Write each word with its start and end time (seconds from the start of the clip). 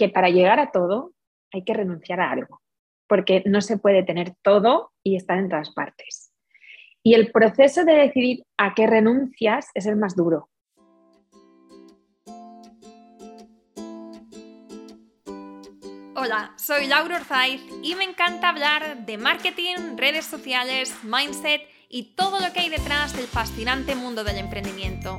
que 0.00 0.08
para 0.08 0.30
llegar 0.30 0.58
a 0.58 0.70
todo 0.70 1.12
hay 1.52 1.62
que 1.62 1.74
renunciar 1.74 2.20
a 2.20 2.30
algo, 2.30 2.62
porque 3.06 3.42
no 3.44 3.60
se 3.60 3.76
puede 3.76 4.02
tener 4.02 4.32
todo 4.40 4.92
y 5.04 5.16
estar 5.16 5.36
en 5.36 5.50
todas 5.50 5.74
partes. 5.74 6.32
Y 7.02 7.12
el 7.12 7.30
proceso 7.30 7.84
de 7.84 7.92
decidir 7.92 8.46
a 8.56 8.72
qué 8.74 8.86
renuncias 8.86 9.68
es 9.74 9.84
el 9.84 9.96
más 9.96 10.16
duro. 10.16 10.48
Hola, 16.16 16.54
soy 16.56 16.86
Laura 16.86 17.16
Orzaiz 17.16 17.62
y 17.82 17.94
me 17.94 18.04
encanta 18.04 18.48
hablar 18.48 19.04
de 19.04 19.18
marketing, 19.18 19.98
redes 19.98 20.24
sociales, 20.24 20.94
mindset 21.04 21.60
y 21.90 22.14
todo 22.14 22.40
lo 22.40 22.54
que 22.54 22.60
hay 22.60 22.70
detrás 22.70 23.14
del 23.14 23.26
fascinante 23.26 23.94
mundo 23.94 24.24
del 24.24 24.38
emprendimiento. 24.38 25.18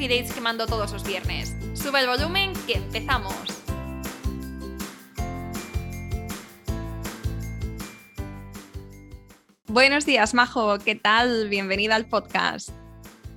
dates 0.07 0.33
que 0.33 0.41
mando 0.41 0.65
todos 0.67 0.91
los 0.91 1.03
viernes. 1.05 1.55
Sube 1.73 1.99
el 1.99 2.07
volumen 2.07 2.53
que 2.67 2.73
empezamos. 2.73 3.35
Buenos 9.67 10.05
días, 10.05 10.33
Majo. 10.33 10.79
¿Qué 10.79 10.95
tal? 10.95 11.47
Bienvenida 11.47 11.95
al 11.95 12.05
podcast. 12.05 12.69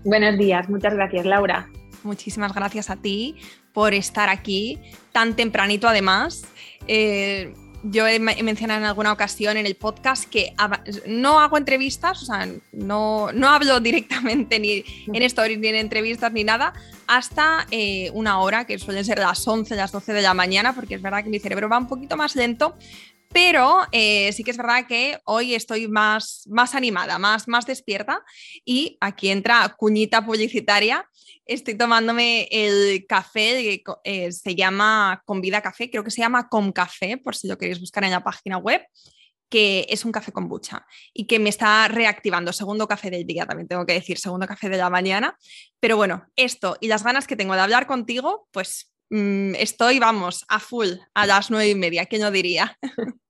Buenos 0.04 0.36
días, 0.36 0.68
muchas 0.68 0.94
gracias, 0.94 1.24
Laura. 1.24 1.68
Muchísimas 2.02 2.52
gracias 2.52 2.90
a 2.90 2.96
ti 2.96 3.36
por 3.72 3.94
estar 3.94 4.28
aquí 4.28 4.78
tan 5.12 5.36
tempranito, 5.36 5.88
además. 5.88 6.44
Eh, 6.86 7.54
yo 7.84 8.06
he, 8.08 8.18
mencionado 8.18 8.80
en 8.80 8.86
alguna 8.86 9.12
ocasión 9.12 9.56
en 9.56 9.66
el 9.66 9.74
podcast 9.74 10.24
que 10.24 10.54
no 11.06 11.38
hago 11.40 11.58
entrevistas, 11.58 12.22
o 12.22 12.26
sea, 12.26 12.48
no, 12.72 13.30
no 13.32 13.48
hablo 13.48 13.80
directamente 13.80 14.58
ni 14.58 14.84
en 15.06 15.22
stories 15.22 15.58
ni 15.58 15.68
en 15.68 15.76
entrevistas 15.76 16.32
ni 16.32 16.44
nada, 16.44 16.72
hasta 17.06 17.66
eh, 17.70 18.10
una 18.14 18.40
hora, 18.40 18.66
que 18.66 18.78
suelen 18.78 19.04
ser 19.04 19.18
las 19.18 19.46
11, 19.46 19.76
las 19.76 19.92
12 19.92 20.14
de 20.14 20.22
la 20.22 20.32
mañana, 20.32 20.74
porque 20.74 20.94
es 20.94 21.02
verdad 21.02 21.22
que 21.22 21.30
mi 21.30 21.38
cerebro 21.38 21.68
va 21.68 21.78
un 21.78 21.88
poquito 21.88 22.16
más 22.16 22.34
lento, 22.36 22.76
pero 23.34 23.80
eh, 23.90 24.32
sí 24.32 24.44
que 24.44 24.52
es 24.52 24.56
verdad 24.56 24.86
que 24.86 25.18
hoy 25.24 25.56
estoy 25.56 25.88
más, 25.88 26.44
más 26.46 26.76
animada, 26.76 27.18
más, 27.18 27.48
más 27.48 27.66
despierta 27.66 28.22
y 28.64 28.96
aquí 29.00 29.28
entra 29.28 29.74
cuñita 29.76 30.24
publicitaria. 30.24 31.04
Estoy 31.44 31.76
tomándome 31.76 32.46
el 32.52 33.04
café, 33.08 33.82
eh, 34.04 34.30
se 34.30 34.54
llama 34.54 35.20
Convida 35.26 35.60
Café, 35.60 35.90
creo 35.90 36.04
que 36.04 36.12
se 36.12 36.20
llama 36.20 36.48
Com 36.48 36.70
Café, 36.70 37.16
por 37.16 37.34
si 37.34 37.48
lo 37.48 37.58
queréis 37.58 37.80
buscar 37.80 38.04
en 38.04 38.12
la 38.12 38.22
página 38.22 38.56
web 38.56 38.82
que 39.50 39.86
es 39.88 40.04
un 40.04 40.12
café 40.12 40.32
con 40.32 40.48
bucha 40.48 40.86
y 41.12 41.26
que 41.26 41.40
me 41.40 41.48
está 41.48 41.88
reactivando. 41.88 42.52
Segundo 42.52 42.86
café 42.86 43.10
del 43.10 43.26
día, 43.26 43.46
también 43.46 43.68
tengo 43.68 43.84
que 43.84 43.92
decir, 43.94 44.18
segundo 44.18 44.46
café 44.46 44.68
de 44.68 44.78
la 44.78 44.90
mañana. 44.90 45.36
Pero 45.80 45.96
bueno, 45.96 46.26
esto 46.36 46.76
y 46.80 46.86
las 46.86 47.02
ganas 47.02 47.26
que 47.26 47.36
tengo 47.36 47.54
de 47.54 47.60
hablar 47.60 47.86
contigo, 47.86 48.48
pues 48.52 48.92
mm, 49.10 49.56
estoy, 49.56 49.98
vamos, 49.98 50.44
a 50.48 50.60
full 50.60 50.88
a 51.14 51.26
las 51.26 51.50
nueve 51.50 51.68
y 51.68 51.74
media, 51.74 52.06
¿qué 52.06 52.18
no 52.18 52.30
diría? 52.30 52.78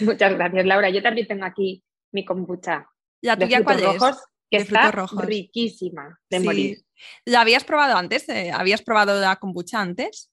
Muchas 0.00 0.34
gracias, 0.34 0.66
Laura. 0.66 0.90
Yo 0.90 1.02
también 1.02 1.26
tengo 1.26 1.44
aquí 1.44 1.82
mi 2.12 2.24
kombucha. 2.24 2.88
¿La 3.22 3.36
tuya 3.36 3.62
cuál 3.64 3.82
rojos, 3.82 4.22
Que 4.50 4.58
está 4.58 4.90
riquísima 5.22 6.18
de 6.30 6.40
morir. 6.40 6.78
¿La 7.24 7.42
habías 7.42 7.64
probado 7.64 7.96
antes? 7.96 8.28
Eh, 8.28 8.50
¿Habías 8.52 8.82
probado 8.82 9.20
la 9.20 9.36
kombucha 9.36 9.80
antes? 9.80 10.30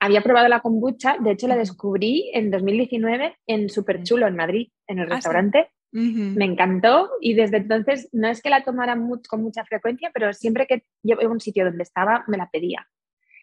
Había 0.00 0.22
probado 0.22 0.48
la 0.48 0.60
kombucha, 0.60 1.16
de 1.18 1.30
hecho 1.30 1.48
la 1.48 1.56
descubrí 1.56 2.30
en 2.34 2.50
2019 2.50 3.38
en 3.46 3.70
Super 3.70 4.02
Chulo 4.02 4.26
en 4.26 4.36
Madrid, 4.36 4.68
en 4.86 4.98
el 4.98 5.10
ah, 5.10 5.14
restaurante. 5.14 5.70
Me 5.92 6.44
encantó 6.44 7.08
y 7.20 7.34
desde 7.34 7.58
entonces 7.58 8.08
no 8.10 8.28
es 8.28 8.42
que 8.42 8.50
la 8.50 8.64
tomara 8.64 8.98
con 9.28 9.42
mucha 9.42 9.64
frecuencia, 9.64 10.10
pero 10.12 10.32
siempre 10.32 10.66
que 10.66 10.84
yo 11.04 11.20
a 11.20 11.28
un 11.28 11.40
sitio 11.40 11.64
donde 11.64 11.84
estaba 11.84 12.24
me 12.26 12.36
la 12.36 12.50
pedía. 12.50 12.88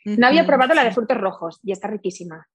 No 0.04 0.28
había 0.28 0.46
probado 0.46 0.74
la 0.74 0.84
de 0.84 0.92
frutos 0.92 1.18
rojos 1.18 1.60
y 1.64 1.72
está 1.72 1.88
riquísima. 1.88 2.48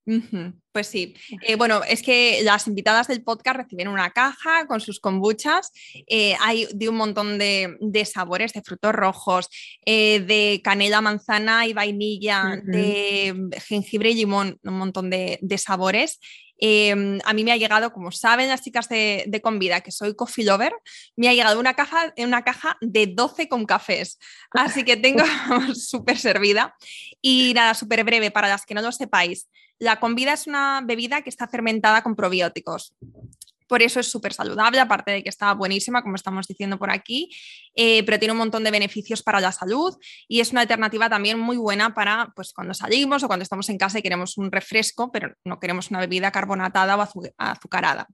Pues 0.76 0.88
sí. 0.88 1.14
Eh, 1.40 1.56
bueno, 1.56 1.80
es 1.88 2.02
que 2.02 2.40
las 2.42 2.66
invitadas 2.66 3.08
del 3.08 3.22
podcast 3.22 3.56
reciben 3.56 3.88
una 3.88 4.10
caja 4.10 4.66
con 4.66 4.78
sus 4.82 5.00
kombuchas. 5.00 5.72
Eh, 6.06 6.36
hay 6.38 6.68
de 6.70 6.90
un 6.90 6.96
montón 6.96 7.38
de, 7.38 8.04
sabores, 8.04 8.52
de 8.52 8.60
frutos 8.60 8.92
rojos, 8.92 9.48
eh, 9.86 10.20
de 10.20 10.60
canela, 10.62 11.00
manzana 11.00 11.66
y 11.66 11.72
vainilla, 11.72 12.60
de 12.62 13.34
jengibre 13.66 14.10
y 14.10 14.16
limón, 14.16 14.60
un 14.64 14.74
montón 14.76 15.08
de, 15.08 15.38
de 15.40 15.56
sabores. 15.56 16.20
Em, 16.58 17.20
a 17.24 17.32
mí 17.32 17.42
me 17.42 17.52
ha 17.52 17.56
llegado, 17.56 17.90
como 17.92 18.12
saben 18.12 18.48
las 18.48 18.62
chicas 18.62 18.88
de, 18.90 19.24
de 19.26 19.40
Convida, 19.40 19.80
que 19.80 19.92
soy 19.92 20.14
coffee 20.14 20.44
lover, 20.44 20.74
me 21.16 21.28
ha 21.28 21.34
llegado 21.34 21.58
una 21.58 21.72
caja, 21.72 22.12
una 22.18 22.42
caja 22.44 22.76
de 22.82 23.06
12 23.06 23.48
con 23.48 23.64
cafés. 23.64 24.18
Así 24.50 24.84
que 24.84 24.98
tengo 24.98 25.24
súper 25.74 26.18
servida. 26.18 26.74
Y 27.22 27.52
nada, 27.54 27.72
súper 27.72 28.04
breve 28.04 28.30
para 28.30 28.48
las 28.48 28.66
que 28.66 28.74
no 28.74 28.82
lo 28.82 28.92
sepáis. 28.92 29.48
La 29.78 30.00
Convida 30.00 30.32
es 30.32 30.46
una 30.46 30.80
bebida 30.84 31.22
que 31.22 31.30
está 31.30 31.46
fermentada 31.48 32.02
con 32.02 32.16
probióticos. 32.16 32.94
Por 33.68 33.82
eso 33.82 33.98
es 33.98 34.08
súper 34.08 34.32
saludable, 34.32 34.78
aparte 34.78 35.10
de 35.10 35.22
que 35.22 35.28
está 35.28 35.52
buenísima, 35.52 36.02
como 36.02 36.14
estamos 36.14 36.46
diciendo 36.46 36.78
por 36.78 36.90
aquí, 36.90 37.30
eh, 37.74 38.04
pero 38.04 38.18
tiene 38.18 38.32
un 38.32 38.38
montón 38.38 38.62
de 38.62 38.70
beneficios 38.70 39.22
para 39.22 39.40
la 39.40 39.50
salud 39.50 39.96
y 40.28 40.40
es 40.40 40.52
una 40.52 40.60
alternativa 40.60 41.10
también 41.10 41.38
muy 41.38 41.56
buena 41.56 41.92
para 41.92 42.32
pues, 42.36 42.52
cuando 42.52 42.74
salimos 42.74 43.24
o 43.24 43.26
cuando 43.26 43.42
estamos 43.42 43.68
en 43.68 43.78
casa 43.78 43.98
y 43.98 44.02
queremos 44.02 44.38
un 44.38 44.52
refresco, 44.52 45.10
pero 45.10 45.34
no 45.44 45.58
queremos 45.58 45.90
una 45.90 45.98
bebida 45.98 46.30
carbonatada 46.30 46.96
o 46.96 47.08
azucarada. 47.38 48.06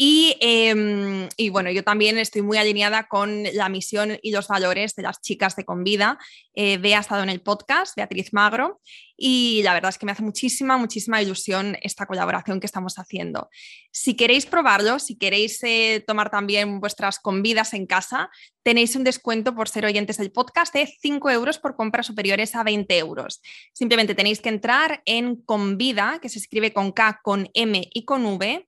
Em, 0.00 1.28
y, 1.36 1.48
bueno, 1.48 1.70
yo 1.72 1.82
también 1.82 2.18
estoy 2.18 2.42
muy 2.42 2.56
alineada 2.56 3.08
con 3.08 3.42
la 3.52 3.68
misión 3.68 4.16
y 4.22 4.30
los 4.30 4.46
valores 4.46 4.94
de 4.94 5.02
las 5.02 5.20
chicas 5.20 5.56
de 5.56 5.64
Convida. 5.64 6.18
Eh, 6.54 6.80
ha 6.94 7.00
estado 7.00 7.24
en 7.24 7.28
el 7.28 7.40
podcast, 7.40 7.96
Beatriz 7.96 8.32
Magro, 8.32 8.80
y 9.16 9.60
la 9.64 9.74
verdad 9.74 9.88
es 9.88 9.98
que 9.98 10.06
me 10.06 10.12
hace 10.12 10.22
muchísima, 10.22 10.78
muchísima 10.78 11.20
ilusión 11.20 11.76
esta 11.82 12.06
colaboración 12.06 12.60
que 12.60 12.66
estamos 12.66 12.98
haciendo. 12.98 13.48
Si 13.90 14.14
queréis 14.14 14.46
probarlo, 14.46 15.00
si 15.00 15.16
queréis 15.16 15.62
eh, 15.64 16.04
tomar 16.06 16.30
también 16.30 16.78
vuestras 16.78 17.18
convidas 17.18 17.74
en 17.74 17.86
casa, 17.86 18.30
tenéis 18.62 18.94
un 18.94 19.02
descuento 19.02 19.56
por 19.56 19.68
ser 19.68 19.84
oyentes 19.84 20.18
del 20.18 20.30
podcast 20.30 20.72
de 20.74 20.86
5 20.86 21.30
euros 21.30 21.58
por 21.58 21.74
compras 21.74 22.06
superiores 22.06 22.54
a 22.54 22.62
20 22.62 22.96
euros. 22.98 23.40
Simplemente 23.72 24.14
tenéis 24.14 24.40
que 24.40 24.48
entrar 24.48 25.02
en 25.04 25.36
Convida, 25.42 26.20
que 26.22 26.28
se 26.28 26.38
escribe 26.38 26.72
con 26.72 26.92
K, 26.92 27.20
con 27.22 27.50
M 27.54 27.88
y 27.92 28.04
con 28.04 28.24
V 28.24 28.66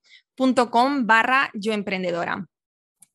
com 0.71 1.07
barra 1.07 1.51
yo 1.55 1.73
emprendedora. 1.73 2.47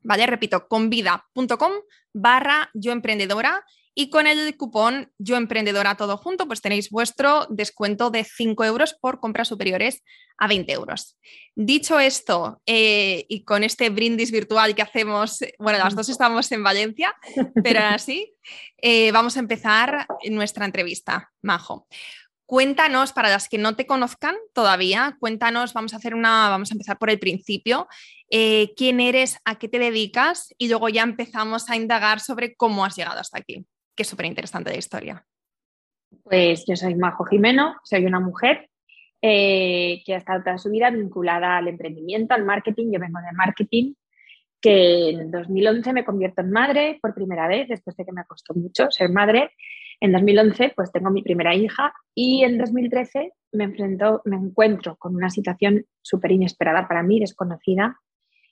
¿Vale? 0.02 0.28
Repito, 0.28 0.68
convida.com 0.68 1.72
barra 2.14 2.70
yo 2.74 2.92
emprendedora 2.92 3.64
y 3.96 4.10
con 4.10 4.28
el 4.28 4.56
cupón 4.58 5.12
yo 5.18 5.38
emprendedora 5.38 5.96
todo 5.96 6.18
junto, 6.18 6.46
pues 6.48 6.62
tenéis 6.62 6.90
vuestro 6.90 7.48
descuento 7.50 8.12
de 8.12 8.26
5 8.26 8.66
euros 8.66 8.94
por 8.94 9.20
compras 9.22 9.48
superiores 9.48 10.04
a 10.38 10.48
20 10.48 10.72
euros. 10.74 11.18
Dicho 11.56 11.98
esto, 12.00 12.62
eh, 12.66 13.26
y 13.30 13.46
con 13.46 13.64
este 13.64 13.90
brindis 13.90 14.32
virtual 14.32 14.76
que 14.76 14.82
hacemos, 14.82 15.40
bueno, 15.58 15.80
las 15.80 15.96
dos 15.96 16.10
estamos 16.10 16.52
en 16.52 16.62
Valencia, 16.62 17.16
pero 17.64 17.80
así, 17.80 18.36
eh, 18.78 19.12
vamos 19.14 19.38
a 19.38 19.40
empezar 19.40 20.06
nuestra 20.30 20.66
entrevista, 20.66 21.32
Majo. 21.42 21.88
Cuéntanos, 22.46 23.12
para 23.12 23.30
las 23.30 23.50
que 23.50 23.58
no 23.58 23.76
te 23.76 23.88
conozcan 23.88 24.36
todavía, 24.54 25.18
cuéntanos, 25.20 25.74
vamos 25.74 25.94
a 25.94 25.98
hacer 25.98 26.14
una, 26.14 26.50
vamos 26.50 26.70
a 26.72 26.76
empezar 26.76 27.00
por 27.00 27.10
el 27.10 27.18
principio. 27.18 27.88
Eh, 28.30 28.74
¿Quién 28.76 29.00
eres? 29.00 29.40
¿A 29.46 29.58
qué 29.58 29.68
te 29.68 29.80
dedicas? 29.80 30.54
Y 30.60 30.70
luego 30.70 30.90
ya 30.90 31.02
empezamos 31.02 31.70
a 31.70 31.76
indagar 31.76 32.20
sobre 32.20 32.56
cómo 32.56 32.86
has 32.86 32.96
llegado 32.96 33.20
hasta 33.20 33.40
aquí, 33.40 33.66
que 33.96 34.04
es 34.04 34.08
súper 34.08 34.28
interesante 34.28 34.70
la 34.70 34.78
historia. 34.78 35.26
Pues 36.24 36.66
yo 36.68 36.76
soy 36.76 36.94
Majo 36.96 37.26
Jimeno, 37.26 37.76
soy 37.84 38.06
una 38.06 38.20
mujer 38.20 38.70
eh, 39.22 40.04
que 40.06 40.14
ha 40.14 40.18
estado 40.18 40.44
toda 40.44 40.60
su 40.60 40.70
vida 40.70 40.92
vinculada 40.92 41.58
al 41.58 41.68
emprendimiento, 41.68 42.36
al 42.36 42.46
marketing. 42.46 42.92
Yo 42.92 43.00
vengo 43.00 43.20
de 43.20 43.36
marketing, 43.36 43.94
que 44.62 45.10
en 45.10 45.32
2011 45.32 45.94
me 45.94 46.06
convierto 46.06 46.42
en 46.42 46.52
madre 46.52 47.00
por 47.02 47.16
primera 47.16 47.48
vez, 47.48 47.68
después 47.68 47.98
de 47.98 48.06
que 48.06 48.12
me 48.12 48.24
costó 48.26 48.54
mucho 48.54 48.92
ser 48.92 49.10
madre. 49.10 49.52
En 50.00 50.12
2011 50.12 50.74
pues 50.76 50.92
tengo 50.92 51.10
mi 51.10 51.24
primera 51.24 51.56
hija 51.56 51.94
y 52.14 52.44
en 52.44 52.58
2013 52.58 53.32
me, 53.54 53.66
enfrento, 53.66 54.22
me 54.26 54.36
encuentro 54.36 54.96
con 54.98 55.16
una 55.16 55.30
situación 55.30 55.86
súper 56.02 56.32
inesperada 56.32 56.88
para 56.88 57.04
mí, 57.04 57.20
desconocida, 57.20 58.00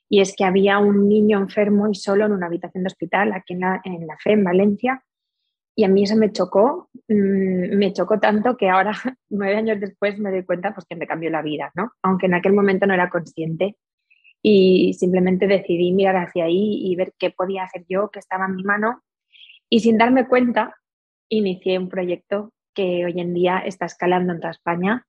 y 0.09 0.21
es 0.21 0.35
que 0.35 0.45
había 0.45 0.77
un 0.79 1.09
niño 1.09 1.39
enfermo 1.39 1.87
y 1.89 1.95
solo 1.95 2.25
en 2.25 2.33
una 2.33 2.47
habitación 2.47 2.83
de 2.83 2.87
hospital 2.87 3.33
aquí 3.33 3.53
en 3.53 3.61
la, 3.61 3.81
en 3.83 4.05
la 4.05 4.15
FE, 4.17 4.33
en 4.33 4.43
Valencia, 4.43 5.03
Y 5.75 5.85
a 5.85 5.87
mí 5.87 6.03
eso 6.03 6.15
me 6.15 6.31
chocó, 6.31 6.89
mm, 7.07 7.75
me 7.77 7.93
chocó 7.93 8.19
tanto 8.19 8.55
que 8.55 8.69
ahora, 8.69 8.91
nueve 9.29 9.57
años 9.57 9.79
después, 9.79 10.19
me 10.19 10.29
doy 10.29 10.45
cuenta 10.45 10.73
pues, 10.73 10.85
que 10.87 10.95
me 10.95 11.07
cambió 11.07 11.31
la 11.31 11.41
vida, 11.41 11.71
¿no? 11.73 11.93
Aunque 12.03 12.27
en 12.27 12.35
aquel 12.35 12.53
momento 12.53 12.85
no 12.85 12.93
era 12.93 13.09
consciente 13.09 13.75
y 14.43 14.93
simplemente 14.93 15.47
decidí 15.47 15.91
mirar 15.93 16.17
hacia 16.17 16.45
ahí 16.45 16.85
y 16.85 16.95
ver 16.95 17.13
qué 17.17 17.31
podía 17.31 17.63
hacer 17.63 17.85
yo, 17.89 18.11
que 18.11 18.19
estaba 18.19 18.45
en 18.45 18.55
mi 18.55 18.63
mano. 18.63 19.01
Y 19.69 19.79
sin 19.79 19.97
darme 19.97 20.27
cuenta, 20.27 20.75
inicié 21.29 21.77
un 21.77 21.89
proyecto 21.89 22.51
que 22.73 23.05
hoy 23.05 23.19
en 23.19 23.33
día 23.33 23.59
está 23.59 23.85
escalando 23.85 24.33
en 24.33 24.39
toda 24.39 24.51
España 24.51 25.05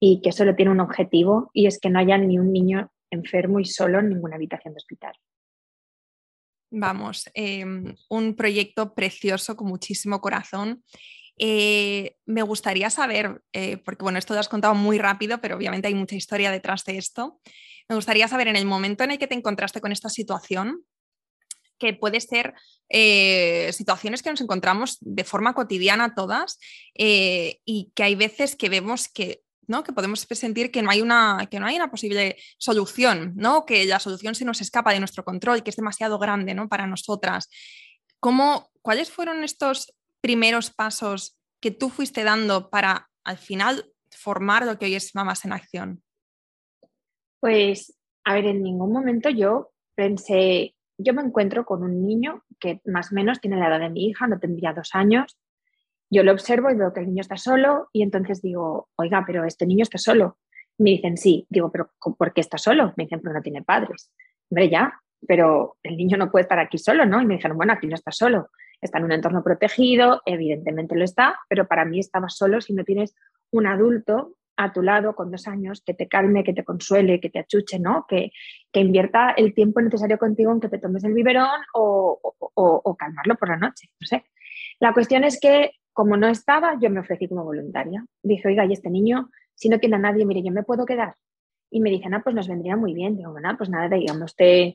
y 0.00 0.20
que 0.20 0.32
solo 0.32 0.54
tiene 0.54 0.70
un 0.70 0.80
objetivo 0.80 1.50
y 1.52 1.66
es 1.66 1.78
que 1.78 1.90
no 1.90 1.98
haya 1.98 2.18
ni 2.18 2.38
un 2.38 2.52
niño 2.52 2.90
enfermo 3.10 3.60
y 3.60 3.64
solo 3.64 4.00
en 4.00 4.08
ninguna 4.08 4.36
habitación 4.36 4.74
de 4.74 4.78
hospital. 4.78 5.14
Vamos, 6.70 7.30
em, 7.34 7.94
un 8.08 8.34
proyecto 8.34 8.94
precioso 8.94 9.56
con 9.56 9.68
muchísimo 9.68 10.20
corazón. 10.20 10.82
Eh, 11.38 12.16
me 12.24 12.42
gustaría 12.42 12.88
saber, 12.88 13.42
eh, 13.52 13.76
porque 13.78 14.02
bueno, 14.02 14.18
esto 14.18 14.34
lo 14.34 14.40
has 14.40 14.48
contado 14.48 14.74
muy 14.74 14.98
rápido, 14.98 15.40
pero 15.40 15.56
obviamente 15.56 15.88
hay 15.88 15.94
mucha 15.94 16.16
historia 16.16 16.50
detrás 16.50 16.84
de 16.84 16.96
esto. 16.96 17.40
Me 17.88 17.94
gustaría 17.94 18.26
saber 18.26 18.48
en 18.48 18.56
el 18.56 18.64
momento 18.64 19.04
en 19.04 19.10
el 19.10 19.18
que 19.18 19.26
te 19.26 19.34
encontraste 19.34 19.80
con 19.80 19.92
esta 19.92 20.08
situación, 20.08 20.82
que 21.82 21.94
puede 21.94 22.20
ser 22.20 22.54
eh, 22.88 23.72
situaciones 23.72 24.22
que 24.22 24.30
nos 24.30 24.40
encontramos 24.40 24.98
de 25.00 25.24
forma 25.24 25.52
cotidiana 25.52 26.14
todas 26.14 26.60
y 26.94 27.90
que 27.96 28.02
hay 28.04 28.14
veces 28.14 28.54
que 28.54 28.68
vemos 28.68 29.08
que 29.08 29.42
¿no? 29.66 29.82
que 29.82 29.92
podemos 29.92 30.20
sentir 30.20 30.70
que 30.70 30.82
no, 30.82 30.90
hay 30.90 31.00
una, 31.00 31.48
que 31.50 31.58
no 31.58 31.66
hay 31.66 31.76
una 31.76 31.90
posible 31.90 32.36
solución, 32.58 33.32
¿no? 33.36 33.64
que 33.64 33.84
la 33.86 33.98
solución 33.98 34.34
se 34.34 34.44
nos 34.44 34.60
escapa 34.60 34.92
de 34.92 34.98
nuestro 34.98 35.24
control, 35.24 35.62
que 35.62 35.70
es 35.70 35.76
demasiado 35.76 36.18
grande 36.18 36.54
¿no? 36.54 36.68
para 36.68 36.86
nosotras. 36.86 37.48
¿Cómo, 38.20 38.70
¿Cuáles 38.82 39.10
fueron 39.10 39.42
estos 39.44 39.94
primeros 40.20 40.70
pasos 40.70 41.38
que 41.60 41.70
tú 41.70 41.88
fuiste 41.88 42.24
dando 42.24 42.70
para 42.70 43.08
al 43.24 43.38
final 43.38 43.90
formar 44.10 44.66
lo 44.66 44.78
que 44.78 44.86
hoy 44.86 44.94
es 44.94 45.14
Mamás 45.14 45.44
en 45.44 45.52
Acción? 45.52 46.02
Pues, 47.40 47.96
a 48.24 48.34
ver, 48.34 48.46
en 48.46 48.62
ningún 48.62 48.92
momento 48.92 49.30
yo 49.30 49.72
pensé, 49.94 50.74
yo 51.02 51.14
me 51.14 51.22
encuentro 51.22 51.64
con 51.64 51.82
un 51.82 52.06
niño 52.06 52.42
que 52.58 52.80
más 52.84 53.12
o 53.12 53.14
menos 53.14 53.40
tiene 53.40 53.58
la 53.58 53.68
edad 53.68 53.80
de 53.80 53.90
mi 53.90 54.06
hija, 54.06 54.26
no 54.26 54.38
tendría 54.38 54.72
dos 54.72 54.90
años, 54.94 55.38
yo 56.10 56.22
lo 56.22 56.32
observo 56.32 56.70
y 56.70 56.76
veo 56.76 56.92
que 56.92 57.00
el 57.00 57.06
niño 57.06 57.22
está 57.22 57.38
solo 57.38 57.88
y 57.92 58.02
entonces 58.02 58.42
digo, 58.42 58.90
oiga, 58.96 59.24
pero 59.26 59.44
este 59.44 59.66
niño 59.66 59.82
está 59.82 59.96
solo. 59.96 60.36
Me 60.76 60.90
dicen, 60.90 61.16
sí. 61.16 61.46
Digo, 61.48 61.72
pero 61.72 61.90
¿por 62.18 62.34
qué 62.34 62.42
está 62.42 62.58
solo? 62.58 62.92
Me 62.96 63.04
dicen, 63.04 63.20
pero 63.22 63.34
no 63.34 63.40
tiene 63.40 63.62
padres. 63.62 64.12
Hombre, 64.50 64.68
ya, 64.68 65.00
pero 65.26 65.78
el 65.82 65.96
niño 65.96 66.18
no 66.18 66.30
puede 66.30 66.42
estar 66.42 66.58
aquí 66.58 66.76
solo, 66.76 67.06
¿no? 67.06 67.22
Y 67.22 67.26
me 67.26 67.36
dijeron, 67.36 67.56
bueno, 67.56 67.72
aquí 67.72 67.86
no 67.86 67.94
está 67.94 68.12
solo. 68.12 68.50
Está 68.80 68.98
en 68.98 69.04
un 69.04 69.12
entorno 69.12 69.42
protegido, 69.42 70.20
evidentemente 70.26 70.96
lo 70.96 71.04
está, 71.04 71.38
pero 71.48 71.66
para 71.66 71.86
mí 71.86 71.98
estaba 71.98 72.28
solo 72.28 72.60
si 72.60 72.74
no 72.74 72.84
tienes 72.84 73.14
un 73.50 73.66
adulto 73.66 74.36
a 74.64 74.72
tu 74.72 74.82
lado 74.82 75.14
con 75.14 75.30
dos 75.30 75.46
años 75.48 75.82
que 75.84 75.94
te 75.94 76.08
calme, 76.08 76.44
que 76.44 76.52
te 76.52 76.64
consuele, 76.64 77.20
que 77.20 77.30
te 77.30 77.40
achuche, 77.40 77.78
¿no? 77.78 78.06
Que, 78.08 78.32
que 78.70 78.80
invierta 78.80 79.30
el 79.36 79.54
tiempo 79.54 79.80
necesario 79.80 80.18
contigo 80.18 80.52
en 80.52 80.60
que 80.60 80.68
te 80.68 80.78
tomes 80.78 81.04
el 81.04 81.14
biberón 81.14 81.60
o, 81.74 82.18
o 82.54 82.96
calmarlo 82.96 83.36
por 83.36 83.48
la 83.48 83.56
noche, 83.56 83.88
no 84.00 84.06
sé. 84.06 84.24
La 84.80 84.92
cuestión 84.92 85.24
es 85.24 85.38
que 85.40 85.72
como 85.92 86.16
no 86.16 86.28
estaba, 86.28 86.78
yo 86.80 86.90
me 86.90 87.00
ofrecí 87.00 87.28
como 87.28 87.44
voluntaria. 87.44 88.04
Dije, 88.22 88.48
oiga, 88.48 88.64
y 88.64 88.72
este 88.72 88.90
niño, 88.90 89.30
si 89.54 89.68
no 89.68 89.78
tiene 89.78 89.96
a 89.96 89.98
nadie, 89.98 90.24
mire, 90.24 90.42
yo 90.42 90.52
me 90.52 90.62
puedo 90.62 90.86
quedar. 90.86 91.16
Y 91.70 91.80
me 91.80 91.90
dicen, 91.90 92.14
ah, 92.14 92.22
pues 92.22 92.34
nos 92.34 92.48
vendría 92.48 92.76
muy 92.76 92.94
bien. 92.94 93.16
Digo, 93.16 93.32
bueno, 93.32 93.54
pues 93.56 93.70
nada, 93.70 93.88
digamos, 93.88 94.32
usted, 94.32 94.72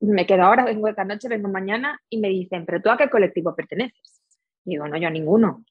me 0.00 0.26
quedo 0.26 0.42
ahora, 0.42 0.64
vengo 0.64 0.88
esta 0.88 1.04
noche, 1.04 1.28
vengo 1.28 1.48
mañana. 1.48 2.00
Y 2.08 2.18
me 2.18 2.28
dicen, 2.28 2.64
pero 2.66 2.80
tú 2.80 2.90
a 2.90 2.96
qué 2.96 3.08
colectivo 3.08 3.54
perteneces? 3.54 4.20
digo, 4.64 4.86
no, 4.86 4.96
yo 4.96 5.08
a 5.08 5.10
ninguno. 5.10 5.64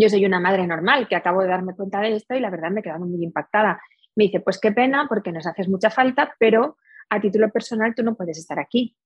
Yo 0.00 0.08
soy 0.08 0.24
una 0.24 0.38
madre 0.38 0.64
normal 0.64 1.08
que 1.08 1.16
acabo 1.16 1.42
de 1.42 1.48
darme 1.48 1.74
cuenta 1.74 2.00
de 2.00 2.14
esto 2.14 2.36
y 2.36 2.40
la 2.40 2.50
verdad 2.50 2.70
me 2.70 2.82
he 2.84 2.98
muy 2.98 3.24
impactada. 3.24 3.82
Me 4.14 4.24
dice, 4.24 4.38
pues 4.38 4.60
qué 4.60 4.70
pena 4.70 5.06
porque 5.08 5.32
nos 5.32 5.44
haces 5.44 5.68
mucha 5.68 5.90
falta, 5.90 6.36
pero 6.38 6.76
a 7.10 7.20
título 7.20 7.50
personal 7.50 7.96
tú 7.96 8.04
no 8.04 8.14
puedes 8.14 8.38
estar 8.38 8.60
aquí. 8.60 8.96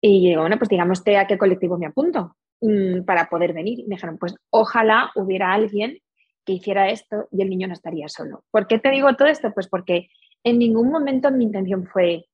Y 0.00 0.28
digo, 0.28 0.40
bueno, 0.40 0.56
pues 0.56 0.70
digamos, 0.70 1.02
¿a 1.06 1.26
qué 1.26 1.36
colectivo 1.36 1.76
me 1.76 1.84
apunto? 1.84 2.34
Mm, 2.62 3.04
para 3.04 3.28
poder 3.28 3.52
venir. 3.52 3.80
Y 3.80 3.86
me 3.88 3.96
dijeron, 3.96 4.16
pues 4.16 4.34
ojalá 4.48 5.10
hubiera 5.16 5.52
alguien 5.52 5.98
que 6.46 6.54
hiciera 6.54 6.88
esto 6.88 7.28
y 7.30 7.42
el 7.42 7.50
niño 7.50 7.66
no 7.66 7.74
estaría 7.74 8.08
solo. 8.08 8.42
¿Por 8.50 8.66
qué 8.66 8.78
te 8.78 8.90
digo 8.90 9.14
todo 9.16 9.28
esto? 9.28 9.52
Pues 9.52 9.68
porque 9.68 10.08
en 10.42 10.58
ningún 10.58 10.90
momento 10.90 11.30
mi 11.30 11.44
intención 11.44 11.86
fue, 11.86 12.24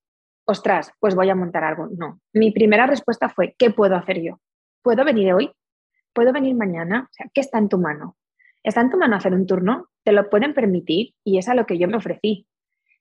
ostras, 0.44 0.92
pues 1.00 1.16
voy 1.16 1.30
a 1.30 1.34
montar 1.34 1.64
algo. 1.64 1.88
No, 1.96 2.20
mi 2.32 2.52
primera 2.52 2.86
respuesta 2.86 3.28
fue, 3.28 3.56
¿qué 3.58 3.70
puedo 3.70 3.96
hacer 3.96 4.22
yo? 4.22 4.38
¿Puedo 4.82 5.04
venir 5.04 5.32
hoy? 5.34 5.50
¿Puedo 6.12 6.32
venir 6.32 6.54
mañana? 6.54 7.08
O 7.10 7.12
sea, 7.12 7.26
¿qué 7.32 7.40
está 7.40 7.58
en 7.58 7.68
tu 7.68 7.78
mano? 7.78 8.16
¿Está 8.62 8.80
en 8.80 8.90
tu 8.90 8.98
mano 8.98 9.16
hacer 9.16 9.32
un 9.32 9.46
turno? 9.46 9.88
¿Te 10.04 10.12
lo 10.12 10.30
pueden 10.30 10.54
permitir? 10.54 11.14
Y 11.24 11.38
es 11.38 11.48
a 11.48 11.54
lo 11.54 11.66
que 11.66 11.78
yo 11.78 11.88
me 11.88 11.96
ofrecí. 11.96 12.46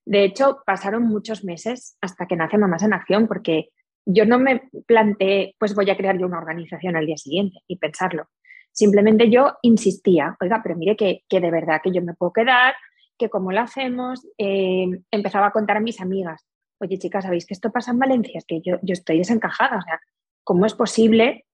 De 0.05 0.23
hecho, 0.23 0.61
pasaron 0.65 1.03
muchos 1.03 1.43
meses 1.43 1.97
hasta 2.01 2.25
que 2.25 2.35
nace 2.35 2.57
Mamás 2.57 2.83
en 2.83 2.93
Acción, 2.93 3.27
porque 3.27 3.69
yo 4.05 4.25
no 4.25 4.39
me 4.39 4.63
planteé, 4.87 5.55
pues 5.59 5.75
voy 5.75 5.89
a 5.89 5.97
crear 5.97 6.17
yo 6.17 6.25
una 6.25 6.39
organización 6.39 6.95
al 6.95 7.05
día 7.05 7.17
siguiente 7.17 7.59
y 7.67 7.77
pensarlo. 7.77 8.27
Simplemente 8.71 9.29
yo 9.29 9.57
insistía, 9.61 10.35
oiga, 10.41 10.61
pero 10.63 10.75
mire 10.75 10.95
que, 10.95 11.23
de 11.29 11.51
verdad 11.51 11.81
que 11.83 11.91
yo 11.91 12.01
me 12.01 12.13
puedo 12.13 12.33
quedar, 12.33 12.73
que 13.17 13.29
cómo 13.29 13.51
lo 13.51 13.61
hacemos. 13.61 14.25
Eh, 14.37 14.87
empezaba 15.11 15.47
a 15.47 15.51
contar 15.51 15.77
a 15.77 15.81
mis 15.81 16.01
amigas, 16.01 16.47
oye 16.79 16.97
chicas, 16.97 17.25
¿sabéis 17.25 17.45
que 17.45 17.53
esto 17.53 17.71
pasa 17.71 17.91
en 17.91 17.99
Valencia? 17.99 18.37
Es 18.39 18.45
que 18.45 18.61
yo, 18.61 18.79
yo 18.81 18.93
estoy 18.93 19.19
desencajada, 19.19 19.77
o 19.77 19.81
sea, 19.81 19.99
¿cómo 20.43 20.65
es 20.65 20.73
posible 20.73 21.45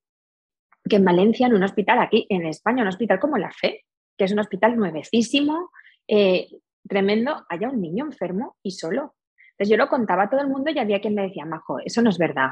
que 0.87 0.97
en 0.97 1.05
Valencia, 1.05 1.47
en 1.47 1.55
un 1.55 1.63
hospital 1.63 1.99
aquí, 1.99 2.25
en 2.29 2.45
España, 2.45 2.81
un 2.81 2.89
hospital 2.89 3.19
como 3.19 3.37
la 3.37 3.51
FE, 3.51 3.85
que 4.17 4.25
es 4.25 4.31
un 4.31 4.39
hospital 4.39 4.75
nuevecísimo, 4.75 5.71
eh, 6.07 6.47
tremendo, 6.87 7.45
haya 7.49 7.69
un 7.69 7.81
niño 7.81 8.05
enfermo 8.05 8.57
y 8.63 8.71
solo? 8.71 9.15
Entonces 9.51 9.69
yo 9.69 9.77
lo 9.77 9.89
contaba 9.89 10.23
a 10.23 10.29
todo 10.29 10.41
el 10.41 10.47
mundo 10.47 10.71
y 10.71 10.79
había 10.79 11.01
quien 11.01 11.15
me 11.15 11.23
decía, 11.23 11.45
Majo, 11.45 11.79
eso 11.83 12.01
no 12.01 12.09
es 12.09 12.17
verdad. 12.17 12.49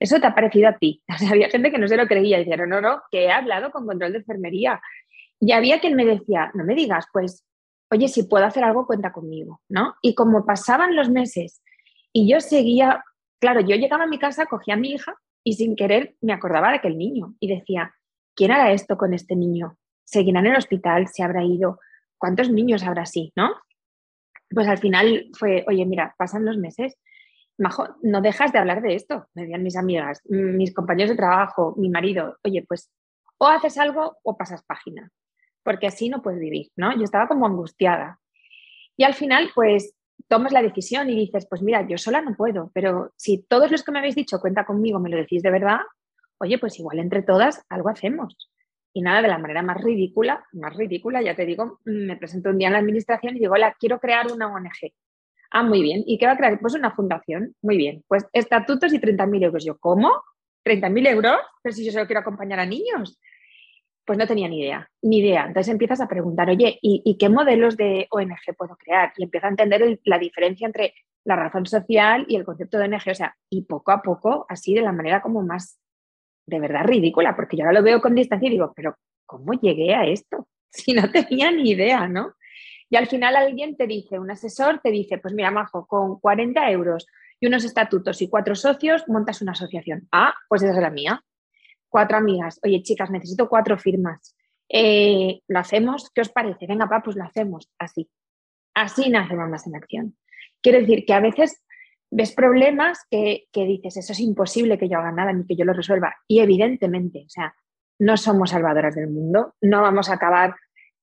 Eso 0.00 0.20
te 0.20 0.26
ha 0.26 0.34
parecido 0.34 0.68
a 0.68 0.76
ti. 0.76 1.02
había 1.30 1.48
gente 1.48 1.70
que 1.70 1.78
no 1.78 1.88
se 1.88 1.96
lo 1.96 2.06
creía 2.06 2.38
y 2.38 2.44
decía, 2.44 2.66
no, 2.66 2.80
no, 2.80 3.02
que 3.10 3.24
he 3.24 3.30
hablado 3.30 3.70
con 3.70 3.86
control 3.86 4.12
de 4.12 4.18
enfermería. 4.18 4.80
Y 5.40 5.52
había 5.52 5.80
quien 5.80 5.94
me 5.94 6.04
decía, 6.04 6.50
no 6.54 6.64
me 6.64 6.74
digas, 6.74 7.06
pues, 7.12 7.44
oye, 7.90 8.08
si 8.08 8.24
puedo 8.24 8.44
hacer 8.44 8.64
algo, 8.64 8.86
cuenta 8.86 9.12
conmigo, 9.12 9.60
¿no? 9.68 9.94
Y 10.02 10.14
como 10.14 10.44
pasaban 10.44 10.96
los 10.96 11.10
meses 11.10 11.62
y 12.12 12.30
yo 12.30 12.40
seguía, 12.40 13.04
claro, 13.40 13.60
yo 13.60 13.76
llegaba 13.76 14.04
a 14.04 14.08
mi 14.08 14.18
casa, 14.18 14.46
cogía 14.46 14.74
a 14.74 14.78
mi 14.78 14.92
hija 14.92 15.14
y 15.48 15.54
sin 15.54 15.76
querer 15.76 16.14
me 16.20 16.34
acordaba 16.34 16.68
de 16.68 16.76
aquel 16.76 16.98
niño 16.98 17.34
y 17.40 17.48
decía, 17.48 17.94
¿quién 18.36 18.52
hará 18.52 18.72
esto 18.72 18.98
con 18.98 19.14
este 19.14 19.34
niño? 19.34 19.78
¿Seguirá 20.04 20.40
en 20.40 20.48
el 20.48 20.56
hospital? 20.56 21.08
¿Se 21.08 21.22
habrá 21.22 21.42
ido? 21.42 21.80
¿Cuántos 22.18 22.50
niños 22.50 22.82
habrá 22.82 23.02
así? 23.02 23.32
¿No? 23.34 23.54
pues 24.50 24.66
al 24.66 24.78
final 24.78 25.28
fue, 25.38 25.64
oye, 25.68 25.84
mira, 25.86 26.14
pasan 26.18 26.44
los 26.44 26.56
meses, 26.56 26.96
Majo, 27.58 27.96
no 28.02 28.20
dejas 28.20 28.52
de 28.52 28.58
hablar 28.58 28.82
de 28.82 28.94
esto, 28.94 29.26
me 29.34 29.42
decían 29.42 29.62
mis 29.62 29.76
amigas, 29.76 30.20
mis 30.26 30.72
compañeros 30.72 31.10
de 31.10 31.16
trabajo, 31.16 31.74
mi 31.76 31.88
marido, 31.88 32.36
oye, 32.44 32.64
pues 32.68 32.90
o 33.38 33.46
haces 33.46 33.78
algo 33.78 34.16
o 34.22 34.36
pasas 34.36 34.64
página, 34.64 35.10
porque 35.64 35.86
así 35.86 36.08
no 36.08 36.22
puedes 36.22 36.40
vivir, 36.40 36.68
¿no? 36.76 36.96
Yo 36.96 37.04
estaba 37.04 37.26
como 37.26 37.46
angustiada. 37.46 38.20
Y 38.96 39.04
al 39.04 39.14
final, 39.14 39.50
pues 39.54 39.94
tomas 40.26 40.52
la 40.52 40.62
decisión 40.62 41.08
y 41.10 41.16
dices, 41.16 41.46
pues 41.48 41.62
mira, 41.62 41.86
yo 41.86 41.98
sola 41.98 42.20
no 42.20 42.34
puedo, 42.34 42.70
pero 42.74 43.12
si 43.16 43.42
todos 43.42 43.70
los 43.70 43.82
que 43.82 43.92
me 43.92 43.98
habéis 43.98 44.14
dicho 44.14 44.40
cuenta 44.40 44.64
conmigo, 44.64 44.98
me 44.98 45.10
lo 45.10 45.16
decís 45.16 45.42
de 45.42 45.50
verdad, 45.50 45.80
oye, 46.38 46.58
pues 46.58 46.78
igual 46.78 46.98
entre 46.98 47.22
todas 47.22 47.64
algo 47.68 47.88
hacemos. 47.88 48.50
Y 48.92 49.02
nada, 49.02 49.22
de 49.22 49.28
la 49.28 49.38
manera 49.38 49.62
más 49.62 49.80
ridícula, 49.80 50.44
más 50.52 50.74
ridícula, 50.76 51.22
ya 51.22 51.36
te 51.36 51.46
digo, 51.46 51.80
me 51.84 52.16
presento 52.16 52.50
un 52.50 52.58
día 52.58 52.68
en 52.68 52.72
la 52.72 52.80
administración 52.80 53.36
y 53.36 53.40
digo, 53.40 53.54
hola, 53.54 53.76
quiero 53.78 54.00
crear 54.00 54.32
una 54.32 54.52
ONG. 54.52 54.92
Ah, 55.50 55.62
muy 55.62 55.82
bien. 55.82 56.02
¿Y 56.06 56.18
qué 56.18 56.26
va 56.26 56.32
a 56.32 56.36
crear? 56.36 56.58
Pues 56.60 56.74
una 56.74 56.90
fundación. 56.90 57.54
Muy 57.62 57.76
bien. 57.76 58.04
Pues 58.06 58.26
estatutos 58.32 58.92
y 58.92 58.98
30.000 58.98 59.44
euros. 59.44 59.64
Yo, 59.64 59.78
¿cómo? 59.78 60.10
¿30.000 60.64 61.08
euros? 61.08 61.38
Pero 61.62 61.74
si 61.74 61.84
yo 61.84 61.92
solo 61.92 62.06
quiero 62.06 62.20
acompañar 62.20 62.60
a 62.60 62.66
niños. 62.66 63.18
Pues 64.08 64.18
no 64.18 64.26
tenía 64.26 64.48
ni 64.48 64.62
idea, 64.62 64.90
ni 65.02 65.18
idea. 65.18 65.44
Entonces 65.44 65.70
empiezas 65.70 66.00
a 66.00 66.08
preguntar, 66.08 66.48
oye, 66.48 66.78
¿y, 66.80 67.18
qué 67.18 67.28
modelos 67.28 67.76
de 67.76 68.06
ONG 68.10 68.56
puedo 68.56 68.74
crear? 68.76 69.12
Y 69.18 69.24
empieza 69.24 69.48
a 69.48 69.50
entender 69.50 70.00
la 70.04 70.18
diferencia 70.18 70.66
entre 70.66 70.94
la 71.24 71.36
razón 71.36 71.66
social 71.66 72.24
y 72.26 72.36
el 72.36 72.44
concepto 72.46 72.78
de 72.78 72.84
ONG. 72.84 73.10
O 73.10 73.14
sea, 73.14 73.36
y 73.50 73.64
poco 73.64 73.92
a 73.92 74.00
poco, 74.00 74.46
así 74.48 74.72
de 74.72 74.80
la 74.80 74.92
manera 74.92 75.20
como 75.20 75.42
más 75.42 75.78
de 76.46 76.58
verdad 76.58 76.84
ridícula, 76.86 77.36
porque 77.36 77.58
yo 77.58 77.64
ahora 77.64 77.80
lo 77.80 77.84
veo 77.84 78.00
con 78.00 78.14
distancia 78.14 78.46
y 78.46 78.52
digo, 78.52 78.72
pero 78.74 78.96
¿cómo 79.26 79.52
llegué 79.52 79.94
a 79.94 80.06
esto? 80.06 80.48
Si 80.70 80.94
no 80.94 81.10
tenía 81.10 81.50
ni 81.50 81.72
idea, 81.72 82.08
¿no? 82.08 82.32
Y 82.88 82.96
al 82.96 83.08
final 83.08 83.36
alguien 83.36 83.76
te 83.76 83.86
dice, 83.86 84.18
un 84.18 84.30
asesor 84.30 84.80
te 84.82 84.90
dice, 84.90 85.18
pues 85.18 85.34
mira, 85.34 85.50
Majo, 85.50 85.86
con 85.86 86.18
40 86.18 86.70
euros 86.70 87.06
y 87.40 87.46
unos 87.46 87.64
estatutos 87.64 88.22
y 88.22 88.30
cuatro 88.30 88.54
socios, 88.54 89.06
montas 89.06 89.42
una 89.42 89.52
asociación. 89.52 90.08
Ah, 90.12 90.32
pues 90.48 90.62
esa 90.62 90.72
es 90.72 90.80
la 90.80 90.88
mía. 90.88 91.22
Cuatro 91.88 92.18
amigas. 92.18 92.60
Oye, 92.62 92.82
chicas, 92.82 93.10
necesito 93.10 93.48
cuatro 93.48 93.78
firmas. 93.78 94.34
Eh, 94.68 95.40
¿Lo 95.48 95.58
hacemos? 95.58 96.10
¿Qué 96.14 96.20
os 96.20 96.28
parece? 96.28 96.66
Venga, 96.66 96.88
pa, 96.88 97.02
pues 97.02 97.16
lo 97.16 97.24
hacemos. 97.24 97.70
Así. 97.78 98.08
Así 98.74 99.10
nace 99.10 99.34
Mamás 99.34 99.66
en 99.66 99.76
Acción. 99.76 100.16
Quiero 100.62 100.80
decir 100.80 101.04
que 101.06 101.14
a 101.14 101.20
veces 101.20 101.62
ves 102.10 102.32
problemas 102.32 103.06
que, 103.10 103.48
dices, 103.52 103.96
eso 103.96 104.12
es 104.12 104.20
imposible 104.20 104.78
que 104.78 104.88
yo 104.88 104.98
haga 104.98 105.12
nada 105.12 105.32
ni 105.32 105.46
que 105.46 105.56
yo 105.56 105.64
lo 105.64 105.72
resuelva. 105.72 106.16
Y 106.26 106.40
evidentemente, 106.40 107.24
o 107.26 107.28
sea, 107.28 107.54
no 107.98 108.16
somos 108.16 108.50
salvadoras 108.50 108.94
del 108.94 109.08
mundo, 109.10 109.54
no 109.60 109.82
vamos 109.82 110.08
a 110.08 110.14
acabar 110.14 110.54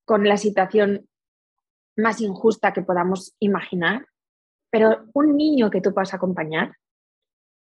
con 0.05 0.27
la 0.27 0.37
situación 0.37 1.07
más 1.97 2.21
injusta 2.21 2.73
que 2.73 2.81
podamos 2.81 3.35
imaginar, 3.39 4.07
pero 4.69 5.05
un 5.13 5.35
niño 5.35 5.69
que 5.69 5.81
tú 5.81 5.93
puedas 5.93 6.13
acompañar 6.13 6.75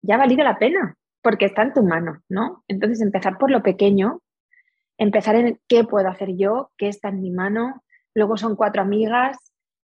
ya 0.02 0.16
ha 0.16 0.18
valido 0.18 0.42
la 0.42 0.58
pena, 0.58 0.96
porque 1.22 1.46
está 1.46 1.62
en 1.62 1.72
tu 1.72 1.82
mano, 1.82 2.22
¿no? 2.28 2.64
Entonces 2.68 3.00
empezar 3.00 3.38
por 3.38 3.50
lo 3.50 3.62
pequeño, 3.62 4.20
empezar 4.98 5.36
en 5.36 5.60
qué 5.68 5.84
puedo 5.84 6.08
hacer 6.08 6.36
yo, 6.36 6.70
qué 6.76 6.88
está 6.88 7.08
en 7.08 7.20
mi 7.20 7.30
mano, 7.30 7.82
luego 8.14 8.36
son 8.36 8.56
cuatro 8.56 8.82
amigas, 8.82 9.36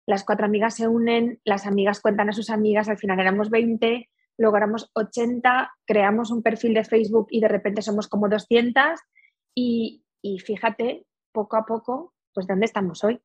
las 0.05 0.23
cuatro 0.23 0.45
amigas 0.45 0.75
se 0.75 0.87
unen, 0.87 1.39
las 1.43 1.65
amigas 1.65 2.01
cuentan 2.01 2.29
a 2.29 2.33
sus 2.33 2.49
amigas, 2.49 2.89
al 2.89 2.97
final 2.97 3.19
éramos 3.19 3.49
20, 3.49 4.09
luego 4.37 4.57
éramos 4.57 4.89
80, 4.93 5.71
creamos 5.85 6.31
un 6.31 6.41
perfil 6.41 6.73
de 6.73 6.83
Facebook 6.83 7.27
y 7.29 7.39
de 7.39 7.47
repente 7.47 7.81
somos 7.81 8.07
como 8.07 8.27
200 8.27 8.99
y, 9.55 10.03
y 10.21 10.39
fíjate, 10.39 11.05
poco 11.31 11.57
a 11.57 11.65
poco, 11.65 12.13
pues 12.33 12.47
dónde 12.47 12.65
estamos 12.65 13.03
hoy. 13.03 13.21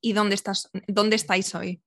¿Y 0.00 0.14
dónde, 0.14 0.34
estás, 0.34 0.70
dónde 0.88 1.16
estáis 1.16 1.54
hoy? 1.54 1.82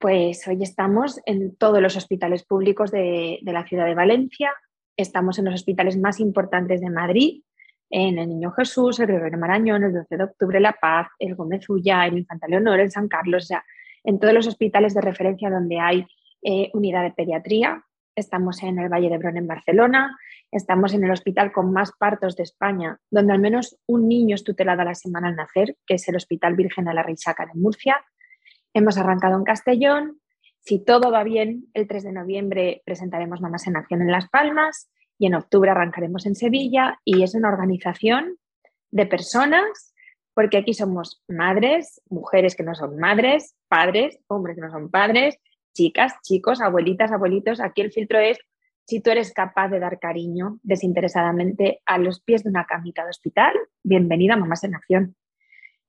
Pues 0.00 0.48
hoy 0.48 0.62
estamos 0.62 1.20
en 1.26 1.54
todos 1.56 1.82
los 1.82 1.94
hospitales 1.94 2.42
públicos 2.42 2.90
de, 2.90 3.38
la 3.42 3.66
ciudad 3.66 3.84
de 3.84 3.94
Valencia, 3.94 4.50
estamos 4.96 5.38
en 5.38 5.44
los 5.44 5.52
hospitales 5.52 5.98
más 5.98 6.20
importantes 6.20 6.80
de 6.80 6.88
Madrid, 6.88 7.42
en 7.90 8.18
el 8.18 8.30
Niño 8.30 8.50
Jesús, 8.52 8.98
el 8.98 9.08
Gregorio 9.08 9.36
Marañón, 9.36 9.84
el 9.84 9.92
12 9.92 10.16
de 10.16 10.24
octubre 10.24 10.58
La 10.58 10.72
Paz, 10.72 11.08
el 11.18 11.34
Gómez 11.34 11.68
Ulla, 11.68 12.06
el 12.06 12.16
Infanta 12.16 12.48
Leonor, 12.48 12.80
el 12.80 12.90
San 12.90 13.08
Carlos, 13.08 13.42
o 13.44 13.46
sea, 13.48 13.64
en 14.02 14.18
todos 14.18 14.32
los 14.32 14.46
hospitales 14.46 14.94
de 14.94 15.02
referencia 15.02 15.50
donde 15.50 15.78
hay 15.78 16.06
eh, 16.42 16.70
unidad 16.72 17.02
de 17.02 17.10
pediatría. 17.10 17.84
Estamos 18.16 18.62
en 18.62 18.78
el 18.78 18.88
Valle 18.88 19.10
de 19.10 19.18
Brón 19.18 19.36
en 19.36 19.46
Barcelona, 19.46 20.16
estamos 20.50 20.94
en 20.94 21.04
el 21.04 21.10
hospital 21.10 21.52
con 21.52 21.74
más 21.74 21.92
partos 21.92 22.36
de 22.36 22.44
España, 22.44 22.98
donde 23.10 23.34
al 23.34 23.38
menos 23.38 23.76
un 23.86 24.08
niño 24.08 24.34
es 24.34 24.44
tutelado 24.44 24.80
a 24.80 24.86
la 24.86 24.94
semana 24.94 25.28
al 25.28 25.36
nacer, 25.36 25.76
que 25.86 25.96
es 25.96 26.08
el 26.08 26.16
Hospital 26.16 26.54
Virgen 26.56 26.86
de 26.86 26.94
la 26.94 27.02
Richaca 27.02 27.44
de 27.44 27.60
Murcia. 27.60 28.02
Hemos 28.72 28.98
arrancado 28.98 29.36
en 29.36 29.44
Castellón. 29.44 30.20
Si 30.60 30.78
todo 30.78 31.10
va 31.10 31.24
bien, 31.24 31.66
el 31.74 31.88
3 31.88 32.04
de 32.04 32.12
noviembre 32.12 32.82
presentaremos 32.84 33.40
Mamás 33.40 33.66
en 33.66 33.76
Acción 33.76 34.02
en 34.02 34.12
Las 34.12 34.28
Palmas 34.28 34.90
y 35.18 35.26
en 35.26 35.34
octubre 35.34 35.70
arrancaremos 35.70 36.24
en 36.26 36.34
Sevilla 36.34 37.00
y 37.04 37.22
es 37.22 37.34
una 37.34 37.48
organización 37.48 38.36
de 38.90 39.06
personas, 39.06 39.94
porque 40.34 40.58
aquí 40.58 40.72
somos 40.72 41.22
madres, 41.28 42.00
mujeres 42.08 42.54
que 42.54 42.62
no 42.62 42.74
son 42.74 42.96
madres, 42.98 43.56
padres, 43.68 44.18
hombres 44.28 44.56
que 44.56 44.62
no 44.62 44.70
son 44.70 44.90
padres, 44.90 45.36
chicas, 45.74 46.14
chicos, 46.22 46.60
abuelitas, 46.60 47.10
abuelitos. 47.10 47.60
Aquí 47.60 47.80
el 47.80 47.92
filtro 47.92 48.18
es 48.18 48.38
si 48.86 49.00
tú 49.00 49.10
eres 49.10 49.32
capaz 49.32 49.68
de 49.68 49.80
dar 49.80 49.98
cariño 49.98 50.58
desinteresadamente 50.62 51.80
a 51.86 51.98
los 51.98 52.20
pies 52.20 52.44
de 52.44 52.50
una 52.50 52.66
camita 52.66 53.02
de 53.04 53.10
hospital, 53.10 53.54
bienvenida 53.82 54.34
a 54.34 54.36
Mamás 54.36 54.64
en 54.64 54.74
Acción. 54.74 55.16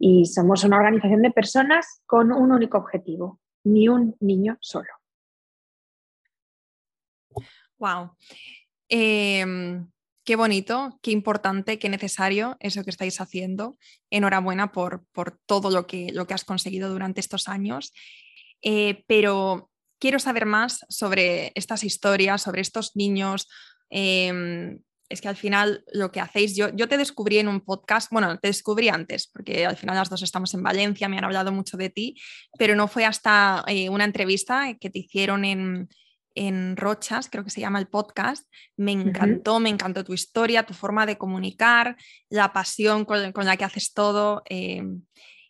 Y 0.03 0.25
somos 0.25 0.63
una 0.63 0.77
organización 0.77 1.21
de 1.21 1.29
personas 1.29 2.01
con 2.07 2.31
un 2.31 2.51
único 2.51 2.79
objetivo, 2.79 3.39
ni 3.63 3.87
un 3.87 4.15
niño 4.19 4.57
solo. 4.59 4.89
Wow. 7.77 8.15
Em, 8.89 9.87
qué 10.23 10.35
bonito, 10.35 10.99
qué 11.03 11.11
importante, 11.11 11.77
qué 11.77 11.87
necesario 11.87 12.57
eso 12.59 12.83
que 12.83 12.89
estáis 12.89 13.21
haciendo. 13.21 13.77
Enhorabuena 14.09 14.71
por, 14.71 15.05
por 15.11 15.39
todo 15.45 15.69
lo 15.69 15.85
que, 15.85 16.11
lo 16.11 16.25
que 16.25 16.33
has 16.33 16.45
conseguido 16.45 16.89
durante 16.89 17.19
estos 17.19 17.47
años. 17.47 17.93
Eh, 18.63 19.03
pero 19.05 19.69
quiero 19.99 20.17
saber 20.17 20.47
más 20.47 20.83
sobre 20.89 21.51
estas 21.53 21.83
historias, 21.83 22.41
sobre 22.41 22.61
estos 22.61 22.95
niños. 22.95 23.47
Em, 23.91 24.79
es 25.11 25.21
que 25.21 25.27
al 25.27 25.35
final 25.35 25.83
lo 25.93 26.11
que 26.11 26.21
hacéis, 26.21 26.55
yo, 26.55 26.69
yo 26.73 26.87
te 26.87 26.97
descubrí 26.97 27.37
en 27.37 27.47
un 27.47 27.61
podcast, 27.61 28.11
bueno, 28.11 28.37
te 28.39 28.47
descubrí 28.47 28.89
antes, 28.89 29.27
porque 29.27 29.65
al 29.65 29.77
final 29.77 29.95
las 29.95 30.09
dos 30.09 30.21
estamos 30.21 30.53
en 30.53 30.63
Valencia, 30.63 31.09
me 31.09 31.17
han 31.17 31.25
hablado 31.25 31.51
mucho 31.51 31.77
de 31.77 31.89
ti, 31.89 32.15
pero 32.57 32.75
no 32.75 32.87
fue 32.87 33.05
hasta 33.05 33.63
eh, 33.67 33.89
una 33.89 34.05
entrevista 34.05 34.75
que 34.79 34.89
te 34.89 34.99
hicieron 34.99 35.43
en, 35.45 35.89
en 36.35 36.77
Rochas, 36.77 37.29
creo 37.29 37.43
que 37.43 37.49
se 37.49 37.61
llama 37.61 37.79
el 37.79 37.87
podcast. 37.87 38.47
Me 38.77 38.91
encantó, 38.91 39.59
me 39.59 39.69
encantó 39.69 40.03
tu 40.03 40.13
historia, 40.13 40.63
tu 40.65 40.73
forma 40.73 41.05
de 41.05 41.17
comunicar, 41.17 41.97
la 42.29 42.53
pasión 42.53 43.05
con, 43.05 43.33
la 43.35 43.57
que 43.57 43.65
haces 43.65 43.93
todo. 43.93 44.43
Em, 44.45 45.03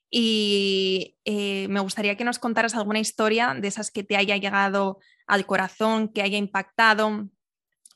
y 0.10 1.18
eh, 1.26 1.68
me 1.70 1.80
gustaría 1.80 2.18
que 2.18 2.26
nos 2.26 2.40
contaras 2.40 2.76
alguna 2.76 3.00
historia 3.00 3.56
de 3.58 3.68
esas 3.68 3.92
que 3.92 4.04
te 4.04 4.18
haya 4.18 4.36
llegado 4.38 5.00
al 5.28 5.46
corazón, 5.46 6.10
que 6.10 6.22
haya 6.22 6.38
impactado, 6.38 7.30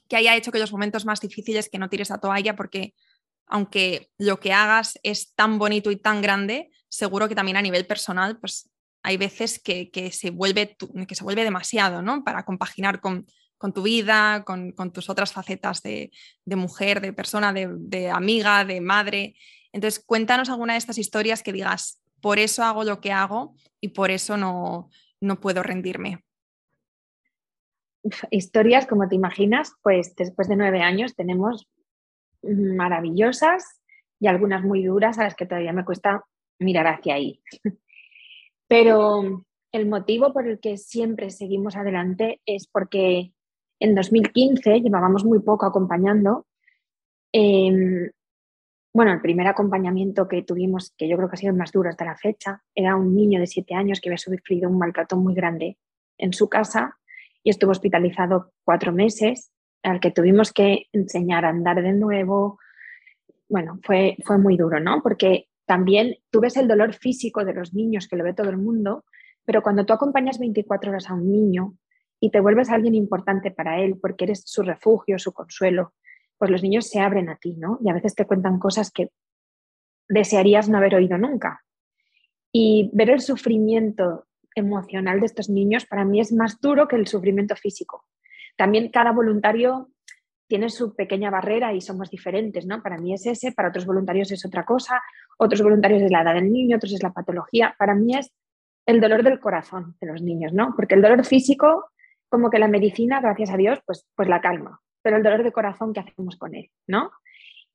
que 0.07 0.15
haya 0.15 0.35
hecho 0.35 0.51
que 0.51 0.59
los 0.59 0.71
momentos 0.71 1.05
más 1.05 1.19
difíciles 1.19 1.69
que 1.69 1.79
no 1.79 1.89
tires 1.89 2.12
a 2.12 2.19
toalla, 2.19 2.55
porque 2.55 2.93
aunque 3.47 4.09
lo 4.17 4.39
que 4.39 4.53
hagas 4.53 5.00
es 5.03 5.33
tan 5.33 5.59
bonito 5.59 5.91
y 5.91 5.97
tan 5.97 6.21
grande, 6.21 6.71
seguro 6.89 7.27
que 7.27 7.35
también 7.35 7.57
a 7.57 7.62
nivel 7.62 7.85
personal, 7.85 8.39
pues 8.39 8.69
hay 9.03 9.17
veces 9.17 9.59
que, 9.59 9.89
se, 10.12 10.31
vuelve, 10.31 10.75
que 11.07 11.15
se 11.15 11.24
vuelve 11.24 11.43
demasiado, 11.43 12.01
¿no? 12.01 12.24
Para 12.24 12.43
compaginar 12.43 13.01
con, 13.01 13.27
tu 13.74 13.83
vida, 13.83 14.43
con, 14.43 14.74
tus 14.91 15.09
otras 15.09 15.31
facetas 15.31 15.83
de, 15.83 16.12
mujer, 16.45 17.01
de 17.01 17.13
persona, 17.13 17.53
de, 17.53 17.69
de, 17.71 18.09
amiga, 18.09 18.65
de 18.65 18.81
madre. 18.81 19.35
Entonces, 19.71 20.03
cuéntanos 20.03 20.50
alguna 20.50 20.74
de 20.74 20.79
estas 20.79 20.97
historias 20.97 21.43
que 21.43 21.53
digas, 21.53 22.01
por 22.19 22.39
eso 22.39 22.63
hago 22.63 22.83
lo 22.83 23.00
que 23.00 23.12
hago 23.12 23.55
y 23.79 23.89
por 23.89 24.09
eso 24.09 24.38
no, 24.38 24.89
no 25.19 25.39
puedo 25.39 25.62
rendirme 25.62 26.25
historias, 28.31 28.85
como 28.85 29.07
te 29.07 29.15
imaginas, 29.15 29.74
pues 29.81 30.15
después 30.15 30.47
de 30.47 30.55
nueve 30.55 30.81
años 30.81 31.15
tenemos 31.15 31.67
maravillosas 32.41 33.81
y 34.19 34.27
algunas 34.27 34.63
muy 34.63 34.83
duras 34.83 35.17
a 35.19 35.24
las 35.24 35.35
que 35.35 35.45
todavía 35.45 35.74
me 35.74 35.85
cuesta 35.85 36.24
mirar 36.59 36.88
hacia 36.88 37.15
ahí. 37.15 37.41
Pero 38.67 39.45
el 39.71 39.88
motivo 39.88 40.33
por 40.33 40.47
el 40.47 40.59
que 40.59 40.77
siempre 40.77 41.29
seguimos 41.29 41.75
adelante 41.75 42.41
es 42.45 42.67
porque 42.67 43.33
en 43.79 43.95
2015 43.95 44.81
llevábamos 44.81 45.25
muy 45.25 45.39
poco 45.39 45.65
acompañando. 45.65 46.47
Em, 47.31 48.09
bueno, 48.93 49.12
el 49.12 49.21
primer 49.21 49.47
acompañamiento 49.47 50.27
que 50.27 50.43
tuvimos, 50.43 50.93
que 50.97 51.09
yo 51.09 51.17
creo 51.17 51.29
que 51.29 51.33
ha 51.33 51.38
sido 51.38 51.51
el 51.51 51.57
más 51.57 51.71
duro 51.71 51.89
hasta 51.89 52.05
la 52.05 52.15
fecha, 52.15 52.63
era 52.74 52.95
un 52.95 53.13
niño 53.13 53.39
de 53.39 53.47
siete 53.47 53.75
años 53.75 54.00
que 54.00 54.09
había 54.09 54.17
sufrido 54.17 54.69
un 54.69 54.77
maltrato 54.77 55.17
muy 55.17 55.35
grande 55.35 55.77
en 56.17 56.31
su 56.31 56.47
casa 56.47 56.97
y 57.45 57.51
estuvo 57.51 57.71
hospitalizado 57.71 58.51
cuatro 58.65 58.91
meses, 58.91 59.51
al 59.83 59.99
que 59.99 60.09
tuvimos 60.09 60.51
que 60.51 60.87
enseñar 60.91 61.45
a 61.45 61.49
andar 61.49 61.81
de 61.81 61.93
nuevo. 61.93 62.57
Bueno, 63.47 63.79
fue, 63.83 64.17
fue 64.25 64.39
muy 64.39 64.57
duro, 64.57 64.79
¿no? 64.79 65.03
Porque 65.03 65.47
también 65.67 66.15
tú 66.31 66.41
ves 66.41 66.57
el 66.57 66.67
dolor 66.67 66.93
físico 66.93 67.45
de 67.45 67.53
los 67.53 67.71
niños, 67.75 68.07
que 68.07 68.15
lo 68.15 68.23
ve 68.23 68.33
todo 68.33 68.49
el 68.49 68.57
mundo, 68.57 69.05
pero 69.45 69.61
cuando 69.61 69.85
tú 69.85 69.93
acompañas 69.93 70.39
24 70.39 70.89
horas 70.89 71.07
a 71.07 71.13
un 71.13 71.31
niño 71.31 71.77
y 72.19 72.31
te 72.31 72.39
vuelves 72.39 72.71
alguien 72.71 72.95
importante 72.95 73.51
para 73.51 73.79
él 73.79 73.99
porque 74.01 74.25
eres 74.25 74.41
su 74.45 74.63
refugio, 74.63 75.19
su 75.19 75.31
consuelo, 75.31 75.93
pues 76.39 76.49
los 76.49 76.63
niños 76.63 76.89
se 76.89 76.99
abren 76.99 77.29
a 77.29 77.37
ti, 77.37 77.57
¿no? 77.57 77.77
Y 77.79 77.89
a 77.89 77.93
veces 77.93 78.15
te 78.15 78.25
cuentan 78.25 78.57
cosas 78.57 78.89
que 78.89 79.11
desearías 80.09 80.67
no 80.67 80.79
haber 80.79 80.95
oído 80.95 81.19
nunca. 81.19 81.63
Y 82.51 82.89
ver 82.91 83.11
el 83.11 83.21
sufrimiento 83.21 84.25
emocional 84.55 85.19
de 85.19 85.25
estos 85.27 85.50
niños 85.50 85.85
para 85.85 86.05
mí 86.05 86.19
es 86.19 86.31
más 86.31 86.59
duro 86.59 86.88
que 86.88 86.95
el 86.95 87.07
sufrimiento 87.07 87.55
físico. 87.55 88.05
También 88.57 88.89
cada 88.89 89.12
voluntario 89.12 89.89
tiene 90.47 90.69
su 90.69 90.95
pequeña 90.95 91.29
barrera 91.29 91.74
y 91.74 91.81
somos 91.81 92.09
diferentes, 92.09 92.65
¿no? 92.65 92.81
Para 92.81 92.97
mí 92.97 93.13
es 93.13 93.25
ese, 93.25 93.51
para 93.51 93.69
otros 93.69 93.85
voluntarios 93.85 94.31
es 94.31 94.45
otra 94.45 94.63
cosa, 94.63 95.01
otros 95.38 95.62
voluntarios 95.62 96.01
es 96.01 96.12
la 96.12 96.21
edad 96.21 96.35
del 96.35 96.51
niño, 96.51 96.77
otros 96.77 96.93
es 96.93 97.03
la 97.03 97.12
patología. 97.12 97.75
Para 97.77 97.95
mí 97.95 98.15
es 98.15 98.31
el 98.85 99.01
dolor 99.01 99.24
del 99.24 99.39
corazón 99.39 99.95
de 100.00 100.07
los 100.07 100.21
niños, 100.21 100.53
¿no? 100.53 100.74
Porque 100.75 100.95
el 100.95 101.01
dolor 101.01 101.25
físico, 101.25 101.89
como 102.29 102.50
que 102.50 102.59
la 102.59 102.67
medicina, 102.67 103.19
gracias 103.21 103.50
a 103.50 103.57
Dios, 103.57 103.79
pues, 103.85 104.05
pues 104.15 104.29
la 104.29 104.41
calma, 104.41 104.81
pero 105.01 105.17
el 105.17 105.24
dolor 105.24 105.43
de 105.43 105.51
corazón, 105.51 105.93
¿qué 105.93 106.01
hacemos 106.01 106.38
con 106.38 106.55
él, 106.55 106.69
¿no? 106.88 107.12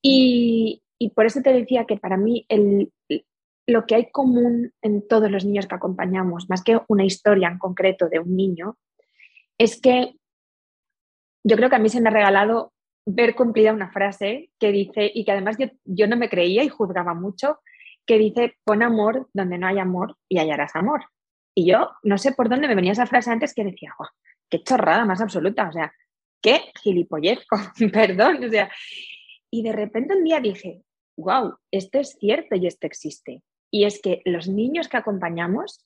Y, 0.01 0.83
y 0.99 1.11
por 1.11 1.27
eso 1.27 1.41
te 1.43 1.53
decía 1.53 1.85
que 1.87 1.97
para 1.97 2.17
mí 2.17 2.47
el, 2.49 2.93
lo 3.71 3.87
que 3.87 3.95
hay 3.95 4.11
común 4.11 4.73
en 4.83 5.07
todos 5.07 5.31
los 5.31 5.45
niños 5.45 5.67
que 5.67 5.75
acompañamos, 5.75 6.49
más 6.49 6.63
que 6.63 6.79
una 6.89 7.05
historia 7.05 7.49
en 7.49 7.59
concreto 7.59 8.09
de 8.09 8.19
un 8.19 8.37
niño, 8.37 8.77
es 9.59 9.81
que 9.81 10.15
yo 11.45 11.57
creo 11.57 11.71
que 11.71 11.77
a 11.77 11.81
mí 11.81 11.89
se 11.89 12.01
me 12.01 12.09
ha 12.09 12.13
regalado 12.13 12.73
ver 13.07 13.35
cumplida 13.35 13.73
una 13.73 13.91
frase 13.91 14.51
que 14.59 14.73
dice, 14.73 15.11
y 15.13 15.25
que 15.25 15.33
además 15.33 15.57
yo, 15.85 16.07
no 16.07 16.17
me 16.17 16.29
creía 16.29 16.63
y 16.63 16.69
juzgaba 16.69 17.15
mucho, 17.15 17.61
que 18.07 18.19
dice, 18.19 18.57
pon 18.65 18.83
amor 18.83 19.29
donde 19.33 19.59
no 19.59 19.67
hay 19.67 19.79
amor 19.79 20.17
y 20.29 20.39
hallarás 20.39 20.75
amor. 20.75 21.05
Y 21.55 21.71
yo 21.71 21.91
no 22.03 22.19
sé 22.19 22.33
por 22.33 22.49
dónde 22.49 22.69
me 22.69 22.75
venía 22.75 22.93
esa 22.93 23.07
frase 23.07 23.31
antes 23.31 23.55
que 23.55 23.65
decía, 23.65 23.95
qué 24.49 24.63
chorrada 24.63 25.05
más 25.05 25.21
absoluta, 25.21 25.69
o 25.69 25.73
sea, 25.73 25.93
qué 26.43 26.73
gilipollez, 26.83 27.41
perdón, 27.93 28.45
o 28.45 28.49
sea, 28.49 28.71
y 29.51 29.63
de 29.63 29.73
repente 29.73 30.15
un 30.15 30.25
día 30.25 30.41
dije, 30.41 30.83
wow, 31.17 31.57
esto 31.71 31.99
es 31.99 32.17
cierto 32.19 32.57
y 32.57 32.67
esto 32.67 32.87
existe. 32.87 33.43
Y 33.71 33.85
es 33.85 34.01
que 34.03 34.23
los 34.25 34.49
niños 34.49 34.89
que 34.89 34.97
acompañamos 34.97 35.85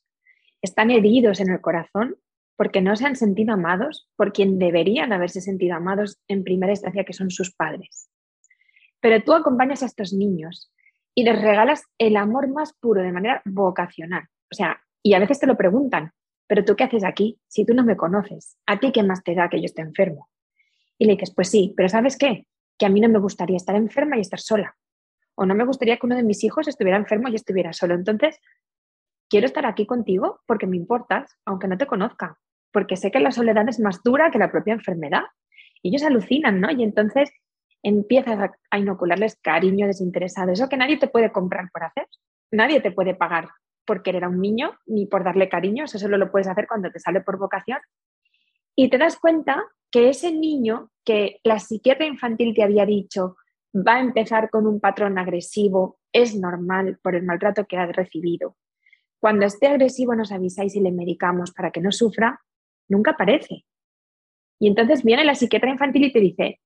están 0.62 0.90
heridos 0.90 1.40
en 1.40 1.50
el 1.50 1.60
corazón 1.60 2.16
porque 2.56 2.80
no 2.80 2.96
se 2.96 3.06
han 3.06 3.16
sentido 3.16 3.54
amados 3.54 4.08
por 4.16 4.32
quien 4.32 4.58
deberían 4.58 5.12
haberse 5.12 5.40
sentido 5.40 5.74
amados 5.76 6.18
en 6.28 6.44
primera 6.44 6.72
instancia, 6.72 7.04
que 7.04 7.12
son 7.12 7.30
sus 7.30 7.54
padres. 7.54 8.10
pero 9.00 9.22
tú 9.22 9.34
acompañas 9.34 9.82
a 9.82 9.86
estos 9.86 10.14
niños 10.14 10.72
y 11.14 11.24
les 11.24 11.40
regalas 11.40 11.84
el 11.98 12.16
amor 12.16 12.48
más 12.48 12.72
puro 12.72 13.02
de 13.02 13.12
manera 13.12 13.42
vocacional. 13.44 14.24
O 14.50 14.54
sea, 14.54 14.80
y 15.02 15.12
a 15.12 15.18
veces 15.18 15.38
te 15.38 15.46
lo 15.46 15.58
preguntan, 15.58 16.12
pero 16.46 16.64
tú 16.64 16.74
qué 16.76 16.84
haces 16.84 17.04
aquí 17.04 17.38
si 17.48 17.64
tú 17.64 17.74
no 17.74 17.84
me 17.84 17.96
conoces? 17.96 18.56
¿A 18.66 18.80
ti 18.80 18.92
qué 18.92 19.02
más 19.02 19.22
te 19.22 19.34
da 19.34 19.48
que 19.48 19.60
yo 19.60 19.66
esté 19.66 19.82
enfermo? 19.82 20.30
Y 20.98 21.06
le 21.06 21.12
dices, 21.12 21.34
pues 21.34 21.50
sí, 21.50 21.74
pero 21.76 21.88
¿sabes 21.88 22.16
qué? 22.16 22.46
Que 22.78 22.86
a 22.86 22.88
mí 22.88 23.00
no 23.00 23.08
me 23.08 23.18
gustaría 23.18 23.56
estar 23.56 23.76
enferma 23.76 24.16
y 24.16 24.20
estar 24.20 24.40
sola. 24.40 24.76
O 25.36 25.46
no 25.46 25.54
me 25.54 25.64
gustaría 25.64 25.96
que 25.96 26.06
uno 26.06 26.16
de 26.16 26.22
mis 26.22 26.44
hijos 26.44 26.68
estuviera 26.68 26.98
enfermo 26.98 27.28
y 27.28 27.34
estuviera 27.34 27.72
solo. 27.72 27.94
Entonces, 27.94 28.38
quiero 29.28 29.46
estar 29.46 29.66
aquí 29.66 29.86
contigo 29.86 30.40
porque 30.46 30.66
me 30.66 30.76
importas, 30.76 31.36
aunque 31.44 31.68
no 31.68 31.76
te 31.76 31.86
conozca, 31.86 32.38
porque 32.72 32.96
sé 32.96 33.10
que 33.10 33.20
la 33.20 33.30
soledad 33.30 33.68
es 33.68 33.80
más 33.80 34.02
dura 34.02 34.30
que 34.30 34.38
la 34.38 34.50
propia 34.50 34.74
enfermedad. 34.74 35.22
Y 35.82 35.88
ellos 35.88 36.02
alucinan, 36.02 36.60
¿no? 36.60 36.70
Y 36.70 36.82
entonces 36.82 37.30
empiezas 37.82 38.50
a, 38.70 38.78
inocularles 38.78 39.36
cariño 39.42 39.86
desinteresado, 39.86 40.52
eso 40.52 40.68
que 40.68 40.76
nadie 40.76 40.96
te 40.96 41.06
puede 41.06 41.30
comprar 41.30 41.70
por 41.70 41.84
hacer, 41.84 42.06
nadie 42.50 42.80
te 42.80 42.90
puede 42.90 43.14
pagar 43.14 43.48
por 43.84 44.02
querer 44.02 44.24
a 44.24 44.28
un 44.28 44.40
niño 44.40 44.72
ni 44.86 45.06
por 45.06 45.22
darle 45.22 45.50
cariño, 45.50 45.84
eso 45.84 45.98
solo 45.98 46.16
lo 46.16 46.30
puedes 46.30 46.48
hacer 46.48 46.66
cuando 46.66 46.90
te 46.90 46.98
sale 46.98 47.20
por 47.20 47.38
vocación. 47.38 47.78
Y 48.74 48.88
te 48.88 48.98
das 48.98 49.18
cuenta 49.18 49.62
que 49.90 50.08
ese 50.08 50.32
niño 50.32 50.90
que 51.04 51.40
la 51.44 51.58
psiquiatra 51.58 52.06
infantil 52.06 52.54
te 52.54 52.62
había 52.62 52.86
dicho 52.86 53.36
va 53.74 53.96
a 53.96 54.00
empezar 54.00 54.50
con 54.50 54.66
un 54.66 54.80
patrón 54.80 55.18
agresivo, 55.18 55.98
es 56.12 56.36
normal 56.36 56.98
por 57.02 57.14
el 57.14 57.24
maltrato 57.24 57.66
que 57.66 57.76
ha 57.76 57.86
recibido. 57.86 58.56
Cuando 59.18 59.46
esté 59.46 59.66
agresivo 59.66 60.14
nos 60.14 60.32
avisáis 60.32 60.76
y 60.76 60.80
le 60.80 60.92
medicamos 60.92 61.52
para 61.52 61.70
que 61.70 61.80
no 61.80 61.90
sufra, 61.90 62.40
nunca 62.88 63.12
aparece. 63.12 63.64
Y 64.60 64.68
entonces 64.68 65.02
viene 65.02 65.24
la 65.24 65.34
psiquiatra 65.34 65.70
infantil 65.70 66.04
y 66.04 66.12
te 66.12 66.20
dice, 66.20 66.60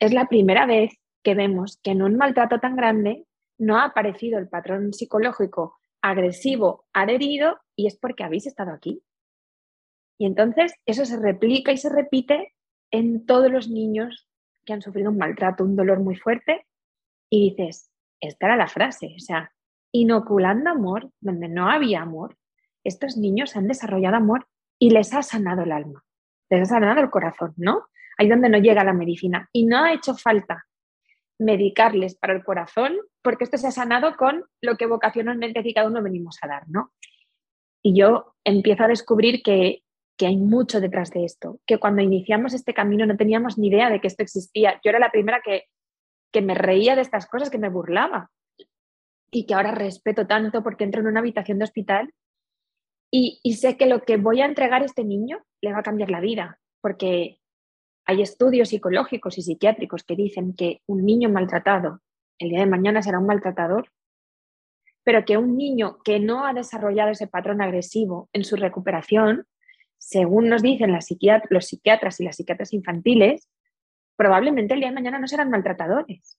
es 0.00 0.12
la 0.12 0.26
primera 0.26 0.66
vez 0.66 0.92
que 1.22 1.34
vemos 1.34 1.78
que 1.82 1.92
en 1.92 2.02
un 2.02 2.16
maltrato 2.16 2.58
tan 2.58 2.76
grande 2.76 3.24
no 3.58 3.78
ha 3.78 3.84
aparecido 3.84 4.38
el 4.38 4.48
patrón 4.48 4.92
psicológico 4.92 5.78
agresivo 6.00 6.86
adherido 6.92 7.58
y 7.76 7.86
es 7.86 7.96
porque 7.96 8.24
habéis 8.24 8.46
estado 8.46 8.72
aquí. 8.72 9.02
Y 10.18 10.26
entonces 10.26 10.72
eso 10.86 11.04
se 11.04 11.18
replica 11.18 11.72
y 11.72 11.76
se 11.76 11.90
repite 11.90 12.54
en 12.90 13.26
todos 13.26 13.50
los 13.50 13.68
niños 13.68 14.27
que 14.68 14.74
han 14.74 14.82
sufrido 14.82 15.10
un 15.10 15.16
maltrato, 15.16 15.64
un 15.64 15.76
dolor 15.76 16.00
muy 16.00 16.14
fuerte, 16.14 16.66
y 17.30 17.50
dices, 17.50 17.90
esta 18.20 18.46
era 18.46 18.56
la 18.56 18.68
frase, 18.68 19.14
o 19.16 19.18
sea, 19.18 19.50
inoculando 19.92 20.68
amor 20.68 21.10
donde 21.20 21.48
no 21.48 21.70
había 21.70 22.02
amor, 22.02 22.36
estos 22.84 23.16
niños 23.16 23.56
han 23.56 23.66
desarrollado 23.66 24.16
amor 24.16 24.46
y 24.78 24.90
les 24.90 25.14
ha 25.14 25.22
sanado 25.22 25.62
el 25.62 25.72
alma, 25.72 26.04
les 26.50 26.60
ha 26.62 26.74
sanado 26.74 27.00
el 27.00 27.08
corazón, 27.08 27.54
¿no? 27.56 27.86
Ahí 28.18 28.28
donde 28.28 28.50
no 28.50 28.58
llega 28.58 28.84
la 28.84 28.92
medicina. 28.92 29.48
Y 29.52 29.64
no 29.64 29.84
ha 29.84 29.92
hecho 29.94 30.14
falta 30.14 30.66
medicarles 31.38 32.14
para 32.16 32.34
el 32.34 32.44
corazón, 32.44 32.94
porque 33.22 33.44
esto 33.44 33.56
se 33.56 33.68
ha 33.68 33.70
sanado 33.70 34.16
con 34.16 34.44
lo 34.60 34.76
que 34.76 34.86
vocacionalmente 34.86 35.62
y 35.64 35.72
cada 35.72 35.88
uno 35.88 36.02
venimos 36.02 36.36
a 36.42 36.48
dar, 36.48 36.68
¿no? 36.68 36.92
Y 37.82 37.98
yo 37.98 38.34
empiezo 38.44 38.84
a 38.84 38.88
descubrir 38.88 39.42
que, 39.42 39.82
que 40.18 40.26
hay 40.26 40.36
mucho 40.36 40.80
detrás 40.80 41.10
de 41.12 41.24
esto, 41.24 41.60
que 41.64 41.78
cuando 41.78 42.02
iniciamos 42.02 42.52
este 42.52 42.74
camino 42.74 43.06
no 43.06 43.16
teníamos 43.16 43.56
ni 43.56 43.68
idea 43.68 43.88
de 43.88 44.00
que 44.00 44.08
esto 44.08 44.22
existía. 44.22 44.80
Yo 44.84 44.90
era 44.90 44.98
la 44.98 45.10
primera 45.10 45.40
que, 45.42 45.64
que 46.32 46.42
me 46.42 46.54
reía 46.54 46.96
de 46.96 47.02
estas 47.02 47.26
cosas, 47.26 47.50
que 47.50 47.58
me 47.58 47.70
burlaba 47.70 48.30
y 49.30 49.46
que 49.46 49.54
ahora 49.54 49.72
respeto 49.72 50.26
tanto 50.26 50.62
porque 50.62 50.84
entro 50.84 51.00
en 51.00 51.06
una 51.06 51.20
habitación 51.20 51.58
de 51.58 51.64
hospital 51.64 52.12
y, 53.10 53.40
y, 53.42 53.54
sé 53.54 53.78
que 53.78 53.86
lo 53.86 54.02
que 54.02 54.18
voy 54.18 54.42
a 54.42 54.46
entregar 54.46 54.82
a 54.82 54.84
este 54.84 55.04
niño 55.04 55.42
le 55.62 55.72
va 55.72 55.78
a 55.78 55.82
cambiar 55.82 56.10
la 56.10 56.20
vida, 56.20 56.58
porque 56.82 57.38
hay 58.04 58.20
estudios 58.20 58.68
psicológicos 58.68 59.38
y 59.38 59.42
psiquiátricos 59.42 60.02
que 60.02 60.14
dicen 60.14 60.54
que 60.54 60.82
un 60.86 61.06
niño 61.06 61.30
maltratado 61.30 62.00
el 62.38 62.50
día 62.50 62.60
de 62.60 62.66
mañana 62.66 63.02
será 63.02 63.18
un 63.18 63.26
maltratador, 63.26 63.90
pero 65.04 65.24
que 65.24 65.36
un 65.36 65.56
niño 65.56 65.98
que 66.04 66.20
no 66.20 66.46
ha 66.46 66.52
desarrollado 66.52 67.10
ese 67.10 67.26
patrón 67.26 67.62
agresivo 67.62 68.28
en 68.32 68.44
su 68.44 68.56
recuperación, 68.56 69.46
según 69.98 70.48
nos 70.48 70.62
dicen 70.62 70.92
los 70.92 71.04
psiquiatras 71.66 72.20
y 72.20 72.24
las 72.24 72.36
psiquiatras 72.36 72.72
infantiles, 72.72 73.48
probablemente 74.16 74.74
el 74.74 74.80
día 74.80 74.88
de 74.88 74.94
mañana 74.94 75.18
no 75.18 75.26
serán 75.26 75.50
maltratadores, 75.50 76.38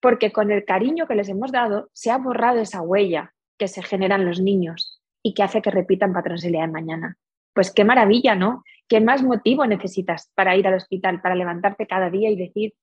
porque 0.00 0.30
con 0.30 0.50
el 0.50 0.64
cariño 0.64 1.06
que 1.06 1.14
les 1.14 1.28
hemos 1.28 1.50
dado 1.52 1.90
se 1.92 2.10
ha 2.10 2.18
borrado 2.18 2.60
esa 2.60 2.82
huella 2.82 3.34
que 3.58 3.68
se 3.68 3.82
generan 3.82 4.24
los 4.24 4.40
niños 4.40 5.00
y 5.22 5.34
que 5.34 5.42
hace 5.42 5.62
que 5.62 5.70
repitan 5.70 6.12
patrones 6.12 6.44
el 6.44 6.52
día 6.52 6.62
de 6.62 6.68
mañana. 6.68 7.16
Pues 7.52 7.72
qué 7.72 7.84
maravilla, 7.84 8.34
¿no? 8.34 8.62
¿Qué 8.88 9.00
más 9.00 9.22
motivo 9.22 9.66
necesitas 9.66 10.30
para 10.34 10.56
ir 10.56 10.66
al 10.68 10.74
hospital, 10.74 11.20
para 11.20 11.34
levantarte 11.34 11.86
cada 11.86 12.08
día 12.08 12.30
y 12.30 12.36
decir, 12.36 12.74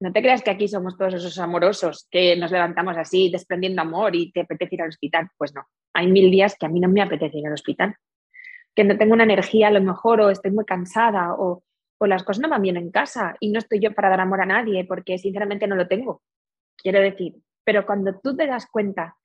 no 0.00 0.12
te 0.12 0.20
creas 0.20 0.42
que 0.42 0.50
aquí 0.50 0.68
somos 0.68 0.96
todos 0.98 1.14
esos 1.14 1.38
amorosos 1.38 2.08
que 2.10 2.36
nos 2.36 2.50
levantamos 2.50 2.96
así 2.98 3.30
desprendiendo 3.30 3.82
amor 3.82 4.14
y 4.14 4.32
te 4.32 4.40
apetece 4.40 4.74
ir 4.74 4.82
al 4.82 4.88
hospital? 4.88 5.30
Pues 5.38 5.54
no, 5.54 5.64
hay 5.94 6.08
mil 6.08 6.30
días 6.30 6.56
que 6.58 6.66
a 6.66 6.68
mí 6.68 6.80
no 6.80 6.88
me 6.88 7.00
apetece 7.00 7.38
ir 7.38 7.46
al 7.46 7.54
hospital, 7.54 7.96
que 8.74 8.84
no 8.84 8.96
tengo 8.96 9.14
una 9.14 9.24
energía 9.24 9.68
a 9.68 9.70
lo 9.70 9.80
mejor 9.80 10.20
o 10.20 10.30
estoy 10.30 10.50
muy 10.50 10.64
cansada 10.64 11.34
o, 11.34 11.62
las 12.00 12.24
cosas 12.24 12.42
no 12.42 12.48
van 12.48 12.62
bien 12.62 12.76
en 12.76 12.90
casa 12.90 13.36
y 13.38 13.52
no 13.52 13.60
estoy 13.60 13.78
yo 13.78 13.94
para 13.94 14.08
dar 14.08 14.20
amor 14.20 14.40
a 14.40 14.46
nadie 14.46 14.84
porque 14.84 15.18
sinceramente 15.18 15.68
no 15.68 15.76
lo 15.76 15.86
tengo. 15.86 16.20
Quiero 16.76 17.00
decir, 17.00 17.36
pero 17.62 17.86
cuando 17.86 18.18
tú 18.18 18.34
te 18.36 18.48
das 18.48 18.66
cuenta 18.66 19.16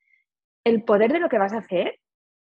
el 0.62 0.84
poder 0.84 1.12
de 1.12 1.18
lo 1.18 1.28
que 1.28 1.38
vas 1.38 1.52
a 1.52 1.58
hacer, 1.58 1.98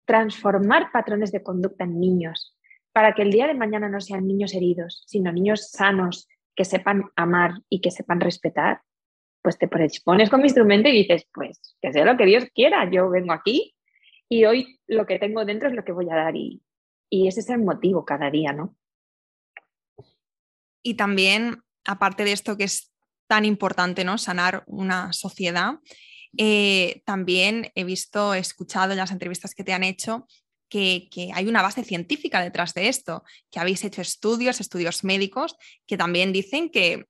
transformar 0.05 0.91
patrones 0.91 1.31
de 1.31 1.45
conducta 1.45 1.85
en 1.85 2.01
niños, 2.01 2.59
para 2.93 3.15
que 3.15 3.23
el 3.23 3.31
día 3.31 3.47
de 3.47 3.55
mañana 3.55 3.89
no 3.89 4.01
sean 4.01 4.27
niños 4.27 4.53
heridos, 4.53 5.05
sino 5.07 5.31
niños 5.31 5.71
sanos 5.71 6.27
que 6.57 6.65
sepan 6.65 7.05
amar 7.15 7.53
y 7.69 7.81
que 7.81 7.93
sepan 7.93 8.21
respetar, 8.21 8.81
pues 9.43 9.59
te 9.59 9.69
pones 9.69 10.29
con 10.29 10.41
mi 10.41 10.47
instrumento 10.47 10.89
y 10.89 11.05
dices, 11.05 11.29
pues 11.33 11.77
que 11.81 11.93
sea 11.93 12.05
lo 12.05 12.17
que 12.17 12.27
Dios 12.27 12.47
quiera, 12.53 12.91
yo 12.91 13.09
vengo 13.11 13.33
aquí 13.33 13.77
y 14.29 14.45
hoy 14.45 14.81
lo 14.89 15.07
que 15.07 15.21
tengo 15.21 15.45
dentro 15.45 15.69
es 15.69 15.75
lo 15.77 15.85
que 15.85 15.93
voy 15.93 16.11
a 16.11 16.17
dar 16.17 16.35
y, 16.35 16.63
y 17.11 17.29
ese 17.29 17.41
es 17.41 17.51
el 17.51 17.63
motivo 17.63 18.05
cada 18.05 18.31
día, 18.31 18.53
¿no? 18.53 18.77
Y 20.83 20.95
también, 20.95 21.63
aparte 21.85 22.25
de 22.25 22.33
esto 22.33 22.57
que 22.57 22.65
es 22.65 22.93
tan 23.27 23.45
importante, 23.45 24.05
¿no? 24.05 24.19
Sanar 24.19 24.65
una 24.67 25.13
sociedad, 25.13 25.81
eh, 26.39 27.03
también 27.05 27.71
he 27.75 27.85
visto, 27.85 28.35
he 28.35 28.39
escuchado 28.39 28.93
en 28.93 28.99
las 28.99 29.11
entrevistas 29.11 29.55
que 29.55 29.65
te 29.65 29.73
han 29.73 29.85
hecho 29.85 30.27
que, 30.69 31.31
hay 31.35 31.47
una 31.49 31.63
base 31.63 31.85
científica 31.85 32.41
detrás 32.41 32.75
de 32.75 32.89
esto, 32.89 33.25
que 33.51 33.61
habéis 33.61 33.85
hecho 33.85 34.03
estudios, 34.03 34.61
estudios 34.61 35.05
médicos, 35.05 35.57
que 35.87 35.97
también 35.97 36.33
dicen 36.33 36.71
que, 36.71 37.07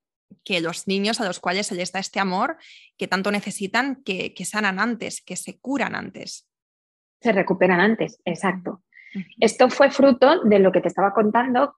los 0.61 0.87
niños 0.87 1.19
a 1.19 1.25
los 1.25 1.39
cuales 1.39 1.67
se 1.67 1.75
les 1.75 1.91
da 1.91 1.99
este 1.99 2.19
amor 2.19 2.57
que 2.97 3.07
tanto 3.07 3.31
necesitan, 3.31 4.01
que, 4.03 4.33
sanan 4.45 4.79
antes, 4.79 5.21
que 5.21 5.35
se 5.35 5.57
curan 5.59 5.95
antes. 5.95 6.47
Se 7.21 7.31
recuperan 7.31 7.79
antes, 7.79 8.19
exacto. 8.25 8.83
Esto 9.39 9.69
fue 9.69 9.89
fruto 9.89 10.43
de 10.43 10.59
lo 10.59 10.71
que 10.71 10.81
te 10.81 10.87
estaba 10.87 11.13
contando 11.13 11.75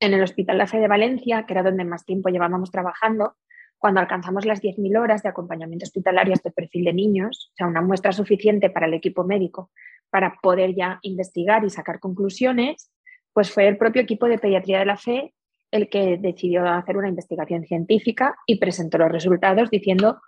en 0.00 0.14
el 0.14 0.22
Hospital 0.22 0.58
La 0.58 0.66
Fe 0.66 0.78
de 0.78 0.88
Valencia, 0.88 1.44
que 1.46 1.54
era 1.54 1.62
donde 1.62 1.84
más 1.84 2.04
tiempo 2.04 2.28
llevábamos 2.28 2.70
trabajando, 2.70 3.36
cuando 3.78 4.00
alcanzamos 4.00 4.44
las 4.46 4.62
10.000 4.62 4.98
horas 4.98 5.22
de 5.22 5.28
acompañamiento 5.28 5.84
hospitalario 5.84 6.32
a 6.32 6.36
este 6.36 6.50
perfil 6.50 6.84
de 6.84 6.92
niños, 6.92 7.50
o 7.52 7.56
sea, 7.56 7.66
una 7.66 7.82
muestra 7.82 8.12
suficiente 8.12 8.70
para 8.70 8.86
el 8.86 8.94
equipo 8.94 9.24
médico 9.24 9.70
para 10.10 10.38
poder 10.42 10.74
ya 10.74 10.98
investigar 11.02 11.64
y 11.64 11.70
sacar 11.70 12.00
conclusiones, 12.00 12.90
pues 13.32 13.50
fue 13.50 13.68
el 13.68 13.76
propio 13.76 14.02
equipo 14.02 14.26
de 14.26 14.38
pediatría 14.38 14.78
de 14.78 14.86
la 14.86 14.96
fe 14.96 15.34
el 15.70 15.88
que 15.88 16.16
decidió 16.16 16.66
hacer 16.66 16.96
una 16.96 17.08
investigación 17.08 17.64
científica 17.64 18.36
y 18.46 18.58
presentó 18.58 18.98
los 18.98 19.10
resultados 19.10 19.68
diciendo 19.68 20.20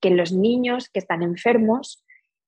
que 0.00 0.10
los 0.10 0.32
niños 0.32 0.88
que 0.88 0.98
están 0.98 1.22
enfermos, 1.22 2.04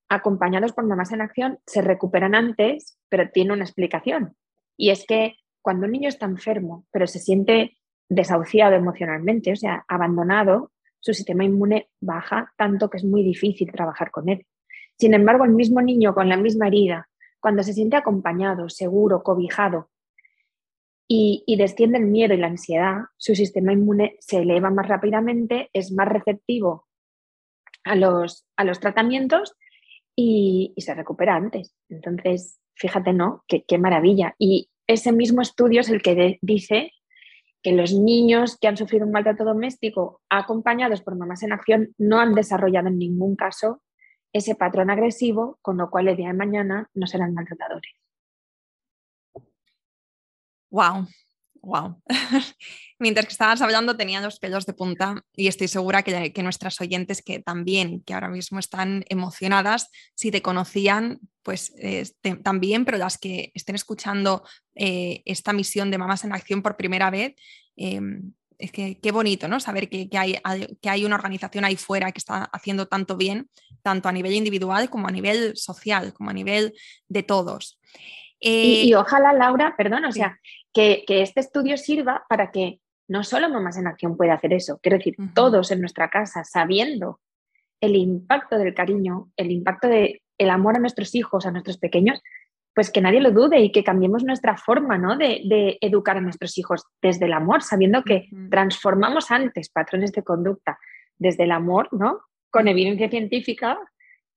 acompañados 0.08 0.72
por 0.72 0.86
mamás 0.86 1.12
en 1.12 1.20
acción, 1.20 1.58
se 1.66 1.82
recuperan 1.82 2.34
antes, 2.34 2.98
pero 3.08 3.30
tiene 3.30 3.52
una 3.52 3.64
explicación. 3.64 4.36
Y 4.76 4.90
es 4.90 5.04
que 5.06 5.36
cuando 5.60 5.86
un 5.86 5.92
niño 5.92 6.08
está 6.08 6.26
enfermo, 6.26 6.86
pero 6.90 7.06
se 7.06 7.18
siente 7.18 7.76
desahuciado 8.08 8.74
emocionalmente, 8.74 9.52
o 9.52 9.56
sea, 9.56 9.84
abandonado, 9.88 10.72
su 11.00 11.14
sistema 11.14 11.44
inmune 11.44 11.90
baja 12.00 12.52
tanto 12.56 12.90
que 12.90 12.96
es 12.96 13.04
muy 13.04 13.22
difícil 13.22 13.70
trabajar 13.70 14.10
con 14.10 14.28
él. 14.28 14.46
Sin 14.98 15.14
embargo, 15.14 15.44
el 15.44 15.52
mismo 15.52 15.80
niño 15.80 16.14
con 16.14 16.28
la 16.28 16.36
misma 16.36 16.66
herida, 16.66 17.08
cuando 17.40 17.62
se 17.62 17.72
siente 17.72 17.96
acompañado, 17.96 18.68
seguro, 18.68 19.22
cobijado 19.22 19.90
y, 21.06 21.56
desciende 21.56 21.98
el 21.98 22.06
miedo 22.06 22.34
y 22.34 22.38
la 22.38 22.48
ansiedad, 22.48 23.02
su 23.16 23.34
sistema 23.34 23.72
inmune 23.72 24.16
se 24.20 24.38
eleva 24.38 24.70
más 24.70 24.88
rápidamente, 24.88 25.70
es 25.72 25.92
más 25.92 26.08
receptivo 26.08 26.86
a 27.84 27.94
los, 27.94 28.46
a 28.56 28.64
los 28.64 28.80
tratamientos 28.80 29.54
y, 30.20 30.74
se 30.78 30.94
recupera 30.94 31.36
antes. 31.36 31.72
Entonces, 31.88 32.58
fíjate, 32.74 33.12
¿no? 33.12 33.44
Qué, 33.46 33.78
maravilla. 33.78 34.34
Y 34.36 34.68
ese 34.88 35.12
mismo 35.12 35.42
estudio 35.42 35.80
es 35.80 35.90
el 35.90 36.02
que 36.02 36.38
dice 36.42 36.90
que 37.62 37.70
los 37.70 37.92
niños 37.92 38.58
que 38.58 38.66
han 38.66 38.76
sufrido 38.76 39.06
un 39.06 39.12
maltrato 39.12 39.44
doméstico 39.44 40.20
acompañados 40.28 41.02
por 41.02 41.16
mamás 41.16 41.44
en 41.44 41.52
acción 41.52 41.94
no 41.98 42.18
han 42.18 42.34
desarrollado 42.34 42.88
en 42.88 42.98
ningún 42.98 43.36
caso 43.36 43.80
ese 44.32 44.56
patrón 44.56 44.90
agresivo, 44.90 45.60
con 45.62 45.76
lo 45.76 45.88
cual 45.88 46.08
el 46.08 46.16
día 46.16 46.28
de 46.28 46.34
mañana 46.34 46.90
no 46.94 47.06
serán 47.06 47.32
maltratadores. 47.34 47.92
Wow, 50.70 51.06
Wow. 51.68 52.00
Mientras 52.98 53.26
que 53.26 53.32
estabas 53.32 53.60
hablando 53.60 53.94
tenía 53.94 54.22
los 54.22 54.38
pelos 54.38 54.64
de 54.64 54.72
punta 54.72 55.22
y 55.36 55.48
estoy 55.48 55.68
segura 55.68 56.02
que, 56.02 56.42
nuestras 56.42 56.80
oyentes 56.80 57.20
que 57.20 57.40
también, 57.40 58.02
que 58.04 58.14
ahora 58.14 58.30
mismo 58.30 58.58
están 58.58 59.04
emocionadas, 59.10 59.90
si 60.14 60.30
te 60.30 60.40
conocían, 60.40 61.20
pues 61.42 61.74
también, 62.42 62.86
pero 62.86 62.96
las 62.96 63.18
que 63.18 63.52
estén 63.54 63.74
escuchando 63.74 64.44
eh, 64.74 65.22
esta 65.26 65.52
misión 65.52 65.90
de 65.90 65.98
Mamás 65.98 66.24
en 66.24 66.32
Acción 66.32 66.62
por 66.62 66.76
primera 66.78 67.10
vez, 67.10 67.34
em, 67.76 68.32
es 68.56 68.72
que 68.72 68.98
qué 68.98 69.12
bonito, 69.12 69.46
¿no? 69.46 69.60
Saber 69.60 69.90
que, 69.90 70.08
hay, 70.14 70.40
que 70.80 70.88
hay 70.88 71.04
una 71.04 71.16
organización 71.16 71.64
ahí 71.66 71.76
fuera 71.76 72.10
que 72.12 72.18
está 72.18 72.44
haciendo 72.44 72.88
tanto 72.88 73.16
bien, 73.16 73.50
tanto 73.82 74.08
a 74.08 74.12
nivel 74.12 74.32
individual 74.32 74.88
como 74.88 75.06
a 75.06 75.12
nivel 75.12 75.54
social, 75.54 76.14
como 76.14 76.30
a 76.30 76.32
nivel 76.32 76.72
de 77.08 77.22
todos. 77.22 77.78
Y, 78.40 78.92
eh, 78.92 78.96
ojalá, 78.96 79.32
Laura, 79.32 79.74
perdón, 79.76 80.04
o 80.04 80.12
sea, 80.12 80.38
que, 80.72 81.04
este 81.08 81.40
estudio 81.40 81.76
sirva 81.76 82.24
para 82.28 82.50
que 82.50 82.80
no 83.08 83.24
solo 83.24 83.48
Mamás 83.48 83.78
en 83.78 83.86
Acción 83.86 84.16
pueda 84.16 84.34
hacer 84.34 84.52
eso, 84.52 84.78
quiero 84.82 84.98
decir, 84.98 85.16
todos 85.34 85.70
en 85.70 85.80
nuestra 85.80 86.10
casa, 86.10 86.44
sabiendo 86.44 87.20
el 87.80 87.96
impacto 87.96 88.58
del 88.58 88.74
cariño, 88.74 89.30
el 89.36 89.50
impacto 89.50 89.88
del 89.88 90.20
el 90.38 90.50
amor 90.50 90.76
a 90.76 90.80
nuestros 90.80 91.14
hijos, 91.14 91.46
a 91.46 91.50
nuestros 91.50 91.78
pequeños, 91.78 92.22
pues 92.74 92.92
que 92.92 93.00
nadie 93.00 93.20
lo 93.20 93.32
dude 93.32 93.60
y 93.60 93.72
que 93.72 93.82
cambiemos 93.82 94.22
nuestra 94.22 94.56
forma 94.56 94.98
¿no? 94.98 95.16
de, 95.16 95.78
educar 95.80 96.16
a 96.16 96.20
nuestros 96.20 96.56
hijos 96.58 96.84
desde 97.02 97.26
el 97.26 97.32
amor, 97.32 97.62
sabiendo 97.62 98.04
que 98.04 98.28
transformamos 98.50 99.32
antes 99.32 99.68
patrones 99.68 100.12
de 100.12 100.22
conducta 100.22 100.78
desde 101.16 101.42
el 101.42 101.50
amor, 101.50 101.88
¿no? 101.90 102.20
con 102.50 102.68
evidencia 102.68 103.10
científica, 103.10 103.78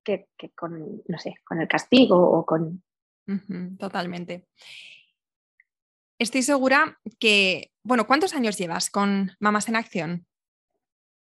que, 0.03 0.25
con, 0.55 1.03
no 1.07 1.19
sé, 1.19 1.35
con 1.43 1.61
el 1.61 1.67
castigo 1.67 2.17
o 2.17 2.43
con... 2.43 2.81
totalmente. 3.77 4.47
Estoy 6.19 6.43
segura 6.43 6.99
que, 7.19 7.71
bueno, 7.83 8.05
¿cuántos 8.05 8.35
años 8.35 8.57
llevas 8.57 8.89
con 8.89 9.31
Mamás 9.39 9.67
en 9.69 9.75
Acción? 9.75 10.27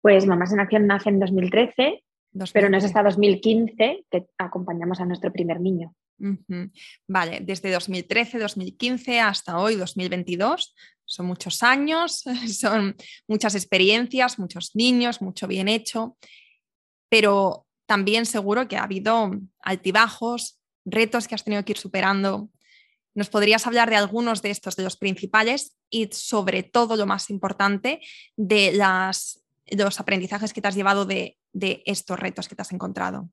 Pues 0.02 0.26
Mamás 0.26 0.52
en 0.52 0.60
Acción 0.60 0.86
nace 0.86 1.08
en 1.08 1.20
2013, 1.20 2.04
pero 2.52 2.68
no 2.68 2.76
es 2.76 2.84
hasta 2.84 3.02
2015 3.02 4.04
que 4.10 4.26
acompañamos 4.36 5.00
a 5.00 5.06
nuestro 5.06 5.32
primer 5.32 5.60
niño. 5.60 5.94
Vale, 7.08 7.40
desde 7.42 7.72
2013, 7.72 8.38
2015 8.38 9.20
hasta 9.20 9.58
hoy, 9.58 9.76
2022, 9.76 10.74
son 11.04 11.26
muchos 11.26 11.62
años, 11.62 12.24
son 12.52 12.96
muchas 13.26 13.54
experiencias, 13.54 14.38
muchos 14.38 14.72
niños, 14.74 15.22
mucho 15.22 15.46
bien 15.46 15.68
hecho, 15.68 16.16
pero 17.08 17.66
también 17.86 18.26
seguro 18.26 18.68
que 18.68 18.76
ha 18.76 18.84
habido 18.84 19.32
altibajos, 19.60 20.60
retos 20.84 21.28
que 21.28 21.34
has 21.34 21.44
tenido 21.44 21.64
que 21.64 21.72
ir 21.72 21.78
superando. 21.78 22.50
¿Nos 23.14 23.30
podrías 23.30 23.66
hablar 23.66 23.90
de 23.90 23.96
algunos 23.96 24.42
de 24.42 24.50
estos, 24.50 24.76
de 24.76 24.82
los 24.82 24.96
principales 24.96 25.76
y 25.88 26.08
sobre 26.12 26.62
todo 26.62 26.96
lo 26.96 27.06
más 27.06 27.30
importante, 27.30 28.00
de 28.36 28.72
las, 28.72 29.44
los 29.66 30.00
aprendizajes 30.00 30.52
que 30.52 30.60
te 30.60 30.68
has 30.68 30.74
llevado 30.74 31.04
de, 31.06 31.38
estos 31.52 32.18
retos 32.18 32.48
que 32.48 32.56
te 32.56 32.62
has 32.62 32.72
encontrado? 32.72 33.28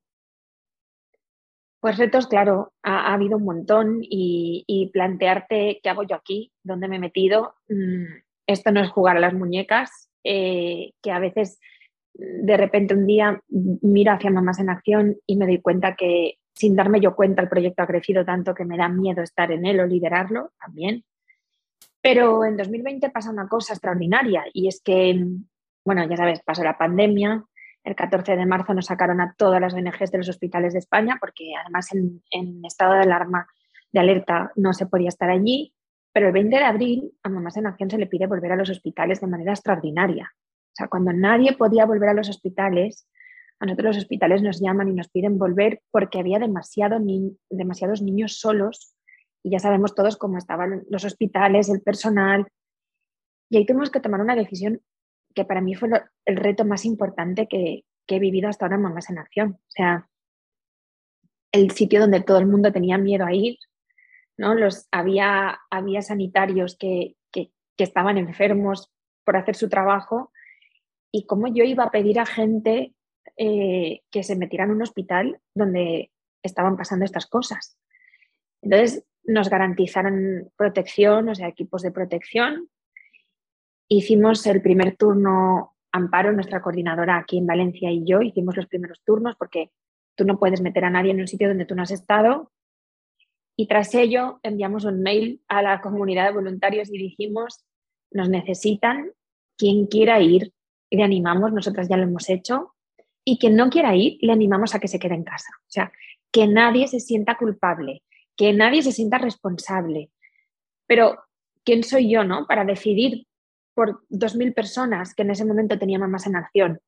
Pues 1.80 1.98
retos, 1.98 2.28
claro, 2.28 2.72
ha, 2.84 3.12
habido 3.12 3.38
un 3.38 3.44
montón 3.44 3.98
y, 4.02 4.90
plantearte 4.92 5.80
qué 5.82 5.90
hago 5.90 6.04
yo 6.04 6.14
aquí, 6.14 6.52
dónde 6.62 6.86
me 6.86 6.96
he 6.96 7.00
metido. 7.00 7.56
Mm, 7.68 8.22
esto 8.46 8.70
no 8.70 8.80
es 8.80 8.90
jugar 8.90 9.16
a 9.16 9.20
las 9.20 9.34
muñecas, 9.34 10.10
eh, 10.22 10.92
que 11.02 11.10
a 11.10 11.18
veces 11.18 11.58
de 12.14 12.56
repente 12.56 12.94
un 12.94 13.06
día 13.06 13.42
miro 13.48 14.12
hacia 14.12 14.30
Mamás 14.30 14.60
en 14.60 14.70
Acción 14.70 15.16
y 15.26 15.36
me 15.36 15.46
doy 15.46 15.60
cuenta 15.60 15.96
que 15.96 16.38
sin 16.54 16.76
darme 16.76 17.00
yo 17.00 17.14
cuenta 17.14 17.42
el 17.42 17.48
proyecto 17.48 17.82
ha 17.82 17.86
crecido 17.86 18.24
tanto 18.24 18.54
que 18.54 18.64
me 18.64 18.76
da 18.76 18.88
miedo 18.88 19.22
estar 19.22 19.50
en 19.50 19.66
él 19.66 19.80
o 19.80 19.86
liderarlo 19.86 20.52
también. 20.60 21.04
Pero 22.00 22.44
en 22.44 22.56
2020 22.56 23.10
pasa 23.10 23.30
una 23.30 23.48
cosa 23.48 23.74
extraordinaria 23.74 24.44
y 24.52 24.68
es 24.68 24.82
que, 24.82 25.24
bueno, 25.84 26.08
ya 26.08 26.16
sabes, 26.16 26.40
pasó 26.42 26.64
la 26.64 26.76
pandemia, 26.76 27.44
el 27.84 27.96
14 27.96 28.36
de 28.36 28.46
marzo 28.46 28.74
nos 28.74 28.86
sacaron 28.86 29.20
a 29.20 29.34
todas 29.36 29.60
las 29.60 29.74
ONGs 29.74 30.10
de 30.10 30.18
los 30.18 30.28
hospitales 30.28 30.72
de 30.72 30.80
España 30.80 31.16
porque 31.20 31.52
además 31.60 31.88
en, 31.92 32.64
estado 32.64 32.94
de 32.94 33.00
alarma, 33.00 33.46
de 33.92 34.00
alerta, 34.00 34.52
no 34.56 34.72
se 34.72 34.86
podía 34.86 35.08
estar 35.08 35.30
allí, 35.30 35.74
pero 36.12 36.28
el 36.28 36.32
20 36.32 36.56
de 36.56 36.64
abril 36.64 37.12
a 37.22 37.28
Mamás 37.28 37.56
en 37.56 37.66
Acción 37.66 37.90
se 37.90 37.98
le 37.98 38.06
pide 38.06 38.26
volver 38.26 38.52
a 38.52 38.56
los 38.56 38.70
hospitales 38.70 39.20
de 39.20 39.26
manera 39.26 39.52
extraordinaria. 39.52 40.30
O 40.34 40.74
sea, 40.74 40.88
cuando 40.88 41.12
nadie 41.12 41.54
podía 41.54 41.86
volver 41.86 42.10
a 42.10 42.14
los 42.14 42.28
hospitales, 42.28 43.06
a 43.60 43.66
nosotros 43.66 43.96
los 43.96 44.04
hospitales 44.04 44.42
nos 44.42 44.60
llaman 44.60 44.88
y 44.88 44.92
nos 44.92 45.08
piden 45.08 45.38
volver 45.38 45.82
porque 45.90 46.18
había 46.18 46.38
demasiado 46.38 46.98
demasiados 47.50 48.02
niños 48.02 48.38
solos 48.38 48.94
y 49.42 49.50
ya 49.50 49.58
sabemos 49.58 49.94
todos 49.94 50.16
cómo 50.16 50.38
estaban 50.38 50.84
los 50.88 51.04
hospitales, 51.04 51.68
el 51.68 51.82
personal. 51.82 52.46
Y 53.50 53.56
ahí 53.56 53.66
tuvimos 53.66 53.90
que 53.90 54.00
tomar 54.00 54.20
una 54.20 54.36
decisión 54.36 54.80
que 55.34 55.44
para 55.44 55.60
mí 55.60 55.74
fue 55.74 55.88
el 56.24 56.36
reto 56.36 56.64
más 56.64 56.84
importante 56.84 57.48
que, 57.48 57.84
he 58.08 58.18
vivido 58.18 58.50
hasta 58.50 58.66
ahora 58.66 58.76
en 58.76 58.82
Mamás 58.82 59.08
en 59.08 59.18
Acción. 59.18 59.52
O 59.52 59.70
sea, 59.70 60.06
el 61.50 61.70
sitio 61.70 61.98
donde 61.98 62.20
todo 62.20 62.38
el 62.38 62.46
mundo 62.46 62.70
tenía 62.70 62.98
miedo 62.98 63.24
a 63.24 63.32
ir, 63.32 63.56
¿no? 64.36 64.54
Los, 64.54 64.86
había, 64.90 65.60
había 65.70 66.02
sanitarios 66.02 66.76
que, 66.76 67.16
que, 67.30 67.52
que 67.74 67.84
estaban 67.84 68.18
enfermos 68.18 68.92
por 69.24 69.38
hacer 69.38 69.54
su 69.54 69.70
trabajo 69.70 70.30
y 71.10 71.24
cómo 71.24 71.46
yo 71.46 71.64
iba 71.64 71.84
a 71.84 71.90
pedir 71.90 72.20
a 72.20 72.26
gente 72.26 72.94
eh, 73.36 74.00
que 74.10 74.22
se 74.22 74.36
metieran 74.36 74.70
en 74.70 74.76
un 74.76 74.82
hospital 74.82 75.40
donde 75.54 76.10
estaban 76.42 76.76
pasando 76.76 77.04
estas 77.04 77.26
cosas. 77.26 77.78
Entonces 78.62 79.04
nos 79.24 79.48
garantizaron 79.48 80.50
protección, 80.56 81.28
o 81.28 81.34
sea, 81.34 81.48
equipos 81.48 81.82
de 81.82 81.92
protección. 81.92 82.68
Hicimos 83.88 84.46
el 84.46 84.62
primer 84.62 84.96
turno, 84.96 85.76
Amparo, 85.92 86.32
nuestra 86.32 86.62
coordinadora 86.62 87.18
aquí 87.18 87.38
en 87.38 87.46
Valencia 87.46 87.90
y 87.90 88.04
yo, 88.04 88.22
hicimos 88.22 88.56
los 88.56 88.66
primeros 88.66 89.02
turnos 89.04 89.36
porque 89.36 89.70
tú 90.16 90.24
no 90.24 90.38
puedes 90.38 90.60
meter 90.60 90.84
a 90.84 90.90
nadie 90.90 91.12
en 91.12 91.20
un 91.20 91.28
sitio 91.28 91.48
donde 91.48 91.66
tú 91.66 91.74
no 91.74 91.82
has 91.82 91.90
estado. 91.90 92.50
Y 93.56 93.66
tras 93.66 93.94
ello 93.94 94.40
enviamos 94.42 94.84
un 94.84 95.02
mail 95.02 95.42
a 95.48 95.62
la 95.62 95.80
comunidad 95.80 96.26
de 96.26 96.34
voluntarios 96.34 96.88
y 96.90 96.98
dijimos, 96.98 97.64
nos 98.10 98.28
necesitan, 98.28 99.12
quien 99.58 99.86
quiera 99.86 100.20
ir, 100.20 100.52
le 100.90 101.02
animamos, 101.02 101.52
nosotras 101.52 101.88
ya 101.88 101.96
lo 101.96 102.04
hemos 102.04 102.28
hecho, 102.30 102.74
y 103.24 103.38
quien 103.38 103.56
no 103.56 103.70
quiera 103.70 103.94
ir, 103.94 104.18
le 104.20 104.32
animamos 104.32 104.74
a 104.74 104.78
que 104.78 104.88
se 104.88 104.98
quede 104.98 105.14
en 105.14 105.24
casa. 105.24 105.50
O 105.60 105.70
sea, 105.70 105.92
que 106.30 106.46
nadie 106.46 106.88
se 106.88 107.00
sienta 107.00 107.36
culpable, 107.36 108.02
que 108.36 108.52
nadie 108.52 108.82
se 108.82 108.92
sienta 108.92 109.18
responsable. 109.18 110.10
Pero, 110.86 111.18
¿quién 111.64 111.84
soy 111.84 112.10
yo, 112.10 112.24
no? 112.24 112.46
Para 112.46 112.64
decidir 112.64 113.26
por 113.74 114.02
2.000 114.10 114.54
personas 114.54 115.14
que 115.14 115.22
en 115.22 115.30
ese 115.30 115.44
momento 115.44 115.78
tenían 115.78 116.00
mamás 116.00 116.26
en 116.26 116.36
acción, 116.36 116.80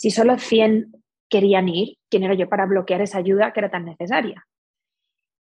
si 0.00 0.10
solo 0.10 0.38
100 0.38 0.92
querían 1.28 1.68
ir, 1.68 1.98
¿quién 2.08 2.24
era 2.24 2.34
yo 2.34 2.48
para 2.48 2.66
bloquear 2.66 3.02
esa 3.02 3.18
ayuda 3.18 3.52
que 3.52 3.60
era 3.60 3.70
tan 3.70 3.84
necesaria? 3.84 4.46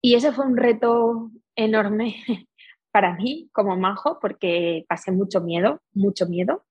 Y 0.01 0.15
ese 0.15 0.33
fue 0.33 0.45
un 0.45 0.57
reto 0.57 1.31
enorme 1.55 2.15
para 2.91 3.15
mí 3.15 3.49
como 3.53 3.77
majo, 3.77 4.19
porque 4.19 4.85
pasé 4.89 5.11
mucho 5.11 5.39
miedo, 5.39 5.81
mucho 5.93 6.27
miedo. 6.27 6.65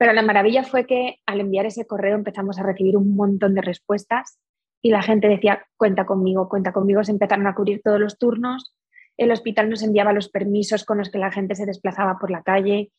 Pero 0.00 0.14
la 0.14 0.22
maravilla 0.22 0.64
fue 0.64 0.86
que 0.86 1.16
al 1.26 1.40
enviar 1.40 1.66
ese 1.66 1.86
correo 1.86 2.14
empezamos 2.14 2.58
a 2.58 2.62
recibir 2.62 2.96
un 2.96 3.14
montón 3.14 3.54
de 3.54 3.60
respuestas 3.60 4.40
y 4.80 4.92
la 4.92 5.02
gente 5.02 5.28
decía, 5.28 5.66
cuenta 5.76 6.06
conmigo, 6.06 6.48
cuenta 6.48 6.72
conmigo. 6.72 7.04
Se 7.04 7.12
empezaron 7.12 7.46
a 7.46 7.54
cubrir 7.54 7.82
todos 7.84 8.00
los 8.00 8.16
turnos. 8.16 8.74
El 9.18 9.30
hospital 9.30 9.68
nos 9.68 9.82
enviaba 9.82 10.14
los 10.14 10.30
permisos 10.30 10.86
con 10.86 10.96
los 10.96 11.10
que 11.10 11.18
la 11.18 11.30
gente 11.30 11.54
se 11.54 11.66
desplazaba 11.66 12.18
por 12.18 12.30
la 12.30 12.42
calle. 12.42 12.90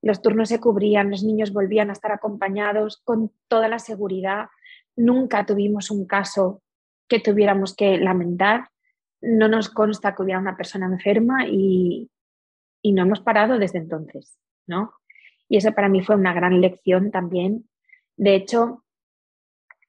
Los 0.00 0.22
turnos 0.22 0.48
se 0.48 0.58
cubrían, 0.58 1.10
los 1.10 1.22
niños 1.22 1.52
volvían 1.52 1.90
a 1.90 1.92
estar 1.92 2.10
acompañados 2.10 3.02
con 3.04 3.32
toda 3.48 3.68
la 3.68 3.78
seguridad. 3.78 4.46
Nunca 4.96 5.44
tuvimos 5.44 5.90
un 5.90 6.06
caso 6.06 6.62
que 7.06 7.20
tuviéramos 7.20 7.76
que 7.76 7.98
lamentar. 7.98 8.70
No 9.20 9.48
nos 9.48 9.68
consta 9.68 10.14
que 10.14 10.22
hubiera 10.22 10.40
una 10.40 10.56
persona 10.56 10.86
enferma 10.86 11.46
y, 11.46 12.10
y 12.80 12.92
no 12.92 13.02
hemos 13.02 13.20
parado 13.20 13.58
desde 13.58 13.76
entonces, 13.76 14.38
¿no? 14.66 14.94
Y 15.48 15.58
eso 15.58 15.72
para 15.72 15.88
mí 15.88 16.02
fue 16.02 16.16
una 16.16 16.32
gran 16.32 16.60
lección 16.60 17.10
también. 17.10 17.68
De 18.16 18.34
hecho, 18.34 18.84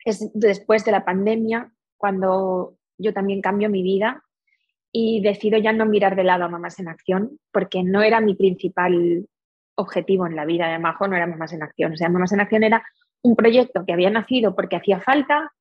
es 0.06 0.32
después 0.34 0.86
de 0.86 0.91
la 0.91 1.06
pandemia 1.06 1.72
cuando 1.98 2.78
yo 2.98 3.13
también 3.13 3.41
cambio 3.41 3.70
mi 3.70 3.84
vida 3.84 4.24
y 4.91 5.22
decido 5.22 5.58
ya 5.58 5.74
no 5.74 5.86
mirar 5.86 6.15
de 6.15 6.24
lado 6.24 6.46
a 6.46 6.50
Mamás 6.50 6.80
en 6.80 6.88
Acción, 6.88 7.39
porque 7.52 7.84
no 7.84 8.02
era 8.02 8.22
mi 8.22 8.36
principal 8.36 9.28
objetivo 9.76 10.26
en 10.26 10.36
la 10.36 10.46
vida 10.46 10.70
de 10.70 10.80
Majo, 10.80 11.08
no 11.08 11.15
era 11.15 11.28
Mamás 11.28 11.54
en 11.54 11.63
Acción. 11.63 11.93
O 11.93 11.98
sea, 11.98 12.10
Mamás 12.10 12.32
en 12.32 12.41
Acción 12.41 12.63
era 12.63 12.84
un 13.22 13.36
proyecto 13.36 13.86
que 13.86 13.93
había 13.93 14.10
nacido 14.10 14.56
porque 14.56 14.76
hacía 14.76 15.00
falta, 15.00 15.52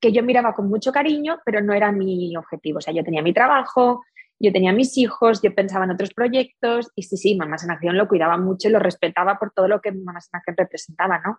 que 0.00 0.12
yo 0.12 0.22
miraba 0.22 0.54
con 0.54 0.68
mucho 0.68 0.92
cariño, 0.92 1.38
pero 1.44 1.60
no 1.60 1.72
era 1.72 1.92
mi 1.92 2.36
objetivo. 2.36 2.78
O 2.78 2.80
sea, 2.80 2.92
yo 2.92 3.04
tenía 3.04 3.22
mi 3.22 3.32
trabajo, 3.32 4.02
yo 4.42 4.52
tenía 4.52 4.72
mis 4.72 4.98
hijos, 4.98 5.40
yo 5.40 5.54
pensaba 5.54 5.84
en 5.84 5.92
otros 5.92 6.12
proyectos 6.12 6.90
y 6.96 7.04
sí, 7.04 7.16
sí, 7.16 7.36
Mamás 7.36 7.62
en 7.62 7.70
Acción 7.70 7.96
lo 7.96 8.08
cuidaba 8.08 8.36
mucho 8.36 8.68
y 8.68 8.72
lo 8.72 8.80
respetaba 8.80 9.38
por 9.38 9.52
todo 9.52 9.68
lo 9.68 9.80
que 9.80 9.92
Mamás 9.92 10.28
en 10.32 10.38
Acción 10.38 10.56
representaba, 10.56 11.22
¿no? 11.24 11.38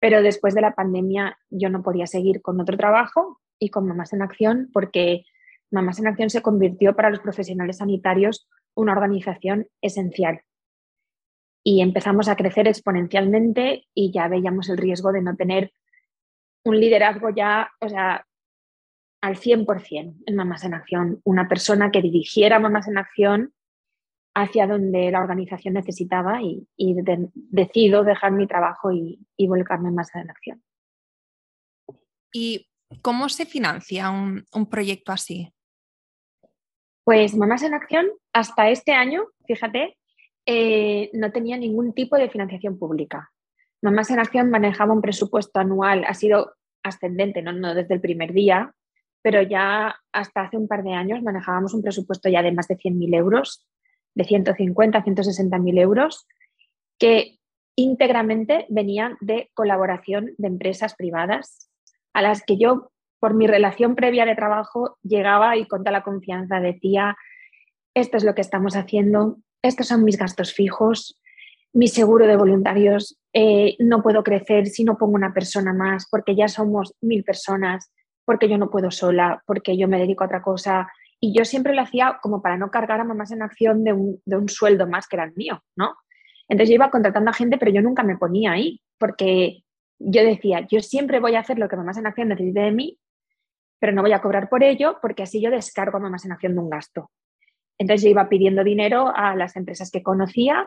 Pero 0.00 0.20
después 0.22 0.52
de 0.54 0.60
la 0.60 0.74
pandemia 0.74 1.38
yo 1.50 1.70
no 1.70 1.84
podía 1.84 2.08
seguir 2.08 2.42
con 2.42 2.60
otro 2.60 2.76
trabajo 2.76 3.40
y 3.60 3.70
con 3.70 3.86
Mamás 3.86 4.12
en 4.12 4.22
Acción 4.22 4.70
porque 4.72 5.24
Mamás 5.70 6.00
en 6.00 6.08
Acción 6.08 6.28
se 6.28 6.42
convirtió 6.42 6.96
para 6.96 7.10
los 7.10 7.20
profesionales 7.20 7.76
sanitarios 7.76 8.48
una 8.74 8.92
organización 8.92 9.68
esencial. 9.80 10.42
y 11.68 11.80
empezamos 11.80 12.28
a 12.28 12.36
crecer 12.36 12.68
exponencialmente 12.68 13.86
y 13.92 14.12
ya 14.12 14.28
veíamos 14.28 14.68
el 14.68 14.78
riesgo 14.78 15.10
de 15.10 15.22
no 15.22 15.34
tener 15.34 15.72
un 16.64 16.78
liderazgo 16.78 17.30
ya, 17.30 17.70
o 17.80 17.88
sea, 17.88 18.24
al 19.26 19.36
100% 19.36 20.22
en 20.24 20.36
Mamás 20.36 20.62
en 20.62 20.74
Acción, 20.74 21.20
una 21.24 21.48
persona 21.48 21.90
que 21.90 22.00
dirigiera 22.00 22.60
Mamás 22.60 22.86
en 22.86 22.96
Acción 22.96 23.52
hacia 24.36 24.68
donde 24.68 25.10
la 25.10 25.20
organización 25.20 25.74
necesitaba 25.74 26.40
y, 26.42 26.68
decido 27.34 28.04
dejar 28.04 28.30
mi 28.32 28.46
trabajo 28.46 28.92
y, 28.92 29.18
volcarme 29.48 29.90
más 29.90 30.14
en 30.14 30.30
acción. 30.30 30.62
¿Y 32.32 32.68
cómo 33.02 33.28
se 33.28 33.46
financia 33.46 34.10
un, 34.10 34.66
proyecto 34.70 35.10
así? 35.10 35.52
Pues 37.02 37.34
Mamás 37.34 37.64
en 37.64 37.74
Acción, 37.74 38.06
hasta 38.32 38.70
este 38.70 38.92
año, 38.92 39.24
fíjate, 39.46 39.98
eh, 40.44 41.10
no 41.14 41.32
tenía 41.32 41.56
ningún 41.56 41.94
tipo 41.94 42.16
de 42.16 42.30
financiación 42.30 42.78
pública. 42.78 43.32
Mamás 43.82 44.08
en 44.10 44.20
Acción 44.20 44.50
manejaba 44.50 44.92
un 44.92 45.02
presupuesto 45.02 45.58
anual, 45.58 46.04
ha 46.06 46.14
sido 46.14 46.54
ascendente, 46.84 47.42
no, 47.42 47.52
no 47.52 47.74
desde 47.74 47.94
el 47.94 48.00
primer 48.00 48.32
día, 48.32 48.72
pero 49.26 49.42
ya 49.42 49.96
hasta 50.12 50.42
hace 50.42 50.56
un 50.56 50.68
par 50.68 50.84
de 50.84 50.92
años 50.92 51.20
manejábamos 51.20 51.74
un 51.74 51.82
presupuesto 51.82 52.28
ya 52.28 52.44
de 52.44 52.52
más 52.52 52.68
de 52.68 52.76
100.000 52.76 53.12
euros 53.16 53.66
de 54.14 54.22
150 54.22 54.98
a 54.98 55.02
160 55.02 55.58
mil 55.58 55.78
euros 55.78 56.28
que 56.96 57.40
íntegramente 57.74 58.66
venían 58.68 59.16
de 59.20 59.50
colaboración 59.52 60.30
de 60.38 60.46
empresas 60.46 60.94
privadas 60.94 61.68
a 62.14 62.22
las 62.22 62.44
que 62.44 62.56
yo, 62.56 62.92
por 63.18 63.34
mi 63.34 63.48
relación 63.48 63.96
previa 63.96 64.26
de 64.26 64.36
trabajo, 64.36 64.96
llegaba 65.02 65.56
y 65.56 65.66
con 65.66 65.80
toda 65.80 65.90
la 65.90 66.04
confianza 66.04 66.60
decía, 66.60 67.16
esto 67.94 68.18
es 68.18 68.22
lo 68.22 68.36
que 68.36 68.42
estamos 68.42 68.76
haciendo, 68.76 69.38
estos 69.60 69.88
son 69.88 70.04
mis 70.04 70.18
gastos 70.18 70.54
fijos, 70.54 71.20
mi 71.72 71.88
seguro 71.88 72.28
de 72.28 72.36
voluntarios, 72.36 73.18
eh, 73.32 73.74
no 73.80 74.04
puedo 74.04 74.22
crecer 74.22 74.66
si 74.68 74.84
no 74.84 74.96
pongo 74.96 75.16
una 75.16 75.34
persona 75.34 75.72
más, 75.72 76.06
porque 76.08 76.36
ya 76.36 76.46
somos 76.46 76.94
mil 77.00 77.24
personas, 77.24 77.90
porque 78.26 78.48
yo 78.48 78.58
no 78.58 78.68
puedo 78.68 78.90
sola, 78.90 79.42
porque 79.46 79.78
yo 79.78 79.88
me 79.88 79.98
dedico 79.98 80.24
a 80.24 80.26
otra 80.26 80.42
cosa, 80.42 80.88
y 81.18 81.32
yo 81.32 81.46
siempre 81.46 81.74
lo 81.74 81.80
hacía 81.80 82.18
como 82.20 82.42
para 82.42 82.58
no 82.58 82.70
cargar 82.70 83.00
a 83.00 83.04
mamás 83.04 83.30
en 83.30 83.40
acción 83.40 83.84
de 83.84 83.94
un, 83.94 84.20
de 84.26 84.36
un 84.36 84.50
sueldo 84.50 84.86
más 84.86 85.08
que 85.08 85.16
era 85.16 85.24
el 85.24 85.32
mío, 85.34 85.62
¿no? 85.76 85.96
Entonces 86.48 86.68
yo 86.68 86.74
iba 86.74 86.90
contratando 86.90 87.30
a 87.30 87.34
gente, 87.34 87.56
pero 87.56 87.72
yo 87.72 87.80
nunca 87.80 88.02
me 88.02 88.18
ponía 88.18 88.52
ahí, 88.52 88.82
porque 88.98 89.62
yo 89.98 90.22
decía, 90.22 90.66
yo 90.68 90.80
siempre 90.80 91.20
voy 91.20 91.36
a 91.36 91.40
hacer 91.40 91.58
lo 91.58 91.68
que 91.68 91.76
mamás 91.76 91.96
en 91.96 92.06
acción 92.06 92.28
necesite 92.28 92.60
de 92.60 92.72
mí, 92.72 92.98
pero 93.78 93.92
no 93.92 94.02
voy 94.02 94.12
a 94.12 94.20
cobrar 94.20 94.48
por 94.48 94.62
ello, 94.62 94.98
porque 95.00 95.22
así 95.22 95.40
yo 95.40 95.50
descargo 95.50 95.96
a 95.96 96.00
mamás 96.00 96.24
en 96.24 96.32
acción 96.32 96.54
de 96.54 96.60
un 96.60 96.70
gasto. 96.70 97.10
Entonces 97.78 98.04
yo 98.04 98.10
iba 98.10 98.28
pidiendo 98.28 98.64
dinero 98.64 99.12
a 99.14 99.34
las 99.36 99.56
empresas 99.56 99.90
que 99.90 100.02
conocía, 100.02 100.66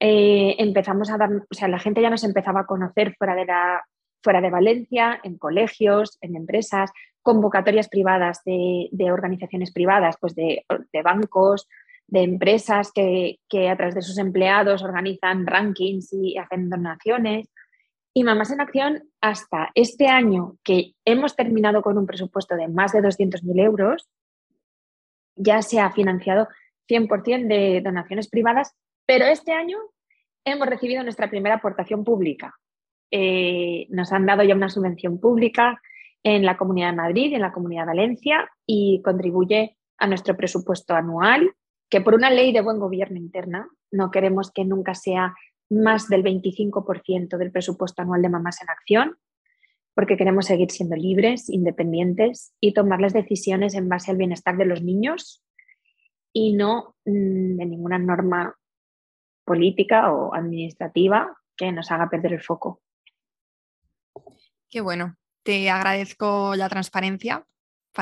eh, 0.00 0.56
empezamos 0.58 1.10
a 1.10 1.18
dar, 1.18 1.30
o 1.30 1.54
sea, 1.54 1.68
la 1.68 1.78
gente 1.78 2.00
ya 2.00 2.10
nos 2.10 2.24
empezaba 2.24 2.60
a 2.60 2.66
conocer 2.66 3.14
fuera 3.16 3.34
de, 3.34 3.46
la, 3.46 3.82
fuera 4.22 4.40
de 4.40 4.50
Valencia, 4.50 5.20
en 5.22 5.38
colegios, 5.38 6.18
en 6.20 6.36
empresas, 6.36 6.90
convocatorias 7.22 7.88
privadas 7.88 8.42
de, 8.44 8.88
organizaciones 9.12 9.72
privadas, 9.72 10.16
pues 10.20 10.34
de, 10.34 10.64
bancos, 11.04 11.68
de 12.06 12.22
empresas 12.22 12.90
que, 12.92 13.38
a 13.68 13.76
través 13.76 13.94
de 13.94 14.02
sus 14.02 14.18
empleados 14.18 14.82
organizan 14.82 15.46
rankings 15.46 16.12
y 16.12 16.38
hacen 16.38 16.70
donaciones. 16.70 17.48
Y 18.14 18.24
Mamás 18.24 18.50
en 18.50 18.60
Acción, 18.60 19.10
hasta 19.20 19.70
este 19.74 20.08
año 20.08 20.56
que 20.64 20.94
hemos 21.04 21.36
terminado 21.36 21.82
con 21.82 21.98
un 21.98 22.06
presupuesto 22.06 22.56
de 22.56 22.68
más 22.68 22.92
de 22.92 23.00
200.000 23.00 23.62
euros, 23.62 24.08
ya 25.36 25.62
se 25.62 25.80
ha 25.80 25.90
financiado 25.92 26.48
100% 26.88 27.46
de 27.46 27.80
donaciones 27.82 28.28
privadas, 28.28 28.74
pero 29.06 29.26
este 29.26 29.52
año 29.52 29.78
hemos 30.44 30.66
recibido 30.66 31.02
nuestra 31.02 31.30
primera 31.30 31.56
aportación 31.56 32.04
pública. 32.04 32.58
Eh, 33.10 33.86
nos 33.90 34.12
han 34.12 34.26
dado 34.26 34.42
ya 34.42 34.54
una 34.54 34.68
subvención 34.68 35.18
pública 35.18 35.80
en 36.22 36.44
la 36.44 36.56
Comunidad 36.56 36.90
de 36.90 36.96
Madrid 36.96 37.32
en 37.32 37.40
la 37.40 37.52
Comunidad 37.52 37.82
de 37.82 37.88
Valencia 37.88 38.50
y 38.66 39.00
contribuye 39.02 39.76
a 39.98 40.06
nuestro 40.06 40.36
presupuesto 40.36 40.94
anual, 40.94 41.52
que 41.88 42.00
por 42.00 42.14
una 42.14 42.30
ley 42.30 42.52
de 42.52 42.60
buen 42.60 42.78
gobierno 42.78 43.16
interna 43.16 43.68
no 43.90 44.10
queremos 44.10 44.50
que 44.52 44.64
nunca 44.64 44.94
sea 44.94 45.34
más 45.70 46.08
del 46.08 46.22
25% 46.22 47.36
del 47.36 47.52
presupuesto 47.52 48.02
anual 48.02 48.22
de 48.22 48.28
Mamás 48.28 48.60
en 48.62 48.70
Acción, 48.70 49.16
porque 49.94 50.16
queremos 50.16 50.46
seguir 50.46 50.70
siendo 50.70 50.96
libres, 50.96 51.48
independientes 51.50 52.54
y 52.60 52.72
tomar 52.72 53.00
las 53.00 53.12
decisiones 53.12 53.74
en 53.74 53.88
base 53.88 54.10
al 54.10 54.16
bienestar 54.16 54.56
de 54.56 54.64
los 54.64 54.82
niños 54.82 55.42
y 56.32 56.54
no 56.54 56.94
mm, 57.04 57.56
de 57.56 57.66
ninguna 57.66 57.98
norma 57.98 58.54
política 59.44 60.12
o 60.12 60.34
administrativa 60.34 61.36
que 61.56 61.72
nos 61.72 61.90
haga 61.90 62.08
perder 62.08 62.34
el 62.34 62.42
foco. 62.42 62.80
Qué 64.70 64.80
bueno, 64.80 65.16
te 65.42 65.70
agradezco 65.70 66.54
la 66.54 66.68
transparencia 66.68 67.46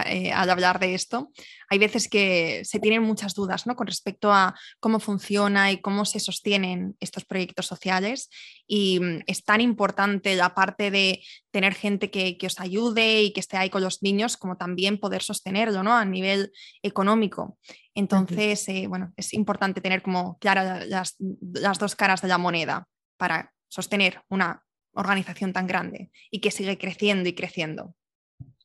eh, 0.05 0.33
al 0.33 0.51
hablar 0.51 0.79
de 0.79 0.95
esto. 0.95 1.31
Hay 1.71 1.79
veces 1.79 2.09
que 2.09 2.63
se 2.65 2.81
tienen 2.81 3.03
muchas 3.03 3.35
dudas 3.35 3.67
¿no? 3.67 3.77
con 3.77 3.87
respecto 3.87 4.33
a 4.33 4.55
cómo 4.79 5.01
funciona 5.01 5.71
y 5.71 5.81
cómo 5.81 6.05
se 6.05 6.21
sostienen 6.21 6.97
estos 7.01 7.25
proyectos 7.25 7.67
sociales 7.67 8.29
y 8.67 9.01
mm, 9.01 9.21
es 9.27 9.45
tan 9.45 9.61
importante 9.61 10.35
la 10.35 10.55
parte 10.55 10.91
de 10.91 11.23
tener 11.51 11.73
gente 11.73 12.11
que, 12.11 12.37
os 12.45 12.61
ayude 12.61 13.23
y 13.23 13.33
que 13.33 13.41
esté 13.41 13.57
ahí 13.57 13.71
con 13.71 13.83
los 13.83 14.03
niños 14.03 14.37
como 14.37 14.57
también 14.57 14.99
poder 14.99 15.23
sostenerlo 15.23 15.83
¿no? 15.83 15.95
a 15.95 16.05
nivel 16.05 16.53
económico. 16.83 17.57
Entonces, 17.95 18.69
eh, 18.69 18.87
bueno, 18.89 19.15
es 19.17 19.33
importante 19.33 19.81
tener 19.81 20.03
como 20.03 20.37
claras 20.39 20.87
las 20.89 21.79
dos 21.79 21.97
caras 21.97 22.21
de 22.21 22.29
la 22.29 22.39
moneda 22.39 22.87
para 23.17 23.55
sostener 23.69 24.21
una 24.29 24.66
organización 24.97 25.53
tan 25.53 25.67
grande 25.67 26.11
y 26.31 26.41
que 26.41 26.51
sigue 26.51 26.79
creciendo 26.79 27.29
y 27.29 27.35
creciendo? 27.35 27.95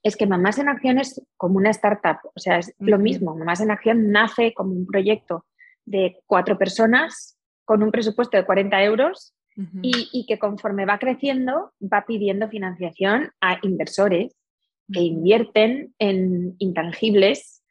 Es 0.04 0.16
que 0.16 0.26
Mamás 0.26 0.58
en 0.58 0.68
Acción 0.68 0.98
es 0.98 1.22
como 1.38 1.58
una 1.58 1.70
startup, 1.70 2.18
o 2.34 2.40
sea, 2.40 2.58
es 2.58 2.74
lo 2.80 2.98
mismo. 2.98 3.36
Mamás 3.36 3.62
en 3.62 3.72
Acción 3.72 4.12
nace 4.12 4.54
como 4.54 4.72
un 4.72 4.88
proyecto 4.88 5.46
de 5.86 6.18
cuatro 6.26 6.58
personas 6.58 7.38
con 7.66 7.84
un 7.84 7.92
presupuesto 7.92 8.38
de 8.38 8.46
40 8.46 8.84
euros 8.84 9.36
y, 9.82 10.26
que 10.28 10.40
conforme 10.40 10.86
va 10.86 10.98
creciendo 10.98 11.74
va 11.82 12.06
pidiendo 12.08 12.48
financiación 12.48 13.32
a 13.42 13.60
inversores 13.62 14.36
que 14.92 15.02
invierten 15.02 15.94
en 16.00 16.56
intangibles 16.58 17.62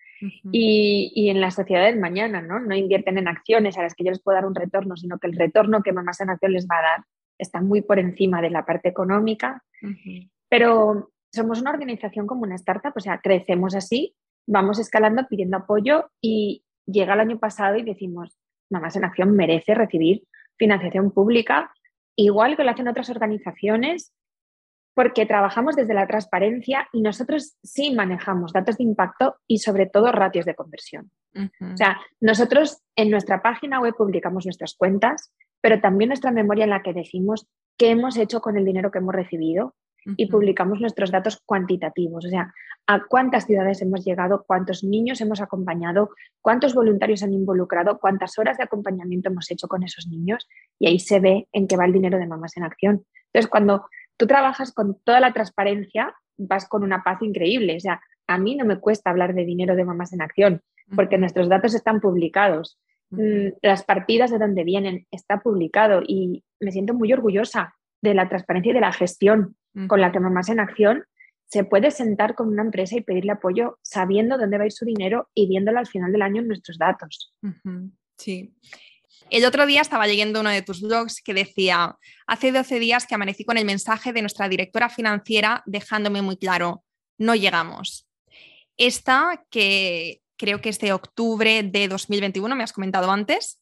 y, 0.53 1.11
y, 1.15 1.31
en 1.31 1.41
la 1.41 1.51
sociedad 1.51 1.85
del 1.85 1.99
mañana, 1.99 2.43
¿no? 2.43 2.61
No 2.61 2.77
invierten 2.77 3.19
en 3.19 3.29
acciones 3.29 3.79
a 3.79 3.83
las 3.83 3.95
que 3.95 4.05
yo 4.05 4.11
les 4.11 4.23
puedo 4.23 4.37
dar 4.37 4.47
un 4.47 4.55
retorno, 4.55 4.97
sino 4.97 5.19
que 5.19 5.27
el 5.27 5.37
retorno 5.37 5.83
que 5.83 5.93
Mamás 5.93 6.21
en 6.21 6.31
Acción 6.31 6.53
les 6.53 6.67
va 6.67 6.79
a 6.79 6.83
dar 6.83 7.05
está 7.41 7.61
muy 7.61 7.83
por 7.83 7.99
encima 7.99 8.41
de 8.43 8.51
la 8.51 8.65
parte 8.65 8.89
económica, 8.89 9.63
pero 10.49 11.11
somos 11.33 11.61
una 11.61 11.71
organización 11.71 12.27
como 12.27 12.43
una 12.43 12.57
startup, 12.57 12.93
o 12.95 13.01
sea, 13.01 13.19
crecemos 13.19 13.75
así, 13.75 14.15
vamos 14.47 14.79
escalando 14.79 15.27
pidiendo 15.29 15.59
apoyo 15.59 16.11
y 16.21 16.65
llega 16.87 17.15
el 17.15 17.21
año 17.21 17.39
pasado 17.39 17.77
y 17.77 17.83
decimos, 17.83 18.39
Mamás 18.71 18.97
en 18.97 19.05
Acción 19.05 19.35
merece 19.35 19.75
recibir 19.75 20.25
financiación 20.57 21.11
pública, 21.11 21.73
igual 22.17 22.57
que 22.57 22.65
lo 22.65 22.71
hacen 22.71 22.89
otras 22.89 23.11
organizaciones, 23.11 24.13
porque 24.95 25.25
trabajamos 25.25 25.77
desde 25.77 25.95
la 25.95 26.07
transparencia 26.07 26.89
y 26.93 27.01
nosotros 27.01 27.57
sí 27.63 27.95
manejamos 27.95 28.53
datos 28.53 28.77
de 28.77 28.85
impacto 28.85 29.37
y 29.47 29.59
sobre 29.59 29.87
todo 29.87 30.13
ratios 30.13 30.45
de 30.45 30.55
conversión. 30.55 31.11
O 31.35 31.77
sea, 31.77 32.01
nosotros 32.21 32.83
en 32.97 33.11
nuestra 33.11 33.41
página 33.41 33.81
web 33.81 33.95
publicamos 33.97 34.45
nuestras 34.45 34.75
cuentas, 34.75 35.33
pero 35.61 35.81
también 35.81 36.09
nuestra 36.09 36.31
memoria 36.31 36.65
en 36.65 36.71
la 36.71 36.83
que 36.83 36.93
decimos 36.93 37.49
qué 37.77 37.91
hemos 37.91 38.17
hecho 38.17 38.41
con 38.41 38.57
el 38.57 38.65
dinero 38.65 38.91
que 38.91 38.99
hemos 38.99 39.15
recibido 39.15 39.75
y 40.17 40.27
publicamos 40.31 40.81
nuestros 40.81 41.11
datos 41.11 41.43
cuantitativos, 41.45 42.25
o 42.25 42.29
sea, 42.29 42.55
a 42.87 43.05
cuántas 43.07 43.45
ciudades 43.45 43.83
hemos 43.83 44.03
llegado, 44.03 44.45
cuántos 44.47 44.83
niños 44.83 45.21
hemos 45.21 45.43
acompañado, 45.43 46.11
cuántos 46.41 46.75
voluntarios 46.75 47.23
han 47.23 47.35
involucrado, 47.35 47.99
cuántas 47.99 48.39
horas 48.39 48.57
de 48.57 48.65
acompañamiento 48.65 49.29
hemos 49.29 49.51
hecho 49.51 49.69
con 49.69 49.83
esos 49.83 50.07
niños 50.07 50.49
y 50.79 50.89
ahí 50.89 50.99
se 50.99 51.21
ve 51.21 51.49
en 51.53 51.67
qué 51.67 51.77
va 51.77 51.85
el 51.85 51.93
dinero 51.93 52.19
de 52.19 52.27
Mamás 52.27 52.57
en 52.57 52.65
Acción. 52.65 53.05
Entonces, 53.27 53.51
cuando 53.51 53.87
tú 54.17 54.27
trabajas 54.27 54.73
con 54.73 54.99
toda 55.05 55.21
la 55.21 55.35
transparencia, 55.35 56.15
vas 56.39 56.67
con 56.67 56.83
una 56.83 57.05
paz 57.05 57.21
increíble, 57.21 57.77
o 57.77 57.81
sea, 57.81 58.01
a 58.27 58.39
mí 58.39 58.57
no 58.57 58.65
me 58.65 58.79
cuesta 58.79 59.11
hablar 59.11 59.35
de 59.35 59.45
dinero 59.45 59.77
de 59.77 59.85
Mamás 59.85 60.15
en 60.15 60.23
Acción 60.23 60.63
porque 60.95 61.19
nuestros 61.19 61.49
datos 61.49 61.75
están 61.75 62.01
publicados. 62.01 62.79
Mm, 63.11 63.49
las 63.63 63.85
partidas 63.85 64.31
de 64.31 64.39
dónde 64.39 64.65
vienen, 64.65 65.07
está 65.11 65.41
publicado 65.41 66.03
y 66.07 66.45
me 66.61 66.73
siento 66.73 66.95
muy 66.95 67.13
orgullosa 67.13 67.75
de 68.03 68.15
la 68.15 68.29
transparencia 68.29 68.71
y 68.71 68.75
de 68.75 68.81
la 68.81 68.93
gestión 68.93 69.57
con 69.87 70.01
la 70.01 70.11
que 70.11 70.19
Mamás 70.19 70.49
en 70.49 70.59
Acción 70.59 71.05
se 71.47 71.65
puede 71.65 71.91
sentar 71.91 72.35
con 72.35 72.49
una 72.49 72.63
empresa 72.63 72.97
y 72.97 73.03
pedirle 73.03 73.33
apoyo 73.33 73.79
sabiendo 73.83 74.39
dónde 74.39 74.57
va 74.57 74.65
a 74.65 74.67
ir 74.67 74.73
su 74.73 74.85
dinero 74.85 75.29
y 75.35 75.49
viéndolo 75.49 75.79
al 75.79 75.87
final 75.87 76.13
del 76.13 76.23
año 76.23 76.41
en 76.41 76.49
nuestros 76.49 76.79
datos. 76.79 77.35
Sí. 78.17 78.55
El 79.31 79.45
otro 79.45 79.67
día 79.67 79.81
estaba 79.81 80.07
leyendo 80.07 80.41
uno 80.41 80.51
de 80.51 80.63
tus 80.63 80.81
blogs 80.81 81.21
que 81.23 81.35
decía, 81.35 81.97
hace 82.27 82.53
12 82.53 82.79
días 82.79 83.07
que 83.07 83.15
amanecí 83.15 83.45
con 83.45 83.59
el 83.59 83.65
mensaje 83.65 84.13
de 84.13 84.23
nuestra 84.23 84.49
directora 84.49 84.89
financiera 84.89 85.63
dejándome 85.67 86.23
muy 86.23 86.37
claro, 86.37 86.85
no 87.19 87.35
llegamos. 87.35 88.09
Esta 88.77 89.45
que 89.51 90.20
creo 90.41 90.63
que 90.63 90.71
es 90.71 90.79
de 90.79 90.95
octubre 90.95 91.63
de 91.63 91.87
2021, 91.87 92.57
me 92.57 92.65
has 92.65 92.73
comentado 92.73 93.11
antes. 93.11 93.61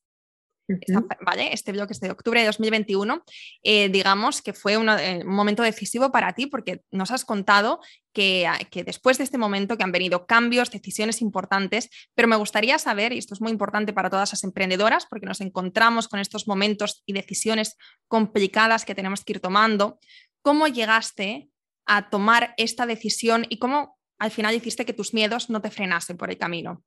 ¿vale? 1.25 1.53
Este 1.53 1.73
blog 1.73 1.91
es 1.91 1.99
de 1.99 2.11
octubre 2.11 2.41
de 2.41 2.47
2021, 2.47 3.25
eh, 3.63 3.89
digamos 3.89 4.43
que 4.43 4.53
fue 4.53 4.75
eh, 4.75 5.23
un 5.25 5.35
momento 5.35 5.63
decisivo 5.63 6.13
para 6.13 6.35
ti 6.35 6.47
porque 6.47 6.83
nos 6.93 7.11
has 7.11 7.25
contado 7.25 7.81
que, 8.13 8.47
ah, 8.47 8.59
que, 8.71 8.85
después 8.85 9.17
de 9.17 9.25
este 9.25 9.39
momento 9.39 9.77
que 9.77 9.83
han 9.83 9.93
venido 9.93 10.27
cambios, 10.27 10.71
decisiones 10.71 11.23
importantes, 11.23 11.89
pero 12.15 12.29
me 12.29 12.37
gustaría 12.37 12.79
saber, 12.79 13.13
y 13.13 13.19
esto 13.19 13.35
es 13.35 13.41
muy 13.41 13.51
importante 13.51 13.95
para 13.95 14.11
todas 14.11 14.31
las 14.31 14.45
emprendedoras, 14.45 15.07
porque 15.07 15.27
nos 15.27 15.41
encontramos 15.41 16.07
con 16.07 16.21
estos 16.21 16.47
momentos 16.47 17.03
y 17.07 17.15
decisiones 17.15 17.77
complicadas 18.07 18.85
que 18.85 18.95
tenemos 18.95 19.25
que 19.25 19.33
ir 19.33 19.41
tomando, 19.41 19.99
¿cómo 20.43 20.69
llegaste 20.69 21.49
a 21.87 22.11
tomar 22.11 22.55
esta 22.59 22.85
decisión 22.85 23.47
y 23.49 23.59
cómo 23.59 23.98
al 24.19 24.31
final 24.31 24.55
hiciste 24.55 24.85
que 24.85 24.93
tus 24.93 25.15
miedos 25.15 25.51
no 25.51 25.61
te 25.61 25.71
frenasen 25.71 26.17
por 26.17 26.31
el 26.31 26.39
camino? 26.39 26.83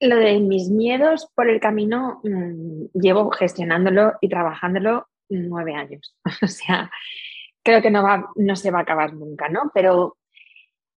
Lo 0.00 0.16
de 0.16 0.38
mis 0.40 0.68
miedos 0.68 1.30
por 1.34 1.48
el 1.48 1.60
camino 1.60 2.20
mm, 2.22 2.98
llevo 3.00 3.30
gestionándolo 3.30 4.14
y 4.20 4.28
trabajándolo 4.28 5.08
nueve 5.28 5.74
años. 5.74 6.16
o 6.42 6.46
sea, 6.46 6.90
creo 7.62 7.82
que 7.82 7.90
no, 7.90 8.02
va, 8.02 8.30
no 8.36 8.56
se 8.56 8.70
va 8.70 8.80
a 8.80 8.82
acabar 8.82 9.14
nunca, 9.14 9.48
¿no? 9.48 9.70
Pero 9.74 10.18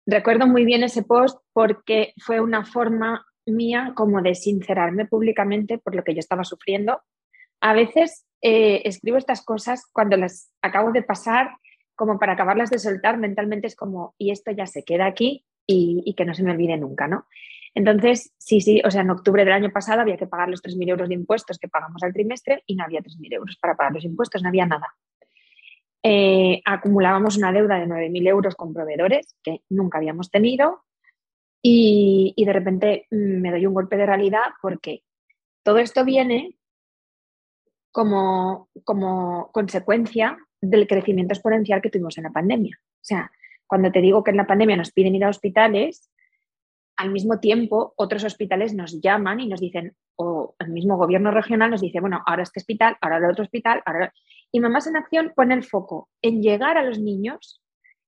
recuerdo 0.06 0.48
muy 0.48 0.66
bien 0.66 0.84
ese 0.84 1.04
post 1.04 1.40
porque 1.54 2.14
fue 2.18 2.42
una 2.42 2.66
forma 2.66 3.26
mía 3.46 3.94
como 3.96 4.22
de 4.22 4.36
sincerarme 4.36 5.06
públicamente 5.06 5.78
por 5.78 5.96
lo 5.96 6.04
que 6.04 6.14
yo 6.14 6.20
estaba 6.20 6.44
sufriendo. 6.44 7.02
A 7.62 7.74
veces 7.74 8.26
eh, 8.42 8.82
escribo 8.86 9.18
estas 9.18 9.44
cosas 9.44 9.86
cuando 9.92 10.18
las 10.18 10.52
acabo 10.62 10.92
de 10.92 11.04
pasar, 11.04 11.52
como 11.98 12.18
para 12.18 12.34
acabarlas 12.34 12.70
de 12.70 12.80
soltar 12.80 13.18
mentalmente, 13.18 13.68
es 13.68 13.76
como, 13.76 14.16
y 14.18 14.32
esto 14.32 14.52
ya 14.52 14.68
se 14.68 14.84
queda 14.84 15.06
aquí 15.06 15.46
y, 15.66 16.02
y 16.06 16.14
que 16.14 16.24
no 16.24 16.34
se 16.34 16.44
me 16.44 16.52
olvide 16.52 16.78
nunca, 16.78 17.08
¿no? 17.10 17.26
Entonces, 17.78 18.34
sí, 18.38 18.62
sí, 18.62 18.82
o 18.86 18.90
sea, 18.90 19.02
en 19.02 19.10
octubre 19.10 19.44
del 19.44 19.54
año 19.54 19.72
pasado 19.72 20.02
había 20.02 20.18
que 20.18 20.26
pagar 20.26 20.50
los 20.50 20.64
3.000 20.64 20.90
euros 20.90 21.10
de 21.10 21.16
impuestos 21.16 21.60
que 21.60 21.68
pagamos 21.68 22.02
al 22.02 22.14
trimestre 22.14 22.64
y 22.66 22.76
no 22.76 22.84
había 22.84 23.02
3.000 23.02 23.34
euros 23.34 23.58
para 23.62 23.76
pagar 23.76 23.94
los 23.94 24.06
impuestos, 24.06 24.42
no 24.42 24.50
había 24.50 24.66
nada. 24.66 24.96
Eh, 26.02 26.62
acumulábamos 26.66 27.38
una 27.38 27.52
deuda 27.52 27.76
de 27.76 27.86
9.000 27.86 28.28
euros 28.30 28.56
con 28.56 28.74
proveedores 28.74 29.36
que 29.44 29.62
nunca 29.70 29.98
habíamos 29.98 30.32
tenido 30.32 30.86
y, 31.62 32.34
de 32.38 32.54
repente 32.54 33.08
mm, 33.12 33.42
me 33.42 33.52
doy 33.52 33.66
un 33.66 33.74
golpe 33.74 33.98
de 33.98 34.06
realidad 34.06 34.54
porque 34.62 35.04
todo 35.64 35.80
esto 35.80 36.06
viene 36.06 36.56
como, 37.92 38.70
como 38.84 39.52
consecuencia 39.52 40.38
del 40.62 40.88
crecimiento 40.88 41.34
exponencial 41.34 41.82
que 41.82 41.90
tuvimos 41.90 42.18
en 42.18 42.26
la 42.26 42.32
pandemia. 42.32 42.78
O 42.82 43.04
sea, 43.04 43.32
cuando 43.66 43.92
te 43.92 44.02
digo 44.02 44.24
que 44.24 44.32
en 44.32 44.38
la 44.38 44.48
pandemia 44.48 44.78
nos 44.78 44.92
piden 44.92 45.16
ir 45.16 45.26
a 45.26 45.30
hospitales, 45.30 46.12
al 46.96 47.12
mismo 47.12 47.40
tiempo 47.40 47.94
otros 47.96 48.24
hospitales 48.24 48.74
nos 48.74 49.00
llaman 49.02 49.40
y 49.40 49.48
nos 49.48 49.60
dicen, 49.60 49.96
o 50.16 50.56
el 50.60 50.70
mismo 50.70 50.98
gobierno 50.98 51.32
regional 51.32 51.70
nos 51.70 51.82
dice, 51.82 52.00
bueno, 52.00 52.24
ahora 52.26 52.44
este 52.44 52.60
hospital, 52.60 52.98
ahora 53.02 53.18
el 53.18 53.26
otro 53.26 53.44
hospital, 53.44 53.82
ahora... 53.86 54.12
Y 54.52 54.60
Mamás 54.60 54.88
en 54.88 54.96
Acción 54.96 55.34
pone 55.36 55.54
el 55.54 55.64
foco 55.64 56.10
en 56.22 56.42
llegar 56.42 56.78
a 56.78 56.84
los 56.84 57.00
niños, 57.00 57.62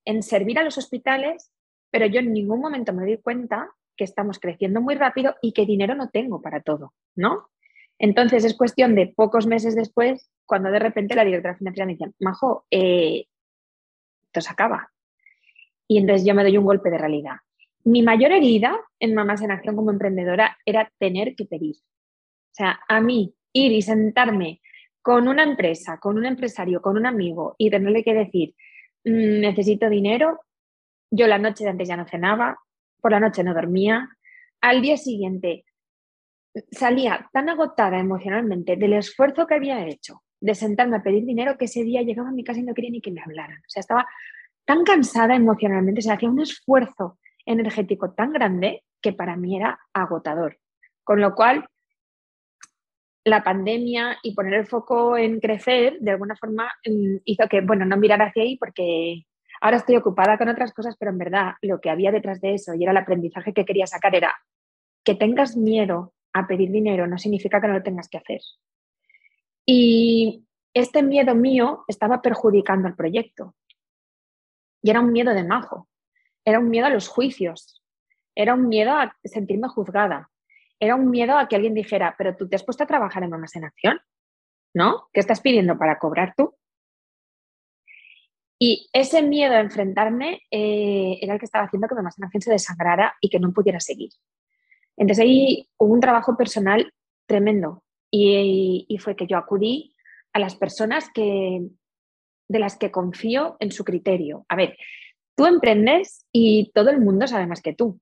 en 0.04 0.22
servir 0.22 0.58
a 0.58 0.64
los 0.64 0.78
hospitales, 0.78 1.52
pero 1.90 2.06
yo 2.06 2.20
en 2.20 2.32
ningún 2.32 2.60
momento 2.60 2.92
me 2.92 3.04
doy 3.04 3.18
cuenta 3.18 3.70
que 3.96 4.04
estamos 4.04 4.38
creciendo 4.38 4.80
muy 4.80 4.94
rápido 4.94 5.36
y 5.42 5.52
que 5.52 5.66
dinero 5.66 5.94
no 5.94 6.08
tengo 6.08 6.40
para 6.40 6.62
todo, 6.62 6.94
¿no? 7.14 7.50
Entonces 7.98 8.44
es 8.44 8.56
cuestión 8.56 8.94
de 8.94 9.12
pocos 9.14 9.46
meses 9.46 9.76
después, 9.76 10.30
cuando 10.50 10.70
de 10.70 10.80
repente 10.80 11.14
la 11.14 11.24
directora 11.24 11.56
financiera 11.56 11.86
me 11.86 11.92
dice, 11.92 12.10
Majo, 12.18 12.66
eh, 12.70 13.24
esto 14.24 14.40
se 14.42 14.50
acaba. 14.50 14.90
Y 15.88 15.98
entonces 15.98 16.26
yo 16.26 16.34
me 16.34 16.42
doy 16.42 16.58
un 16.58 16.64
golpe 16.64 16.90
de 16.90 16.98
realidad 16.98 17.36
mi 17.84 18.02
mayor 18.02 18.32
herida 18.32 18.78
en 18.98 19.14
Mamás 19.14 19.42
en 19.42 19.50
Acción 19.50 19.76
como 19.76 19.90
emprendedora 19.90 20.58
era 20.64 20.90
tener 20.98 21.34
que 21.34 21.46
pedir. 21.46 21.76
O 21.76 22.54
sea, 22.54 22.80
a 22.88 23.00
mí 23.00 23.34
ir 23.52 23.72
y 23.72 23.82
sentarme 23.82 24.60
con 25.02 25.28
una 25.28 25.42
empresa, 25.42 25.98
con 25.98 26.18
un 26.18 26.26
empresario, 26.26 26.82
con 26.82 26.96
un 26.96 27.06
amigo 27.06 27.54
y 27.56 27.70
tenerle 27.70 28.04
que 28.04 28.14
decir, 28.14 28.54
mm, 29.04 29.40
necesito 29.40 29.88
dinero, 29.88 30.40
yo 31.10 31.26
la 31.26 31.38
noche 31.38 31.64
de 31.64 31.70
antes 31.70 31.88
ya 31.88 31.96
no 31.96 32.06
cenaba, 32.06 32.58
por 33.00 33.12
la 33.12 33.20
noche 33.20 33.42
no 33.42 33.54
dormía, 33.54 34.10
al 34.60 34.82
día 34.82 34.96
siguiente 34.96 35.64
salía 36.70 37.28
tan 37.32 37.48
agotada 37.48 37.98
emocionalmente 37.98 38.76
del 38.76 38.92
esfuerzo 38.94 39.46
que 39.46 39.54
había 39.54 39.86
hecho 39.86 40.22
de 40.40 40.54
sentarme 40.54 40.96
a 40.96 41.02
pedir 41.02 41.24
dinero 41.24 41.56
que 41.58 41.66
ese 41.66 41.84
día 41.84 42.02
llegaba 42.02 42.30
a 42.30 42.32
mi 42.32 42.44
casa 42.44 42.60
y 42.60 42.62
no 42.62 42.74
quería 42.74 42.90
ni 42.90 43.00
que 43.00 43.10
me 43.10 43.22
hablaran. 43.22 43.58
O 43.58 43.68
sea, 43.68 43.80
estaba 43.80 44.06
tan 44.64 44.84
cansada 44.84 45.34
emocionalmente, 45.34 46.02
se 46.02 46.12
hacía 46.12 46.30
un 46.30 46.40
esfuerzo 46.40 47.18
energético 47.44 48.12
tan 48.12 48.32
grande 48.32 48.84
que 49.00 49.12
para 49.12 49.36
mí 49.36 49.56
era 49.56 49.78
agotador. 49.92 50.58
Con 51.04 51.20
lo 51.20 51.34
cual, 51.34 51.66
la 53.24 53.42
pandemia 53.42 54.18
y 54.22 54.34
poner 54.34 54.54
el 54.54 54.66
foco 54.66 55.16
en 55.16 55.40
crecer, 55.40 55.98
de 56.00 56.12
alguna 56.12 56.36
forma, 56.36 56.72
mm, 56.86 57.16
hizo 57.24 57.48
que, 57.48 57.60
bueno, 57.60 57.84
no 57.84 57.96
mirar 57.96 58.22
hacia 58.22 58.42
ahí 58.42 58.56
porque 58.56 59.24
ahora 59.60 59.76
estoy 59.76 59.96
ocupada 59.96 60.38
con 60.38 60.48
otras 60.48 60.72
cosas, 60.72 60.96
pero 60.98 61.10
en 61.10 61.18
verdad 61.18 61.52
lo 61.62 61.80
que 61.80 61.90
había 61.90 62.12
detrás 62.12 62.40
de 62.40 62.54
eso 62.54 62.74
y 62.74 62.82
era 62.82 62.92
el 62.92 62.98
aprendizaje 62.98 63.52
que 63.52 63.64
quería 63.64 63.86
sacar 63.86 64.14
era 64.14 64.34
que 65.04 65.14
tengas 65.14 65.56
miedo 65.56 66.14
a 66.32 66.46
pedir 66.46 66.70
dinero 66.70 67.06
no 67.06 67.18
significa 67.18 67.60
que 67.60 67.68
no 67.68 67.74
lo 67.74 67.82
tengas 67.82 68.08
que 68.08 68.18
hacer. 68.18 68.40
Y 69.66 70.46
este 70.74 71.02
miedo 71.02 71.34
mío 71.34 71.84
estaba 71.88 72.22
perjudicando 72.22 72.88
el 72.88 72.96
proyecto. 72.96 73.54
Y 74.82 74.90
era 74.90 75.00
un 75.00 75.12
miedo 75.12 75.34
de 75.34 75.44
majo 75.44 75.90
era 76.44 76.58
un 76.58 76.70
miedo 76.70 76.86
a 76.86 76.90
los 76.90 77.08
juicios, 77.08 77.82
era 78.34 78.54
un 78.54 78.68
miedo 78.68 78.92
a 78.92 79.16
sentirme 79.24 79.68
juzgada, 79.68 80.30
era 80.78 80.94
un 80.94 81.10
miedo 81.10 81.36
a 81.36 81.48
que 81.48 81.56
alguien 81.56 81.74
dijera, 81.74 82.14
pero 82.16 82.36
tú 82.36 82.48
te 82.48 82.56
has 82.56 82.64
puesto 82.64 82.84
a 82.84 82.86
trabajar 82.86 83.22
en 83.22 83.30
Mamás 83.30 83.54
en 83.56 83.64
Acción, 83.64 84.00
¿no? 84.74 85.08
¿Qué 85.12 85.20
estás 85.20 85.40
pidiendo 85.40 85.78
para 85.78 85.98
cobrar 85.98 86.34
tú? 86.36 86.54
Y 88.58 88.88
ese 88.92 89.22
miedo 89.22 89.54
a 89.54 89.60
enfrentarme 89.60 90.42
eh, 90.50 91.18
era 91.22 91.34
el 91.34 91.38
que 91.38 91.46
estaba 91.46 91.64
haciendo 91.64 91.88
que 91.88 91.94
Mamás 91.94 92.18
en 92.18 92.24
Acción 92.24 92.42
se 92.42 92.52
desangrara 92.52 93.14
y 93.20 93.28
que 93.28 93.40
no 93.40 93.52
pudiera 93.52 93.80
seguir. 93.80 94.10
Entonces 94.96 95.22
ahí 95.22 95.68
hubo 95.78 95.92
un 95.92 96.00
trabajo 96.00 96.36
personal 96.36 96.92
tremendo 97.26 97.84
y, 98.10 98.96
fue 99.00 99.16
que 99.16 99.26
yo 99.26 99.36
acudí 99.36 99.94
a 100.32 100.38
las 100.38 100.56
personas 100.56 101.10
que, 101.12 101.66
de 102.48 102.58
las 102.58 102.76
que 102.76 102.90
confío 102.90 103.56
en 103.60 103.72
su 103.72 103.84
criterio. 103.84 104.44
A 104.48 104.56
ver, 104.56 104.76
Tú 105.40 105.46
emprendes 105.46 106.26
y 106.30 106.70
todo 106.74 106.90
el 106.90 107.00
mundo 107.00 107.26
sabe 107.26 107.46
más 107.46 107.62
que 107.62 107.74
tú. 107.74 107.98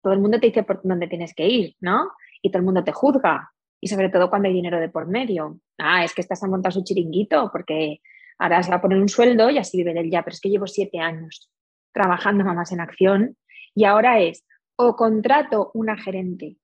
Todo 0.00 0.12
el 0.12 0.20
mundo 0.20 0.38
te 0.38 0.46
dice 0.46 0.62
por 0.62 0.80
dónde 0.84 1.08
tienes 1.08 1.34
que 1.34 1.48
ir, 1.48 1.74
¿no? 1.80 2.12
Y 2.42 2.50
todo 2.50 2.60
el 2.60 2.64
mundo 2.64 2.84
te 2.84 2.92
juzga. 2.92 3.50
Y 3.80 3.88
sobre 3.88 4.08
todo 4.08 4.30
cuando 4.30 4.46
hay 4.46 4.54
dinero 4.54 4.78
de 4.78 4.88
por 4.88 5.08
medio. 5.08 5.58
Ah, 5.78 6.04
es 6.04 6.14
que 6.14 6.20
estás 6.20 6.44
a 6.44 6.46
montar 6.46 6.72
su 6.72 6.84
chiringuito 6.84 7.50
porque 7.50 8.02
ahora 8.38 8.62
se 8.62 8.70
va 8.70 8.76
a 8.76 8.80
poner 8.80 8.98
un 8.98 9.08
sueldo 9.08 9.50
y 9.50 9.58
así 9.58 9.78
vive 9.78 9.94
del 9.94 10.12
ya. 10.12 10.22
Pero 10.22 10.34
es 10.34 10.40
que 10.40 10.48
llevo 10.48 10.68
siete 10.68 11.00
años 11.00 11.50
trabajando 11.92 12.44
mamás 12.44 12.70
en 12.70 12.80
acción 12.80 13.36
y 13.74 13.82
ahora 13.82 14.20
es 14.20 14.44
o 14.76 14.94
contrato 14.94 15.72
una 15.74 15.96
gerente 15.96 16.56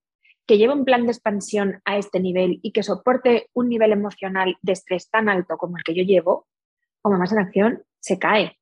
que 0.46 0.59
lleve 0.59 0.72
un 0.72 0.85
plan 0.85 1.05
de 1.05 1.12
expansión 1.12 1.81
a 1.85 1.96
este 1.96 2.20
nivel 2.20 2.59
y 2.62 2.72
que 2.72 2.83
soporte 2.83 3.48
un 3.55 3.68
nivel 3.68 3.92
emocional 3.92 4.57
de 4.62 4.72
estrés 4.72 5.11
tan 5.11 5.28
alto 5.28 5.57
como 5.57 5.76
el 5.76 5.85
que 5.85 5.94
yo 5.94 6.02
llevo, 6.02 6.46
o 7.02 7.11
mamás 7.11 7.33
en 7.33 7.38
acción 7.38 7.83
se 8.00 8.18
cae. 8.18 8.59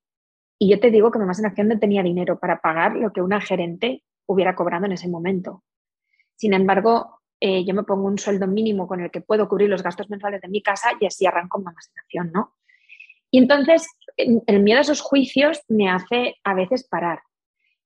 Y 0.62 0.68
yo 0.68 0.78
te 0.78 0.90
digo 0.90 1.10
que 1.10 1.18
Mamás 1.18 1.38
en 1.38 1.46
Acción 1.46 1.68
no 1.68 1.78
tenía 1.78 2.02
dinero 2.02 2.38
para 2.38 2.60
pagar 2.60 2.94
lo 2.94 3.12
que 3.12 3.22
una 3.22 3.40
gerente 3.40 4.04
hubiera 4.26 4.54
cobrado 4.54 4.84
en 4.84 4.92
ese 4.92 5.08
momento. 5.08 5.64
Sin 6.36 6.52
embargo, 6.52 7.22
eh, 7.40 7.64
yo 7.64 7.72
me 7.72 7.82
pongo 7.82 8.06
un 8.06 8.18
sueldo 8.18 8.46
mínimo 8.46 8.86
con 8.86 9.00
el 9.00 9.10
que 9.10 9.22
puedo 9.22 9.48
cubrir 9.48 9.70
los 9.70 9.82
gastos 9.82 10.10
mensuales 10.10 10.42
de 10.42 10.48
mi 10.48 10.62
casa 10.62 10.90
y 11.00 11.06
así 11.06 11.24
arranco 11.24 11.58
Mamás 11.60 11.90
en 11.90 12.00
Acción, 12.00 12.30
¿no? 12.32 12.54
Y 13.30 13.38
entonces 13.38 13.88
el 14.18 14.62
miedo 14.62 14.78
a 14.78 14.82
esos 14.82 15.00
juicios 15.00 15.62
me 15.68 15.88
hace 15.88 16.34
a 16.44 16.52
veces 16.52 16.86
parar 16.86 17.20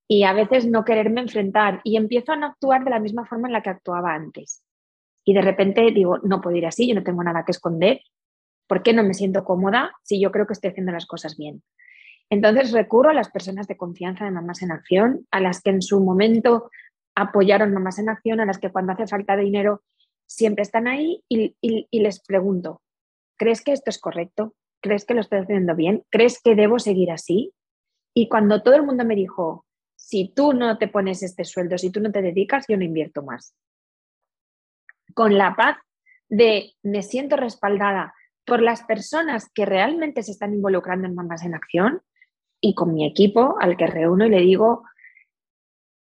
y 0.09 0.25
a 0.25 0.33
veces 0.33 0.67
no 0.67 0.85
quererme 0.85 1.23
enfrentar 1.23 1.81
y 1.85 1.97
empiezo 1.97 2.33
a 2.33 2.37
no 2.37 2.47
actuar 2.47 2.85
de 2.85 2.91
la 2.91 3.01
misma 3.01 3.25
forma 3.25 3.49
en 3.49 3.53
la 3.53 3.63
que 3.63 3.71
actuaba 3.71 4.15
antes. 4.15 4.63
Y 5.25 5.33
de 5.33 5.41
repente 5.41 5.91
digo, 5.91 6.19
no 6.19 6.41
puedo 6.41 6.57
ir 6.57 6.67
así, 6.67 6.87
yo 6.87 6.95
no 6.95 7.03
tengo 7.03 7.23
nada 7.23 7.45
que 7.45 7.53
esconder. 7.53 8.01
¿Por 8.67 8.83
qué 8.83 8.93
no 8.93 9.03
me 9.03 9.15
siento 9.15 9.45
cómoda 9.45 9.93
si 10.03 10.21
yo 10.21 10.31
creo 10.31 10.47
que 10.47 10.53
estoy 10.53 10.71
haciendo 10.71 10.93
las 10.93 11.07
cosas 11.07 11.37
bien? 11.37 11.63
Entonces 12.31 12.73
recurro 12.73 13.11
a 13.11 13.15
las 13.15 13.31
personas 13.31 13.67
de 13.67 13.77
confianza 13.77 14.25
de 14.25 14.31
Mamás 14.31 14.63
en 14.63 14.73
Acción, 14.73 15.27
a 15.31 15.41
las 15.41 15.63
que 15.63 15.71
en 15.71 15.83
su 15.83 16.01
momento 16.01 16.71
apoyaron 17.15 17.73
Mamás 17.73 17.99
en 17.99 18.09
Acción, 18.09 18.41
a 18.41 18.47
las 18.47 18.59
que 18.59 18.71
cuando 18.71 18.93
hace 18.93 19.07
falta 19.07 19.37
dinero 19.37 19.83
siempre 20.27 20.63
están 20.63 20.87
ahí 20.87 21.23
y, 21.29 21.55
les 21.93 22.21
pregunto, 22.21 22.83
¿crees 23.39 23.63
que 23.63 23.73
esto 23.73 23.91
es 23.91 23.99
correcto? 23.99 24.55
¿Crees 24.83 25.05
que 25.05 25.15
lo 25.15 25.21
estoy 25.21 25.41
haciendo 25.41 25.75
bien? 25.75 26.05
¿Crees 26.11 26.41
que 26.43 26.55
debo 26.55 26.79
seguir 26.79 27.11
así? 27.11 27.53
Y 28.15 28.29
cuando 28.29 28.63
todo 28.63 28.75
el 28.75 28.85
mundo 28.85 29.05
me 29.05 29.17
dijo, 29.17 29.64
si 30.07 30.33
tú 30.35 30.53
no 30.53 30.77
te 30.77 30.89
pones 30.89 31.23
este 31.23 31.45
sueldo, 31.45 31.79
si 31.79 31.91
tú 31.91 32.01
no 32.01 32.13
te 32.13 32.21
dedicas, 32.21 32.67
yo 32.69 32.77
no 32.77 32.85
invierto 32.85 33.23
más. 33.23 33.57
Con 35.15 35.39
la 35.39 35.57
paz 35.57 35.79
de 36.29 36.75
me 36.83 37.03
siento 37.03 37.37
respaldada 37.37 38.15
por 38.45 38.61
las 38.61 38.83
personas 38.83 39.51
que 39.55 39.65
realmente 39.65 40.23
se 40.23 40.33
están 40.33 40.53
involucrando 40.53 41.07
en 41.09 41.15
Mamás 41.15 41.45
en 41.45 41.55
Acción, 41.55 42.03
y 42.61 42.75
con 42.75 42.95
mi 42.95 43.07
equipo 43.07 43.57
al 43.61 43.77
que 43.77 43.87
reúno 43.87 44.25
y 44.25 44.31
le 44.31 44.41
digo, 44.41 44.85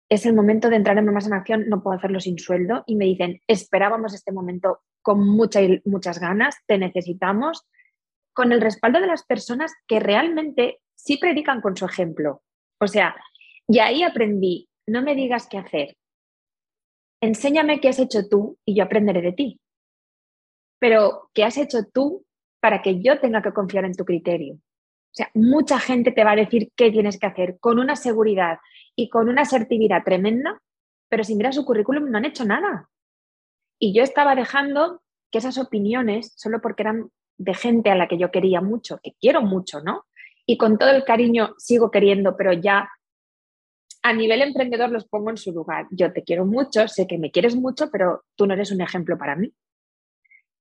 es 0.10 0.26
el 0.28 0.36
momento 0.36 0.70
de 0.70 0.76
entrar 0.76 0.98
en 0.98 1.06
Mamás 1.06 1.26
en 1.26 1.34
Acción, 1.34 1.70
no 1.70 1.82
puedo 1.82 1.98
hacerlo 1.98 2.20
sin 2.20 2.38
sueldo. 2.38 2.84
Y 2.86 2.96
me 2.96 3.06
dicen, 3.06 3.42
esperábamos 3.48 4.14
este 4.14 4.32
momento 4.32 4.82
con 5.02 5.28
muchas 5.28 6.20
ganas, 6.20 6.56
te 6.68 6.78
necesitamos, 6.78 7.68
con 8.34 8.52
el 8.52 8.62
respaldo 8.62 9.00
de 9.00 9.08
las 9.08 9.24
personas 9.24 9.74
que 9.88 10.00
realmente 10.00 10.82
sí 10.96 11.18
predican 11.18 11.62
con 11.62 11.76
su 11.76 11.86
ejemplo. 11.86 12.44
O 12.80 12.88
sea, 12.88 13.16
y 13.72 13.80
ahí 13.80 14.04
aprendí, 14.04 14.68
no 14.86 15.02
me 15.02 15.16
digas 15.16 15.48
qué 15.50 15.58
hacer, 15.58 15.96
enséñame 17.22 17.80
qué 17.80 17.88
has 17.88 18.00
hecho 18.00 18.28
tú 18.28 18.58
y 18.66 18.76
yo 18.76 18.84
aprenderé 18.84 19.22
de 19.22 19.32
ti. 19.32 19.62
Pero, 20.78 21.30
¿qué 21.34 21.46
has 21.46 21.58
hecho 21.58 21.86
tú 21.94 22.26
para 22.60 22.82
que 22.82 23.02
yo 23.02 23.22
tenga 23.22 23.42
que 23.42 23.54
confiar 23.54 23.86
en 23.86 23.96
tu 23.96 24.04
criterio? 24.04 24.56
O 24.56 25.14
sea, 25.14 25.30
mucha 25.36 25.80
gente 25.80 26.12
te 26.12 26.26
va 26.26 26.32
a 26.32 26.36
decir 26.36 26.74
qué 26.76 26.92
tienes 26.92 27.18
que 27.18 27.28
hacer 27.28 27.60
con 27.62 27.80
una 27.80 27.96
seguridad 27.96 28.60
y 28.94 29.08
con 29.08 29.30
una 29.30 29.44
asertividad 29.44 30.04
tremenda, 30.04 30.62
pero 31.08 31.24
si 31.24 31.36
miras 31.36 31.56
su 31.56 31.64
currículum 31.64 32.12
no 32.12 32.18
han 32.18 32.26
hecho 32.26 32.44
nada. 32.44 32.90
Y 33.80 33.94
yo 33.94 34.04
estaba 34.04 34.36
dejando 34.36 35.02
que 35.32 35.38
esas 35.38 35.58
opiniones, 35.58 36.34
solo 36.36 36.60
porque 36.60 36.84
eran 36.84 37.10
de 37.38 37.54
gente 37.54 37.90
a 37.90 37.96
la 37.96 38.10
que 38.10 38.18
yo 38.18 38.32
quería 38.32 38.60
mucho, 38.60 39.00
que 39.02 39.14
quiero 39.18 39.42
mucho, 39.42 39.82
¿no? 39.82 40.08
Y 40.46 40.58
con 40.58 40.78
todo 40.78 40.90
el 40.90 41.06
cariño 41.06 41.54
sigo 41.58 41.90
queriendo, 41.90 42.36
pero 42.36 42.52
ya 42.52 42.90
a 44.04 44.14
nivel 44.14 44.42
emprendedor 44.42 44.90
los 44.90 45.08
pongo 45.08 45.30
en 45.30 45.38
su 45.38 45.52
lugar. 45.52 45.88
Yo 45.92 46.12
te 46.12 46.24
quiero 46.24 46.46
mucho, 46.46 46.88
sé 46.88 47.08
que 47.08 47.18
me 47.18 47.32
quieres 47.32 47.56
mucho, 47.56 47.90
pero 47.92 48.24
tú 48.36 48.48
no 48.48 48.54
eres 48.54 48.72
un 48.72 48.82
ejemplo 48.82 49.18
para 49.18 49.36
mí, 49.36 49.54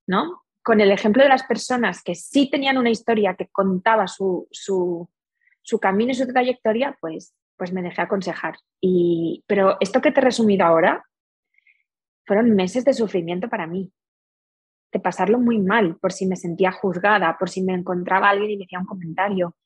¿no? 0.06 0.42
Con 0.62 0.80
el 0.80 0.90
ejemplo 0.90 1.22
de 1.22 1.30
las 1.30 1.44
personas 1.44 2.02
que 2.02 2.14
sí 2.14 2.50
tenían 2.50 2.76
una 2.76 2.90
historia 2.90 3.34
que 3.34 3.48
contaba 3.48 4.06
su, 4.06 4.46
su, 4.50 5.08
su 5.62 5.80
camino 5.80 6.12
y 6.12 6.14
su 6.14 6.26
trayectoria, 6.26 6.98
pues, 7.00 7.34
pues 7.56 7.72
me 7.72 7.82
dejé 7.82 8.02
aconsejar. 8.02 8.56
Y, 8.80 9.42
pero 9.46 9.78
esto 9.80 10.02
que 10.02 10.12
te 10.12 10.20
he 10.20 10.24
resumido 10.24 10.66
ahora 10.66 11.06
fueron 12.26 12.54
meses 12.54 12.84
de 12.84 12.92
sufrimiento 12.92 13.48
para 13.48 13.66
mí, 13.66 13.90
de 14.92 15.00
pasarlo 15.00 15.38
muy 15.38 15.58
mal, 15.58 15.96
por 15.96 16.12
si 16.12 16.26
me 16.26 16.36
sentía 16.36 16.72
juzgada, 16.72 17.38
por 17.38 17.48
si 17.48 17.62
me 17.62 17.72
encontraba 17.72 18.28
alguien 18.28 18.50
y 18.50 18.56
me 18.58 18.64
hacía 18.64 18.80
un 18.80 18.86
comentario. 18.86 19.56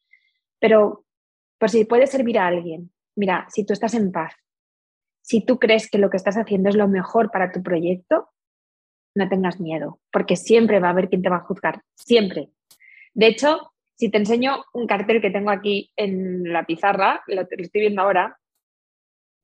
Pero 0.60 1.04
por 1.58 1.70
si 1.70 1.84
puede 1.84 2.06
servir 2.06 2.38
a 2.38 2.46
alguien, 2.46 2.93
mira, 3.16 3.46
si 3.50 3.64
tú 3.64 3.72
estás 3.72 3.94
en 3.94 4.12
paz, 4.12 4.34
si 5.22 5.44
tú 5.44 5.58
crees 5.58 5.90
que 5.90 5.98
lo 5.98 6.10
que 6.10 6.16
estás 6.16 6.36
haciendo 6.36 6.68
es 6.68 6.76
lo 6.76 6.88
mejor 6.88 7.30
para 7.30 7.50
tu 7.50 7.62
proyecto, 7.62 8.30
no 9.14 9.28
tengas 9.28 9.60
miedo, 9.60 10.00
porque 10.12 10.36
siempre 10.36 10.80
va 10.80 10.88
a 10.88 10.90
haber 10.90 11.08
quien 11.08 11.22
te 11.22 11.30
va 11.30 11.36
a 11.36 11.46
juzgar, 11.46 11.82
siempre. 11.94 12.50
De 13.14 13.28
hecho, 13.28 13.72
si 13.96 14.10
te 14.10 14.18
enseño 14.18 14.64
un 14.72 14.86
cartel 14.86 15.20
que 15.20 15.30
tengo 15.30 15.50
aquí 15.50 15.92
en 15.96 16.52
la 16.52 16.64
pizarra, 16.64 17.22
lo, 17.26 17.42
estoy 17.42 17.80
viendo 17.80 18.02
ahora, 18.02 18.38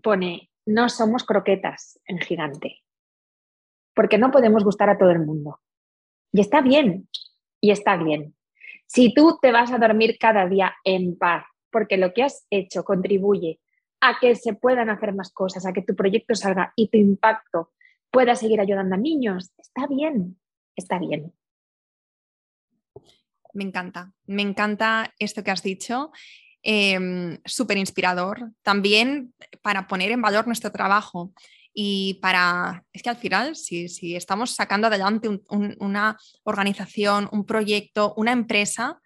pone, 0.02 0.50
no 0.66 0.88
somos 0.88 1.24
croquetas 1.24 2.00
en 2.04 2.18
gigante, 2.18 2.78
porque 3.94 4.18
no 4.18 4.30
podemos 4.30 4.64
gustar 4.64 4.90
a 4.90 4.98
todo 4.98 5.10
el 5.10 5.20
mundo. 5.20 5.60
Y 6.32 6.40
está 6.40 6.60
bien, 6.60 7.08
y 7.60 7.70
está 7.70 7.96
bien. 7.96 8.34
Si 8.86 9.14
tú 9.14 9.38
te 9.40 9.52
vas 9.52 9.70
a 9.72 9.78
dormir 9.78 10.16
cada 10.18 10.46
día 10.46 10.74
en 10.84 11.16
paz, 11.16 11.44
porque 11.70 11.96
lo 11.96 12.12
que 12.12 12.22
has 12.22 12.46
hecho 12.50 12.84
contribuye 12.84 13.60
a 14.00 14.18
que 14.20 14.34
se 14.34 14.54
puedan 14.54 14.90
hacer 14.90 15.14
más 15.14 15.30
cosas, 15.30 15.66
a 15.66 15.72
que 15.72 15.82
tu 15.82 15.94
proyecto 15.94 16.34
salga 16.34 16.72
y 16.76 16.88
tu 16.88 16.96
impacto 16.98 17.72
pueda 18.10 18.34
seguir 18.34 18.60
ayudando 18.60 18.94
a 18.94 18.98
niños, 18.98 19.52
está 19.58 19.86
bien, 19.86 20.38
está 20.76 20.98
bien. 20.98 21.32
Me 23.52 23.64
encanta, 23.64 24.12
me 24.26 24.42
encanta 24.42 25.12
esto 25.18 25.42
que 25.42 25.50
has 25.50 25.62
dicho. 25.62 26.12
Em, 26.62 27.38
súper 27.44 27.78
inspirador. 27.78 28.52
También 28.62 29.32
para 29.62 29.86
poner 29.86 30.10
en 30.10 30.20
valor 30.20 30.46
nuestro 30.46 30.70
trabajo 30.70 31.32
y 31.72 32.18
para, 32.20 32.84
es 32.92 33.02
que 33.02 33.10
al 33.10 33.16
final, 33.16 33.56
si, 33.56 33.88
si 33.88 34.14
estamos 34.14 34.50
sacando 34.50 34.88
adelante 34.88 35.28
una 35.48 36.18
organización, 36.42 37.28
un 37.32 37.46
proyecto, 37.46 38.12
una 38.16 38.32
empresa, 38.32 39.00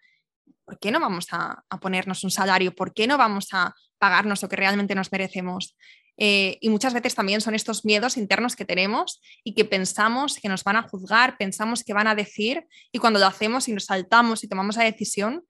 ¿por 0.65 0.79
qué 0.79 0.91
no 0.91 1.01
vamos 1.01 1.29
a, 1.33 1.65
ponernos 1.81 2.25
un 2.25 2.31
salario? 2.31 2.75
¿Por 2.75 2.93
qué 2.95 3.07
no 3.07 3.19
vamos 3.19 3.49
a 3.53 3.75
pagarnos 3.99 4.43
lo 4.43 4.49
que 4.49 4.57
realmente 4.57 4.95
nos 4.95 5.13
merecemos? 5.13 5.77
Eh, 6.17 6.59
y 6.61 6.69
muchas 6.69 6.95
veces 6.95 7.15
también 7.15 7.41
son 7.41 7.55
estos 7.55 7.85
miedos 7.85 8.17
internos 8.17 8.55
que 8.55 8.65
tenemos 8.65 9.21
y 9.43 9.55
que 9.55 9.65
pensamos 9.65 10.39
que 10.41 10.49
nos 10.49 10.63
van 10.63 10.77
a 10.77 10.83
juzgar, 10.83 11.37
pensamos 11.37 11.83
que 11.83 11.93
van 11.93 12.07
a 12.07 12.15
decir 12.15 12.67
y 12.93 12.99
cuando 12.99 13.19
lo 13.19 13.27
hacemos 13.27 13.69
y 13.69 13.73
nos 13.73 13.87
saltamos 13.87 14.45
y 14.45 14.49
tomamos 14.49 14.77
la 14.77 14.85
decisión, 14.85 15.45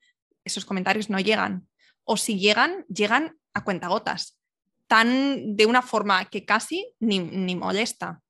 esos 0.45 0.65
comentarios 0.65 1.11
no 1.11 1.19
llegan. 1.19 1.69
O 2.05 2.17
si 2.17 2.39
llegan, 2.39 2.85
llegan 2.89 3.37
a 3.53 3.65
cuentagotas, 3.65 4.39
tan 4.87 5.57
de 5.57 5.67
una 5.67 5.83
forma 5.83 6.25
que 6.27 6.45
casi 6.45 6.93
ni, 6.99 7.55
molesta. 7.55 8.21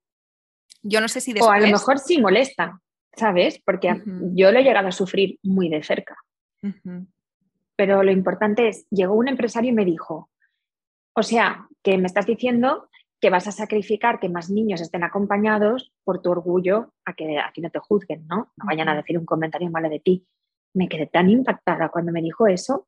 Yo 0.83 1.01
no 1.01 1.09
sé 1.09 1.21
si 1.21 1.35
O 1.41 1.51
a 1.51 1.59
lo 1.59 1.67
mejor 1.69 1.99
sí 1.99 2.21
molesta, 2.21 2.81
¿sabes? 3.17 3.61
Porque 3.65 4.03
yo 4.35 4.53
lo 4.53 4.59
he 4.59 4.65
llegado 4.65 4.89
a 4.89 4.93
sufrir 4.93 5.39
muy 5.43 5.69
de 5.69 5.83
cerca. 5.83 6.17
Pero 7.77 8.03
lo 8.03 8.11
importante 8.11 8.69
es, 8.69 8.87
llegó 8.91 9.15
un 9.15 9.29
empresario 9.29 9.71
y 9.71 9.75
me 9.75 9.85
dijo, 9.85 10.31
o 11.15 11.23
sea, 11.23 11.69
que 11.83 11.99
me 11.99 12.07
estás 12.07 12.27
diciendo 12.27 12.89
que 13.21 13.31
vas 13.31 13.47
a 13.47 13.53
sacrificar 13.53 14.21
que 14.21 14.29
más 14.29 14.51
niños 14.51 14.81
estén 14.81 15.03
acompañados 15.03 15.93
por 16.05 16.21
tu 16.21 16.31
orgullo 16.31 16.93
a 17.05 17.15
que 17.15 17.39
aquí 17.39 17.61
no 17.61 17.71
te 17.71 17.79
juzguen, 17.79 18.27
¿no? 18.27 18.53
No 18.57 18.67
vayan 18.67 18.89
a 18.89 18.97
decir 18.97 19.19
un 19.19 19.25
comentario 19.25 19.71
malo 19.71 19.89
de 19.89 20.01
ti. 20.01 20.27
Me 20.75 20.89
quedé 20.89 21.07
tan 21.07 21.31
impactada 21.31 21.89
cuando 21.89 22.13
me 22.13 22.21
dijo 22.21 22.47
eso 22.47 22.87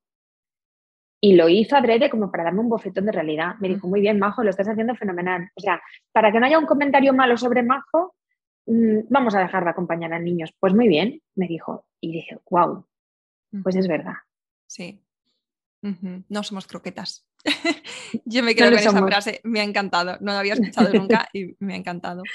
y 1.21 1.35
lo 1.35 1.49
hizo 1.49 1.77
adrede 1.77 2.11
como 2.11 2.31
para 2.31 2.45
darme 2.45 2.61
un 2.61 2.69
bofetón 2.69 3.07
de 3.07 3.13
realidad. 3.13 3.55
Me 3.61 3.69
dijo, 3.69 3.89
muy 3.89 4.01
bien, 4.01 4.19
Majo, 4.19 4.45
lo 4.45 4.51
estás 4.51 4.69
haciendo 4.69 4.95
fenomenal. 4.95 5.51
O 5.55 5.61
sea, 5.61 5.81
para 6.13 6.31
que 6.31 6.39
no 6.39 6.47
haya 6.47 6.59
un 6.59 6.67
comentario 6.67 7.15
malo 7.15 7.37
sobre 7.37 7.63
Majo, 7.63 8.15
mm, 8.67 9.09
vamos 9.09 9.35
a 9.35 9.41
dejar 9.41 9.65
de 9.65 9.71
acompañar 9.71 10.13
a 10.13 10.19
niños. 10.19 10.53
Pues 10.61 10.75
muy 10.75 10.89
bien, 10.89 11.23
me 11.35 11.49
dijo. 11.49 11.87
Y 12.01 12.13
dije, 12.13 12.39
wow, 12.51 12.85
pues 13.63 13.77
es 13.77 13.89
verdad. 13.89 14.15
Sí. 14.67 15.03
No 16.29 16.43
somos 16.43 16.67
croquetas. 16.67 17.27
Yo 18.25 18.43
me 18.43 18.55
quedo 18.55 18.71
con 18.71 18.79
esa 18.79 19.07
frase, 19.07 19.41
me 19.45 19.61
ha 19.61 19.65
encantado. 19.65 20.19
No 20.21 20.33
la 20.33 20.41
había 20.41 20.55
escuchado 20.55 20.93
nunca 20.93 21.29
y 21.33 21.55
me 21.61 21.75
ha 21.75 21.77
encantado. 21.77 22.23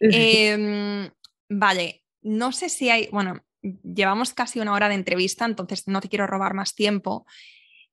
Em, 0.00 1.10
vale, 1.48 2.04
no 2.22 2.52
sé 2.52 2.68
si 2.68 2.88
hay, 2.88 3.08
bueno, 3.10 3.42
llevamos 3.62 4.32
casi 4.32 4.60
una 4.60 4.72
hora 4.72 4.88
de 4.88 4.94
entrevista, 4.94 5.44
entonces 5.44 5.88
no 5.88 6.00
te 6.00 6.08
quiero 6.08 6.26
robar 6.28 6.54
más 6.54 6.76
tiempo. 6.76 7.26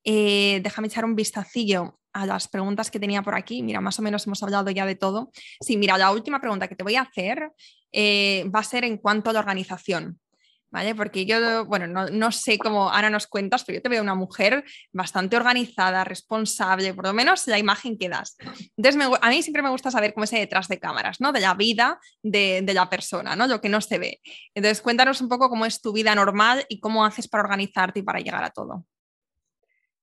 Eh, 0.04 0.62
déjame 0.64 0.88
echar 0.88 1.04
un 1.04 1.16
vistacillo 1.16 2.00
a 2.14 2.26
las 2.28 2.48
preguntas 2.48 2.92
que 2.92 3.00
tenía 3.00 3.24
por 3.24 3.36
aquí. 3.36 3.64
Mira, 3.64 3.82
más 3.82 3.98
o 3.98 4.02
menos 4.02 4.28
hemos 4.28 4.42
hablado 4.44 4.70
ya 4.70 4.86
de 4.86 4.96
todo. 4.96 5.32
Sí, 5.60 5.78
mira, 5.78 5.98
la 5.98 6.12
última 6.12 6.40
pregunta 6.40 6.68
que 6.68 6.76
te 6.76 6.84
voy 6.84 6.96
a 6.96 7.02
hacer 7.02 7.52
eh, 7.92 8.50
va 8.54 8.60
a 8.60 8.64
ser 8.64 8.86
en 8.86 8.98
cuanto 8.98 9.30
a 9.30 9.34
la 9.34 9.40
organización. 9.40 10.20
Porque 10.96 11.26
yo, 11.26 11.66
bueno, 11.66 11.88
no, 11.88 12.32
sé 12.32 12.58
cómo 12.58 12.90
Ana 12.90 13.10
nos 13.10 13.28
cuentas, 13.28 13.64
pero 13.64 13.78
yo 13.78 13.82
te 13.82 13.90
veo 13.90 14.02
una 14.02 14.16
mujer 14.16 14.64
bastante 14.92 15.36
organizada, 15.38 16.04
responsable, 16.04 16.94
por 16.94 17.06
lo 17.06 17.14
menos 17.14 17.48
la 17.48 17.58
imagen 17.58 17.98
que 17.98 18.10
das. 18.10 18.36
Entonces, 18.76 19.02
a 19.22 19.30
mí 19.30 19.42
siempre 19.42 19.62
me 19.62 19.70
gusta 19.70 19.92
saber 19.92 20.14
cómo 20.14 20.26
es 20.26 20.32
detrás 20.32 20.68
de 20.68 20.80
cámaras, 20.80 21.22
¿no? 21.22 21.32
De 21.32 21.40
la 21.40 21.54
vida 21.54 22.00
de, 22.22 22.64
la 22.74 22.90
persona, 22.90 23.36
¿no? 23.36 23.48
Lo 23.48 23.62
que 23.62 23.70
no 23.70 23.80
se 23.80 24.00
ve. 24.00 24.20
Entonces, 24.54 24.82
cuéntanos 24.82 25.22
un 25.22 25.30
poco 25.30 25.50
cómo 25.50 25.66
es 25.66 25.82
tu 25.82 25.94
vida 25.94 26.14
normal 26.14 26.66
y 26.68 26.80
cómo 26.80 27.06
haces 27.06 27.28
para 27.28 27.44
organizarte 27.44 28.00
y 28.00 28.04
para 28.04 28.20
llegar 28.20 28.44
a 28.44 28.50
todo. 28.50 28.86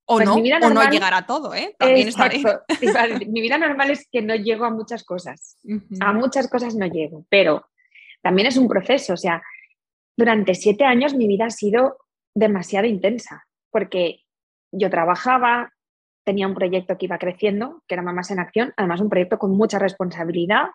O 0.05 0.17
pues 0.17 0.27
no, 0.27 0.35
o 0.35 0.71
no 0.71 0.91
llegar 0.91 1.15
a 1.15 1.27
todo, 1.27 1.55
¿eh? 1.55 1.75
También 1.79 2.09
está 2.09 2.29
mi 2.29 3.41
vida 3.41 3.59
normal 3.59 3.91
es 3.91 4.09
que 4.11 4.21
no 4.21 4.35
llego 4.35 4.65
a 4.65 4.71
muchas 4.71 5.05
cosas. 5.05 5.59
A 6.01 6.13
muchas 6.13 6.49
cosas 6.49 6.75
no 6.75 6.87
llego, 6.87 7.25
pero 7.29 7.67
también 8.23 8.49
es 8.49 8.57
un 8.57 8.69
proceso, 8.69 9.15
o 9.15 9.17
sea, 9.17 9.43
durante 10.17 10.55
siete 10.55 10.85
años 10.85 11.15
mi 11.15 11.27
vida 11.27 11.47
ha 11.47 11.51
sido 11.51 11.99
demasiado 12.35 12.87
intensa, 12.87 13.47
porque 13.71 14.21
yo 14.71 14.91
trabajaba, 14.91 15.73
tenía 16.25 16.47
un 16.47 16.55
proyecto 16.55 16.97
que 16.97 17.07
iba 17.07 17.19
creciendo, 17.19 17.83
que 17.87 17.95
era 17.95 18.03
Mamás 18.03 18.31
en 18.31 18.39
Acción, 18.39 18.73
además 18.77 19.01
un 19.01 19.11
proyecto 19.11 19.39
con 19.39 19.57
mucha 19.57 19.79
responsabilidad. 19.79 20.69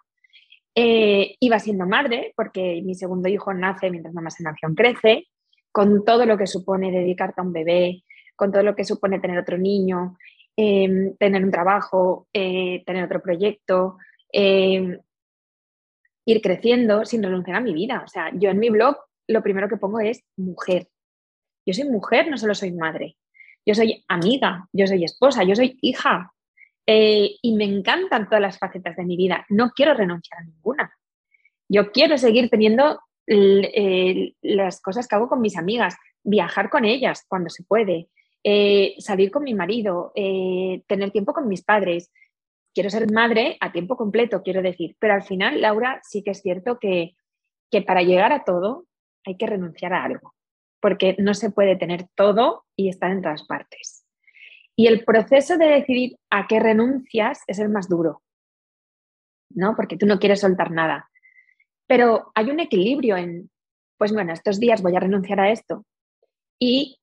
Eh, 0.76 1.36
iba 1.40 1.58
siendo 1.60 1.88
madre, 1.88 2.34
porque 2.36 2.82
mi 2.84 2.94
segundo 2.94 3.30
hijo 3.30 3.54
nace 3.54 3.90
mientras 3.90 4.14
Mamás 4.14 4.40
en 4.40 4.48
Acción 4.48 4.76
crece, 4.76 5.28
con 5.72 6.06
todo 6.06 6.26
lo 6.26 6.38
que 6.38 6.48
supone 6.48 6.92
dedicarte 6.92 7.42
a 7.42 7.44
un 7.44 7.54
bebé, 7.54 8.04
con 8.36 8.52
todo 8.52 8.64
lo 8.64 8.76
que 8.76 8.84
supone 8.84 9.20
tener 9.20 9.40
otro 9.40 9.58
niño, 9.58 10.18
em, 10.56 11.16
tener 11.18 11.44
un 11.44 11.52
trabajo, 11.52 12.28
eh, 12.34 12.84
tener 12.86 13.04
otro 13.04 13.22
proyecto, 13.22 13.98
em, 14.32 15.00
ir 16.26 16.42
creciendo 16.42 17.06
sin 17.06 17.24
renunciar 17.24 17.58
a 17.58 17.62
mi 17.62 17.74
vida. 17.74 18.04
O 18.06 18.08
sea, 18.08 18.32
yo 18.34 18.50
en 18.50 18.60
mi 18.60 18.70
blog 18.70 18.98
lo 19.28 19.44
primero 19.44 19.68
que 19.68 19.78
pongo 19.78 20.00
es 20.00 20.24
mujer. 20.38 20.88
Yo 21.66 21.74
soy 21.74 21.86
mujer, 21.86 22.30
no 22.30 22.38
solo 22.38 22.56
soy 22.56 22.72
madre. 22.72 23.18
Yo 23.66 23.76
soy 23.76 24.04
amiga, 24.08 24.68
yo 24.72 24.88
soy 24.88 25.04
esposa, 25.04 25.44
yo 25.44 25.56
soy 25.56 25.78
hija. 25.82 26.32
Eh, 26.86 27.36
y 27.42 27.54
me 27.56 27.66
encantan 27.66 28.30
todas 28.30 28.42
las 28.42 28.58
facetas 28.58 28.96
de 28.96 29.04
mi 29.04 29.18
vida. 29.18 29.46
No 29.50 29.72
quiero 29.72 29.94
renunciar 29.94 30.40
a 30.40 30.46
ninguna. 30.46 30.94
Yo 31.68 31.92
quiero 31.92 32.18
seguir 32.18 32.50
teniendo 32.50 33.02
las 34.42 34.80
cosas 34.80 35.06
que 35.06 35.16
hago 35.16 35.28
con 35.28 35.42
mis 35.42 35.58
amigas, 35.58 35.98
viajar 36.24 36.70
con 36.70 36.86
ellas 36.86 37.26
cuando 37.28 37.50
se 37.50 37.64
puede, 37.64 38.08
eh, 38.42 38.96
salir 39.00 39.32
con 39.32 39.44
mi 39.44 39.54
marido, 39.54 40.14
eh, 40.16 40.82
tener 40.88 41.12
tiempo 41.12 41.34
con 41.34 41.50
mis 41.50 41.62
padres. 41.62 42.10
Quiero 42.74 42.90
ser 42.90 43.12
madre 43.12 43.58
a 43.60 43.74
tiempo 43.74 43.98
completo, 43.98 44.44
quiero 44.44 44.62
decir. 44.62 44.96
Pero 45.00 45.14
al 45.14 45.24
final, 45.24 45.60
Laura, 45.60 46.00
sí 46.04 46.24
que 46.24 46.32
es 46.32 46.42
cierto 46.42 46.80
que 46.80 47.18
que 47.72 47.82
para 47.82 48.02
llegar 48.02 48.32
a 48.32 48.44
todo 48.44 48.86
hay 49.26 49.38
que 49.38 49.48
renunciar 49.48 49.94
a 49.94 50.04
algo, 50.04 50.34
porque 50.82 51.16
no 51.20 51.34
se 51.34 51.52
puede 51.52 51.76
tener 51.76 52.08
todo 52.16 52.66
y 52.76 52.90
estar 52.90 53.12
en 53.12 53.22
todas 53.22 53.44
partes. 53.44 54.06
Y 54.76 54.88
el 54.88 55.04
proceso 55.04 55.58
de 55.58 55.66
decidir 55.66 56.18
a 56.30 56.48
qué 56.48 56.60
renuncias 56.60 57.42
es 57.48 57.60
el 57.60 57.70
más 57.70 57.90
duro, 57.90 58.22
¿no? 59.50 59.76
Porque 59.76 59.98
tú 59.98 60.06
no 60.06 60.20
quieres 60.20 60.42
soltar 60.42 60.72
nada. 60.72 61.10
Pero 61.88 62.32
hay 62.36 62.52
un 62.52 62.60
equilibrio 62.60 63.18
en, 63.18 63.50
pues 63.98 64.14
bueno, 64.14 64.34
estos 64.34 64.60
días 64.60 64.82
voy 64.82 64.96
a 64.96 65.00
renunciar 65.00 65.40
a 65.40 65.52
esto 65.52 65.86
y 66.60 67.00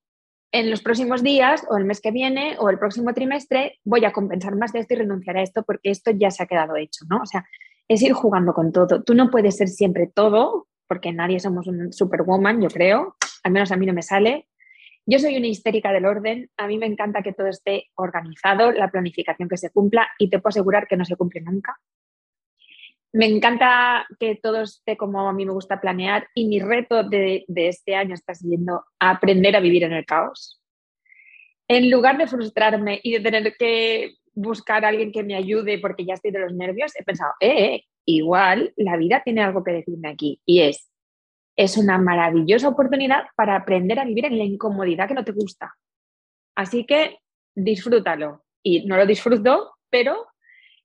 en 0.52 0.70
los 0.70 0.82
próximos 0.82 1.24
días 1.24 1.66
o 1.68 1.76
el 1.76 1.84
mes 1.84 2.00
que 2.00 2.12
viene 2.12 2.56
o 2.60 2.70
el 2.70 2.78
próximo 2.78 3.12
trimestre 3.12 3.80
voy 3.82 4.04
a 4.04 4.12
compensar 4.12 4.54
más 4.54 4.72
de 4.72 4.80
esto 4.80 4.94
y 4.94 4.98
renunciar 4.98 5.36
a 5.36 5.42
esto 5.42 5.64
porque 5.64 5.90
esto 5.90 6.12
ya 6.12 6.30
se 6.30 6.44
ha 6.44 6.46
quedado 6.46 6.76
hecho, 6.76 7.04
¿no? 7.10 7.22
O 7.22 7.26
sea, 7.26 7.44
es 7.88 8.02
ir 8.02 8.12
jugando 8.12 8.54
con 8.54 8.72
todo. 8.72 9.02
Tú 9.02 9.14
no 9.14 9.30
puedes 9.30 9.56
ser 9.56 9.68
siempre 9.68 10.06
todo, 10.06 10.68
porque 10.86 11.12
nadie 11.12 11.40
somos 11.40 11.66
un 11.66 11.92
superwoman, 11.92 12.60
yo 12.60 12.68
creo, 12.68 13.16
al 13.42 13.52
menos 13.52 13.72
a 13.72 13.76
mí 13.76 13.86
no 13.86 13.92
me 13.92 14.02
sale. 14.02 14.48
Yo 15.06 15.18
soy 15.18 15.36
una 15.36 15.46
histérica 15.46 15.92
del 15.92 16.06
orden, 16.06 16.50
a 16.56 16.66
mí 16.66 16.78
me 16.78 16.86
encanta 16.86 17.22
que 17.22 17.32
todo 17.32 17.48
esté 17.48 17.90
organizado, 17.94 18.72
la 18.72 18.90
planificación 18.90 19.48
que 19.48 19.58
se 19.58 19.70
cumpla 19.70 20.08
y 20.18 20.30
te 20.30 20.38
puedo 20.38 20.48
asegurar 20.48 20.86
que 20.86 20.96
no 20.96 21.04
se 21.04 21.16
cumple 21.16 21.42
nunca. 21.42 21.76
Me 23.12 23.26
encanta 23.26 24.06
que 24.18 24.34
todo 24.34 24.62
esté 24.62 24.96
como 24.96 25.28
a 25.28 25.32
mí 25.32 25.46
me 25.46 25.52
gusta 25.52 25.80
planear 25.80 26.26
y 26.34 26.48
mi 26.48 26.58
reto 26.58 27.04
de, 27.04 27.44
este 27.46 27.94
año 27.94 28.14
está 28.14 28.34
siendo 28.34 28.84
aprender 28.98 29.54
a 29.54 29.60
vivir 29.60 29.84
en 29.84 29.92
el 29.92 30.04
caos. 30.04 30.60
En 31.68 31.90
lugar 31.90 32.18
de 32.18 32.26
frustrarme 32.26 33.00
y 33.04 33.12
de 33.12 33.20
tener 33.20 33.54
que 33.56 34.16
buscar 34.32 34.84
a 34.84 34.88
alguien 34.88 35.12
que 35.12 35.22
me 35.22 35.36
ayude 35.36 35.78
porque 35.78 36.04
ya 36.04 36.14
estoy 36.14 36.32
de 36.32 36.40
los 36.40 36.54
nervios, 36.54 36.92
he 36.98 37.04
pensado, 37.04 37.32
eh, 37.38 37.64
eh, 37.64 37.84
igual 38.04 38.72
la 38.76 38.96
vida 38.96 39.22
tiene 39.24 39.42
algo 39.42 39.64
que 39.64 39.72
decirme 39.72 40.08
aquí 40.08 40.40
y 40.44 40.62
es, 40.62 40.90
es 41.56 41.76
una 41.76 41.98
maravillosa 41.98 42.68
oportunidad 42.68 43.24
para 43.36 43.56
aprender 43.56 43.98
a 43.98 44.04
vivir 44.04 44.26
en 44.26 44.38
la 44.38 44.44
incomodidad 44.44 45.08
que 45.08 45.14
no 45.14 45.24
te 45.24 45.32
gusta. 45.32 45.74
Así 46.54 46.84
que 46.84 47.18
disfrútalo. 47.54 48.44
Y 48.62 48.86
no 48.86 48.96
lo 48.96 49.04
disfruto, 49.06 49.74
pero 49.90 50.26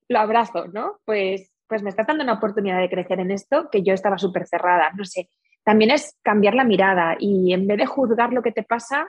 lo 0.10 0.20
abrazo, 0.20 0.68
¿no? 0.68 1.00
Pues, 1.06 1.52
pues 1.68 1.82
me 1.82 1.90
está 1.90 2.04
dando 2.04 2.24
una 2.24 2.34
oportunidad 2.34 2.80
de 2.80 2.90
crecer 2.90 3.20
en 3.20 3.32
esto 3.32 3.70
que 3.72 3.84
yo 3.84 3.94
estaba 3.94 4.18
súper 4.18 4.46
cerrada, 4.48 4.92
no 4.98 5.06
sé. 5.06 5.30
También 5.64 5.92
es 5.92 6.18
cambiar 6.22 6.56
la 6.56 6.66
mirada 6.66 7.16
y 7.20 7.54
en 7.54 7.68
vez 7.68 7.78
de 7.78 7.86
juzgar 7.86 8.34
lo 8.34 8.42
que 8.42 8.52
te 8.52 8.64
pasa, 8.64 9.08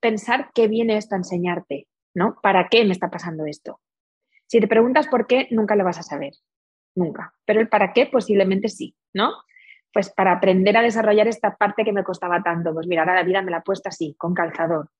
pensar 0.00 0.50
qué 0.54 0.68
viene 0.68 0.96
esto 0.96 1.14
a 1.14 1.18
enseñarte. 1.18 1.86
¿no? 2.18 2.36
¿Para 2.42 2.68
qué 2.68 2.84
me 2.84 2.92
está 2.92 3.10
pasando 3.10 3.46
esto? 3.46 3.80
Si 4.46 4.60
te 4.60 4.68
preguntas 4.68 5.06
por 5.06 5.26
qué, 5.26 5.46
nunca 5.50 5.76
lo 5.76 5.84
vas 5.84 5.98
a 5.98 6.02
saber, 6.02 6.32
nunca. 6.98 7.34
Pero 7.44 7.60
el 7.60 7.68
para 7.68 7.92
qué 7.92 8.06
posiblemente 8.06 8.68
sí, 8.68 8.94
¿no? 9.14 9.32
Pues 9.92 10.10
para 10.10 10.32
aprender 10.32 10.76
a 10.76 10.82
desarrollar 10.82 11.28
esta 11.28 11.56
parte 11.56 11.84
que 11.84 11.92
me 11.92 12.04
costaba 12.04 12.42
tanto, 12.42 12.74
pues 12.74 12.86
mira, 12.86 13.02
ahora 13.02 13.14
la 13.14 13.22
vida 13.22 13.42
me 13.42 13.50
la 13.50 13.58
ha 13.58 13.62
puesto 13.62 13.88
así, 13.88 14.14
con 14.18 14.34
calzador. 14.34 14.90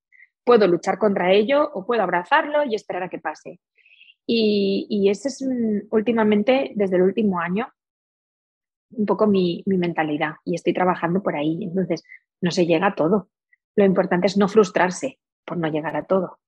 Puedo 0.44 0.66
luchar 0.66 0.98
contra 0.98 1.32
ello 1.32 1.70
o 1.74 1.84
puedo 1.84 2.02
abrazarlo 2.02 2.64
y 2.64 2.74
esperar 2.74 3.02
a 3.02 3.08
que 3.08 3.18
pase. 3.18 3.60
Y, 4.26 5.08
ese 5.10 5.28
es 5.28 5.44
últimamente, 5.90 6.72
desde 6.74 6.96
el 6.96 7.02
último 7.02 7.40
año, 7.40 7.68
un 8.90 9.06
poco 9.06 9.26
mi 9.26 9.62
mentalidad 9.66 10.36
y 10.44 10.54
estoy 10.54 10.72
trabajando 10.72 11.22
por 11.22 11.36
ahí. 11.36 11.64
Entonces, 11.64 12.04
no 12.40 12.50
se 12.50 12.66
llega 12.66 12.88
a 12.88 12.94
todo. 12.94 13.28
Lo 13.76 13.84
importante 13.84 14.26
es 14.26 14.36
no 14.36 14.48
frustrarse 14.48 15.18
por 15.44 15.58
no 15.58 15.68
llegar 15.68 15.96
a 15.96 16.04
todo 16.04 16.38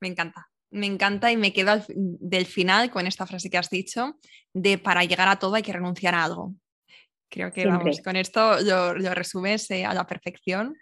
me 0.00 0.08
encanta. 0.08 0.47
Me 0.70 0.86
encanta 0.86 1.32
y 1.32 1.36
me 1.36 1.52
quedo 1.52 1.82
del 1.88 2.46
final 2.46 2.90
con 2.90 3.06
esta 3.06 3.26
frase 3.26 3.50
que 3.50 3.58
has 3.58 3.70
dicho 3.70 4.18
de 4.52 4.78
para 4.78 5.04
llegar 5.04 5.28
a 5.28 5.38
todo 5.38 5.54
hay 5.54 5.62
que 5.62 5.72
renunciar 5.72 6.14
a 6.14 6.24
algo. 6.24 6.54
Creo 7.30 7.52
que 7.52 7.66
vamos, 7.66 8.00
con 8.00 8.16
esto 8.16 8.60
lo, 8.60 9.14
resumes 9.14 9.70
eh, 9.70 9.84
a 9.84 9.94
la 9.94 10.06
perfección. 10.06 10.76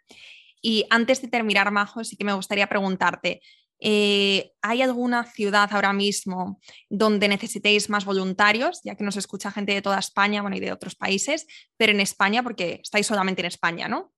Y 0.62 0.84
antes 0.90 1.20
de 1.22 1.28
terminar, 1.28 1.70
Majo, 1.70 2.04
sí 2.04 2.16
que 2.16 2.24
me 2.24 2.32
gustaría 2.32 2.66
preguntarte, 2.68 3.40
eh, 3.78 4.52
¿hay 4.62 4.80
alguna 4.80 5.24
ciudad 5.24 5.68
ahora 5.72 5.92
mismo 5.92 6.60
donde 6.88 7.28
necesitéis 7.28 7.90
más 7.90 8.04
voluntarios? 8.04 8.80
Ya 8.84 8.94
que 8.94 9.04
nos 9.04 9.16
escucha 9.16 9.50
gente 9.50 9.74
de 9.74 9.82
toda 9.82 9.98
España, 9.98 10.40
bueno, 10.40 10.56
y 10.56 10.60
de 10.60 10.72
otros 10.72 10.94
países, 10.94 11.46
pero 11.76 11.92
en 11.92 12.00
España, 12.00 12.42
porque 12.42 12.80
estáis 12.82 13.06
solamente 13.06 13.42
en 13.42 13.46
España, 13.46 13.88
¿no? 13.88 14.12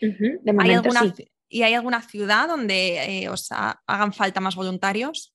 ¿Hay 0.00 0.72
alguna, 0.72 1.14
¿Y 1.54 1.62
hay 1.62 1.74
alguna 1.74 2.02
ciudad 2.02 2.48
donde 2.48 3.22
eh, 3.22 3.28
os 3.28 3.48
hagan 3.52 4.12
falta 4.12 4.40
más 4.40 4.56
voluntarios? 4.56 5.32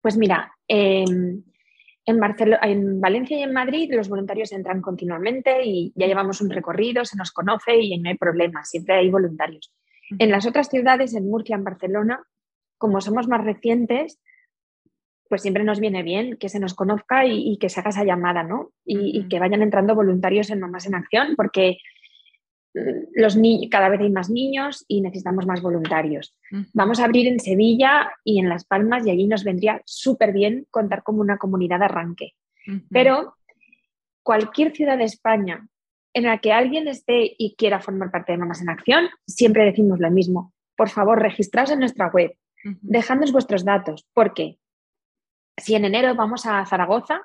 Pues 0.00 0.16
mira, 0.16 0.50
em, 0.66 1.42
en, 2.06 2.20
en 2.62 3.00
Valencia 3.02 3.38
y 3.38 3.42
en 3.42 3.52
Madrid 3.52 3.92
los 3.92 4.08
voluntarios 4.08 4.52
entran 4.52 4.80
continuamente 4.80 5.62
y 5.62 5.92
ya 5.96 6.06
llevamos 6.06 6.40
un 6.40 6.48
recorrido, 6.48 7.04
se 7.04 7.18
nos 7.18 7.30
conoce 7.30 7.76
y 7.76 7.98
no 7.98 8.08
hay 8.08 8.16
problema, 8.16 8.64
siempre 8.64 8.94
hay 8.94 9.10
voluntarios. 9.10 9.70
En 10.18 10.30
las 10.30 10.46
otras 10.46 10.70
ciudades, 10.70 11.14
en 11.14 11.28
Murcia, 11.28 11.56
en 11.56 11.64
Barcelona, 11.64 12.24
como 12.78 13.02
somos 13.02 13.28
más 13.28 13.44
recientes, 13.44 14.18
pues 15.28 15.42
siempre 15.42 15.62
nos 15.62 15.78
viene 15.78 16.02
bien 16.02 16.38
que 16.38 16.48
se 16.48 16.58
nos 16.58 16.72
conozca 16.72 17.26
y, 17.26 17.58
que 17.58 17.68
se 17.68 17.80
haga 17.80 17.90
esa 17.90 18.04
llamada, 18.04 18.44
¿no? 18.44 18.72
Y, 18.82 19.18
y, 19.18 19.28
que 19.28 19.40
vayan 19.40 19.60
entrando 19.60 19.94
voluntarios 19.94 20.48
en 20.48 20.60
Mamás 20.60 20.86
en 20.86 20.94
Acción, 20.94 21.34
porque 21.36 21.76
los 23.14 23.38
cada 23.70 23.88
vez 23.88 24.00
hay 24.00 24.10
más 24.10 24.30
niños 24.30 24.84
y 24.88 25.00
necesitamos 25.00 25.46
más 25.46 25.62
voluntarios. 25.62 26.36
Vamos 26.72 27.00
a 27.00 27.04
abrir 27.04 27.28
en 27.28 27.40
Sevilla 27.40 28.12
y 28.24 28.40
en 28.40 28.48
Las 28.48 28.64
Palmas 28.64 29.06
y 29.06 29.10
allí 29.10 29.26
nos 29.26 29.44
vendría 29.44 29.80
súper 29.84 30.32
bien 30.32 30.66
contar 30.70 31.02
como 31.02 31.20
una 31.20 31.38
comunidad 31.38 31.78
de 31.78 31.84
arranque. 31.84 32.32
Pero 32.90 33.36
cualquier 34.22 34.72
ciudad 34.72 34.98
de 34.98 35.04
España 35.04 35.68
en 36.14 36.24
la 36.24 36.38
que 36.38 36.52
alguien 36.52 36.88
esté 36.88 37.34
y 37.38 37.54
quiera 37.56 37.80
formar 37.80 38.10
parte 38.10 38.32
de 38.32 38.38
Mamás 38.38 38.62
en 38.62 38.70
Acción, 38.70 39.08
siempre 39.26 39.64
decimos 39.64 39.98
lo 39.98 40.10
mismo. 40.10 40.52
Por 40.76 40.88
favor, 40.88 41.20
registraos 41.20 41.70
en 41.70 41.80
nuestra 41.80 42.08
web, 42.08 42.36
dejadnos 42.80 43.32
vuestros 43.32 43.64
datos, 43.64 44.06
porque 44.14 44.58
si 45.56 45.74
en 45.74 45.84
enero 45.84 46.14
vamos 46.14 46.46
a 46.46 46.64
Zaragoza, 46.66 47.22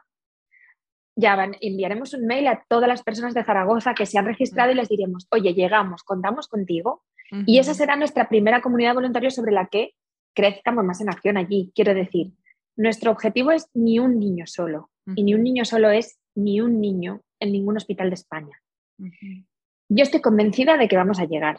ya 1.19 1.51
enviaremos 1.61 2.13
un 2.13 2.25
mail 2.25 2.47
a 2.47 2.63
todas 2.67 2.87
las 2.87 3.03
personas 3.03 3.33
de 3.33 3.43
Zaragoza 3.43 3.93
que 3.93 4.05
se 4.05 4.17
han 4.17 4.25
registrado 4.25 4.71
y 4.71 4.75
les 4.75 4.89
diremos, 4.89 5.27
oye, 5.31 5.53
llegamos, 5.53 6.03
contamos 6.03 6.47
contigo. 6.47 7.03
Y 7.45 7.59
esa 7.59 7.75
será 7.75 7.95
nuestra 7.95 8.27
primera 8.27 8.61
comunidad 8.61 8.95
voluntaria 8.95 9.29
sobre 9.29 9.51
la 9.51 9.67
que 9.67 9.93
crezcamos 10.33 10.83
más 10.83 10.99
en 11.01 11.09
acción 11.09 11.37
allí. 11.37 11.71
Quiero 11.75 11.93
decir, 11.93 12.31
nuestro 12.75 13.11
objetivo 13.11 13.51
es 13.51 13.67
ni 13.73 13.99
un 13.99 14.17
niño 14.19 14.47
solo. 14.47 14.89
Y 15.15 15.23
ni 15.23 15.33
un 15.33 15.43
niño 15.43 15.65
solo 15.65 15.89
es 15.89 16.19
ni 16.35 16.61
un 16.61 16.79
niño 16.79 17.21
en 17.39 17.51
ningún 17.51 17.77
hospital 17.77 18.09
de 18.09 18.15
España. 18.15 18.61
Yo 18.97 20.03
estoy 20.03 20.21
convencida 20.21 20.77
de 20.77 20.87
que 20.87 20.97
vamos 20.97 21.19
a 21.19 21.25
llegar 21.25 21.57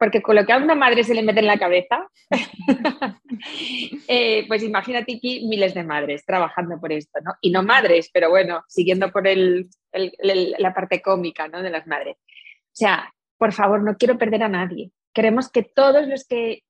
porque 0.00 0.22
con 0.22 0.34
lo 0.34 0.46
que 0.46 0.54
a 0.54 0.56
una 0.56 0.74
madre 0.74 1.04
se 1.04 1.12
le 1.12 1.22
mete 1.22 1.40
en 1.40 1.46
la 1.46 1.58
cabeza, 1.58 2.08
eh, 4.08 4.46
pues 4.48 4.62
imagínate 4.62 5.16
aquí 5.16 5.46
miles 5.46 5.74
de 5.74 5.84
madres 5.84 6.24
trabajando 6.24 6.80
por 6.80 6.90
esto, 6.90 7.20
¿no? 7.22 7.34
Y 7.42 7.50
no 7.50 7.62
madres, 7.62 8.08
pero 8.10 8.30
bueno, 8.30 8.64
siguiendo 8.66 9.12
por 9.12 9.24
la 9.28 10.74
parte 10.74 11.02
cómica, 11.02 11.48
¿no? 11.48 11.60
De 11.60 11.68
las 11.68 11.86
madres. 11.86 12.16
O 12.16 12.72
sea, 12.72 13.12
por 13.36 13.52
favor, 13.52 13.82
no 13.82 13.98
quiero 13.98 14.16
perder 14.16 14.42
a 14.44 14.48
nadie. 14.48 14.90
Queremos 15.12 15.50
que 15.50 15.64
todos 15.64 16.08
los 16.08 16.26
que 16.26 16.62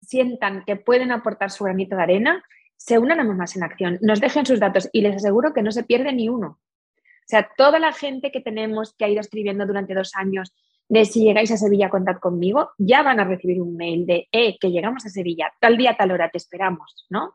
sientan 0.00 0.62
que 0.64 0.76
pueden 0.76 1.10
aportar 1.10 1.50
su 1.50 1.64
granito 1.64 1.96
de 1.96 2.02
arena 2.04 2.44
se 2.76 3.00
unan 3.00 3.18
a 3.18 3.24
Mamás 3.24 3.56
en 3.56 3.64
Acción, 3.64 3.98
nos 4.00 4.20
dejen 4.20 4.46
sus 4.46 4.60
datos 4.60 4.88
y 4.92 5.00
les 5.00 5.16
aseguro 5.16 5.52
que 5.52 5.62
no 5.62 5.72
se 5.72 5.82
pierde 5.82 6.12
ni 6.12 6.28
uno. 6.28 6.60
O 7.00 7.28
sea, 7.28 7.50
toda 7.56 7.80
la 7.80 7.92
gente 7.92 8.30
que 8.30 8.40
tenemos 8.40 8.94
que 8.96 9.06
ha 9.06 9.08
ido 9.08 9.20
escribiendo 9.20 9.66
durante 9.66 9.92
dos 9.92 10.14
años 10.14 10.54
de 10.88 11.04
si 11.04 11.24
llegáis 11.24 11.50
a 11.50 11.56
Sevilla, 11.56 11.90
contad 11.90 12.16
conmigo, 12.18 12.70
ya 12.78 13.02
van 13.02 13.18
a 13.18 13.24
recibir 13.24 13.60
un 13.60 13.76
mail 13.76 14.06
de, 14.06 14.28
eh, 14.30 14.56
que 14.58 14.70
llegamos 14.70 15.04
a 15.04 15.10
Sevilla, 15.10 15.52
tal 15.60 15.76
día, 15.76 15.96
tal 15.98 16.12
hora, 16.12 16.30
te 16.30 16.38
esperamos, 16.38 17.06
¿no? 17.10 17.34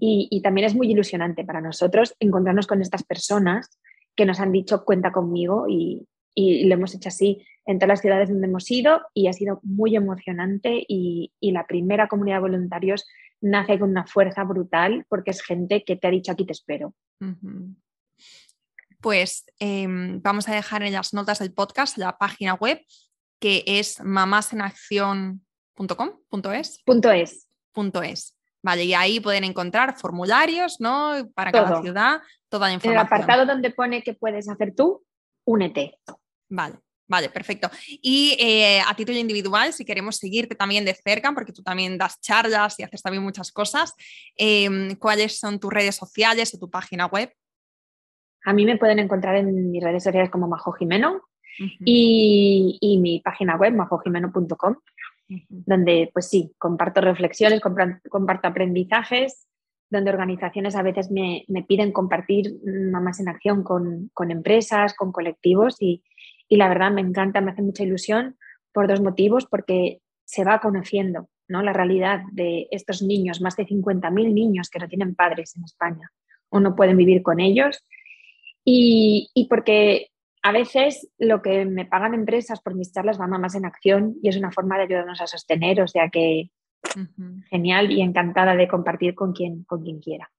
y, 0.00 0.40
también 0.42 0.66
es 0.66 0.74
muy 0.74 0.90
ilusionante 0.90 1.44
para 1.44 1.60
nosotros 1.60 2.14
encontrarnos 2.18 2.66
con 2.66 2.82
estas 2.82 3.04
personas 3.04 3.78
que 4.16 4.26
nos 4.26 4.40
han 4.40 4.52
dicho, 4.52 4.84
cuenta 4.84 5.12
conmigo 5.12 5.66
y, 5.68 6.06
lo 6.36 6.74
hemos 6.74 6.92
hecho 6.96 7.10
así 7.10 7.46
en 7.64 7.78
todas 7.78 7.90
las 7.90 8.00
ciudades 8.00 8.28
donde 8.28 8.48
hemos 8.48 8.68
ido 8.68 9.02
y 9.14 9.28
ha 9.28 9.32
sido 9.32 9.60
muy 9.62 9.94
emocionante 9.94 10.84
y, 10.86 11.30
la 11.40 11.66
primera 11.66 12.08
comunidad 12.08 12.36
de 12.36 12.42
voluntarios 12.42 13.06
nace 13.40 13.78
con 13.78 13.90
una 13.90 14.04
fuerza 14.04 14.42
brutal 14.42 15.06
porque 15.08 15.30
es 15.30 15.42
gente 15.42 15.84
que 15.84 15.96
te 15.96 16.08
ha 16.08 16.10
dicho 16.10 16.32
aquí 16.32 16.44
te 16.44 16.52
espero 16.52 16.94
pues 19.04 19.44
em, 19.58 20.22
vamos 20.22 20.48
a 20.48 20.54
dejar 20.54 20.82
en 20.82 20.94
las 20.94 21.12
notas 21.12 21.38
del 21.38 21.52
podcast 21.52 21.98
la 21.98 22.16
página 22.16 22.54
web 22.54 22.80
que 23.38 23.62
es 23.66 24.02
mamasenacción.com.es. 24.02 26.82
Punto 26.86 27.12
es. 27.12 27.46
Punto 27.70 28.02
es. 28.02 28.34
Vale, 28.62 28.84
y 28.84 28.94
ahí 28.94 29.20
pueden 29.20 29.44
encontrar 29.44 29.98
formularios, 29.98 30.80
¿no? 30.80 31.30
Para 31.34 31.52
cada 31.52 31.82
ciudad, 31.82 32.22
toda 32.48 32.68
la 32.68 32.72
información. 32.72 32.94
En 32.94 33.00
el 33.00 33.06
apartado 33.06 33.44
donde 33.44 33.70
pone 33.72 34.02
que 34.02 34.14
puedes 34.14 34.48
hacer 34.48 34.74
tú, 34.74 35.04
únete. 35.44 35.98
Vale, 36.48 36.78
Vale, 37.06 37.28
perfecto. 37.28 37.70
Y 38.00 38.34
eh, 38.40 38.80
a 38.80 38.96
título 38.96 39.18
individual, 39.18 39.74
si 39.74 39.84
queremos 39.84 40.16
seguirte 40.16 40.54
también 40.54 40.86
de 40.86 40.94
cerca, 40.94 41.30
porque 41.34 41.52
tú 41.52 41.62
también 41.62 41.98
das 41.98 42.18
charlas 42.22 42.80
y 42.80 42.84
haces 42.84 43.02
también 43.02 43.22
muchas 43.22 43.52
cosas, 43.52 43.92
em, 44.34 44.96
¿cuáles 44.96 45.38
son 45.38 45.60
tus 45.60 45.70
redes 45.70 45.96
sociales 45.96 46.54
o 46.54 46.58
tu 46.58 46.70
página 46.70 47.04
web? 47.04 47.30
A 48.44 48.52
mí 48.52 48.66
me 48.66 48.76
pueden 48.76 48.98
encontrar 48.98 49.36
en 49.36 49.70
mis 49.70 49.82
redes 49.82 50.04
sociales 50.04 50.30
como 50.30 50.48
Majo 50.48 50.72
Jimeno 50.72 51.22
y, 51.80 52.98
mi 53.00 53.20
página 53.20 53.56
web, 53.56 53.74
majojimeno.com, 53.74 54.76
donde 55.48 56.10
pues 56.12 56.28
sí, 56.28 56.52
comparto 56.58 57.00
reflexiones, 57.00 57.60
comparto 57.60 58.48
aprendizajes, 58.48 59.48
donde 59.88 60.10
organizaciones 60.10 60.76
a 60.76 60.82
veces 60.82 61.10
me, 61.10 61.44
piden 61.66 61.92
compartir 61.92 62.56
mamás 62.64 63.20
en 63.20 63.28
acción 63.28 63.62
con, 63.62 64.10
empresas, 64.28 64.94
con 64.94 65.12
colectivos 65.12 65.76
y, 65.80 66.02
la 66.50 66.68
verdad 66.68 66.92
me 66.92 67.00
encanta, 67.00 67.40
me 67.40 67.50
hace 67.50 67.62
mucha 67.62 67.82
ilusión 67.82 68.36
por 68.72 68.86
dos 68.86 69.00
motivos, 69.00 69.46
porque 69.46 70.00
se 70.24 70.44
va 70.44 70.60
conociendo 70.60 71.28
¿no? 71.48 71.62
la 71.62 71.72
realidad 71.72 72.22
de 72.32 72.68
estos 72.70 73.02
niños, 73.02 73.40
más 73.40 73.56
de 73.56 73.66
50.000 73.66 74.34
niños 74.34 74.68
que 74.68 74.78
no 74.78 74.88
tienen 74.88 75.14
padres 75.14 75.56
en 75.56 75.64
España 75.64 76.10
o 76.50 76.60
no 76.60 76.76
pueden 76.76 76.96
vivir 76.96 77.22
con 77.22 77.40
ellos 77.40 77.84
y, 78.64 79.46
porque 79.48 80.10
a 80.42 80.52
veces 80.52 81.08
lo 81.18 81.42
que 81.42 81.64
me 81.64 81.84
pagan 81.84 82.14
empresas 82.14 82.60
por 82.60 82.74
mis 82.74 82.92
charlas 82.92 83.20
va 83.20 83.26
más 83.26 83.54
en 83.54 83.66
acción 83.66 84.16
y 84.22 84.28
es 84.28 84.36
una 84.36 84.52
forma 84.52 84.76
de 84.76 84.84
ayudarnos 84.84 85.20
a 85.20 85.26
sostener, 85.26 85.80
o 85.80 85.88
sea 85.88 86.08
que 86.10 86.50
genial 87.50 87.90
y 87.90 88.02
encantada 88.02 88.54
de 88.54 88.68
compartir 88.68 89.14
con 89.14 89.32
quien, 89.32 89.64
con 89.64 89.82
quien 89.82 90.00
quiera. 90.00 90.30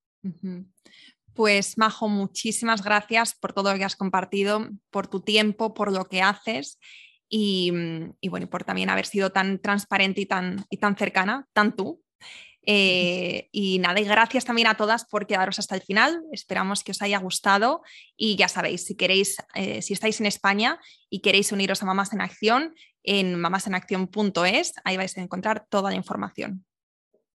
Pues 1.34 1.78
Majo, 1.78 2.08
muchísimas 2.08 2.84
gracias 2.84 3.36
por 3.36 3.54
todo 3.54 3.72
lo 3.72 3.78
que 3.78 3.84
has 3.84 3.96
compartido, 3.96 4.70
por 4.90 5.08
tu 5.08 5.22
tiempo, 5.22 5.74
por 5.74 5.92
lo 5.92 6.06
que 6.06 6.22
haces 6.22 6.80
y, 7.28 7.72
y 8.22 8.30
bueno, 8.30 8.48
por 8.48 8.64
también 8.64 8.90
haber 8.90 9.06
sido 9.06 9.32
tan 9.32 9.60
transparente 9.60 10.22
y 10.22 10.26
tan, 10.26 10.66
y 10.70 10.78
tan 10.78 10.96
cercana, 10.96 11.48
tan 11.54 11.76
tú, 11.76 12.02
eh, 12.66 13.48
y 13.52 13.80
nada, 13.80 14.00
y 14.00 14.04
gracias 14.04 14.46
también 14.46 14.68
a 14.68 14.76
todas 14.76 15.06
por 15.06 15.28
quedaros 15.28 15.60
hasta 15.60 15.76
el 15.76 15.82
final. 15.82 16.22
Esperamos 16.32 16.84
que 16.84 16.92
os 16.92 17.02
haya 17.02 17.20
gustado 17.20 17.82
y 18.16 18.36
ya 18.36 18.48
sabéis, 18.48 18.86
si 18.86 18.96
queréis, 18.96 19.38
eh, 19.54 19.82
si 19.82 19.94
estáis 19.94 20.20
en 20.20 20.26
España 20.26 20.80
y 21.10 21.22
queréis 21.22 21.52
uniros 21.52 21.82
a 21.84 21.86
Mamás 21.86 22.14
en 22.14 22.22
Acción, 22.22 22.74
en 23.04 23.40
mamasenacción.es, 23.40 24.74
ahí 24.84 24.98
vais 24.98 25.18
a 25.18 25.22
encontrar 25.22 25.66
toda 25.70 25.92
la 25.92 25.96
información. 25.96 26.66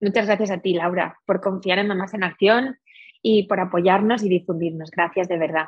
Muchas 0.02 0.26
gracias 0.26 0.52
a 0.52 0.60
ti, 0.60 0.74
Laura, 0.74 1.20
por 1.26 1.42
confiar 1.42 1.80
en 1.80 1.88
Mamás 1.88 2.14
en 2.14 2.24
Acción 2.24 2.80
y 3.22 3.44
por 3.44 3.60
apoyarnos 3.60 4.24
y 4.24 4.30
difundirnos. 4.30 4.92
Gracias 4.92 5.28
de 5.28 5.38
verdad. 5.38 5.68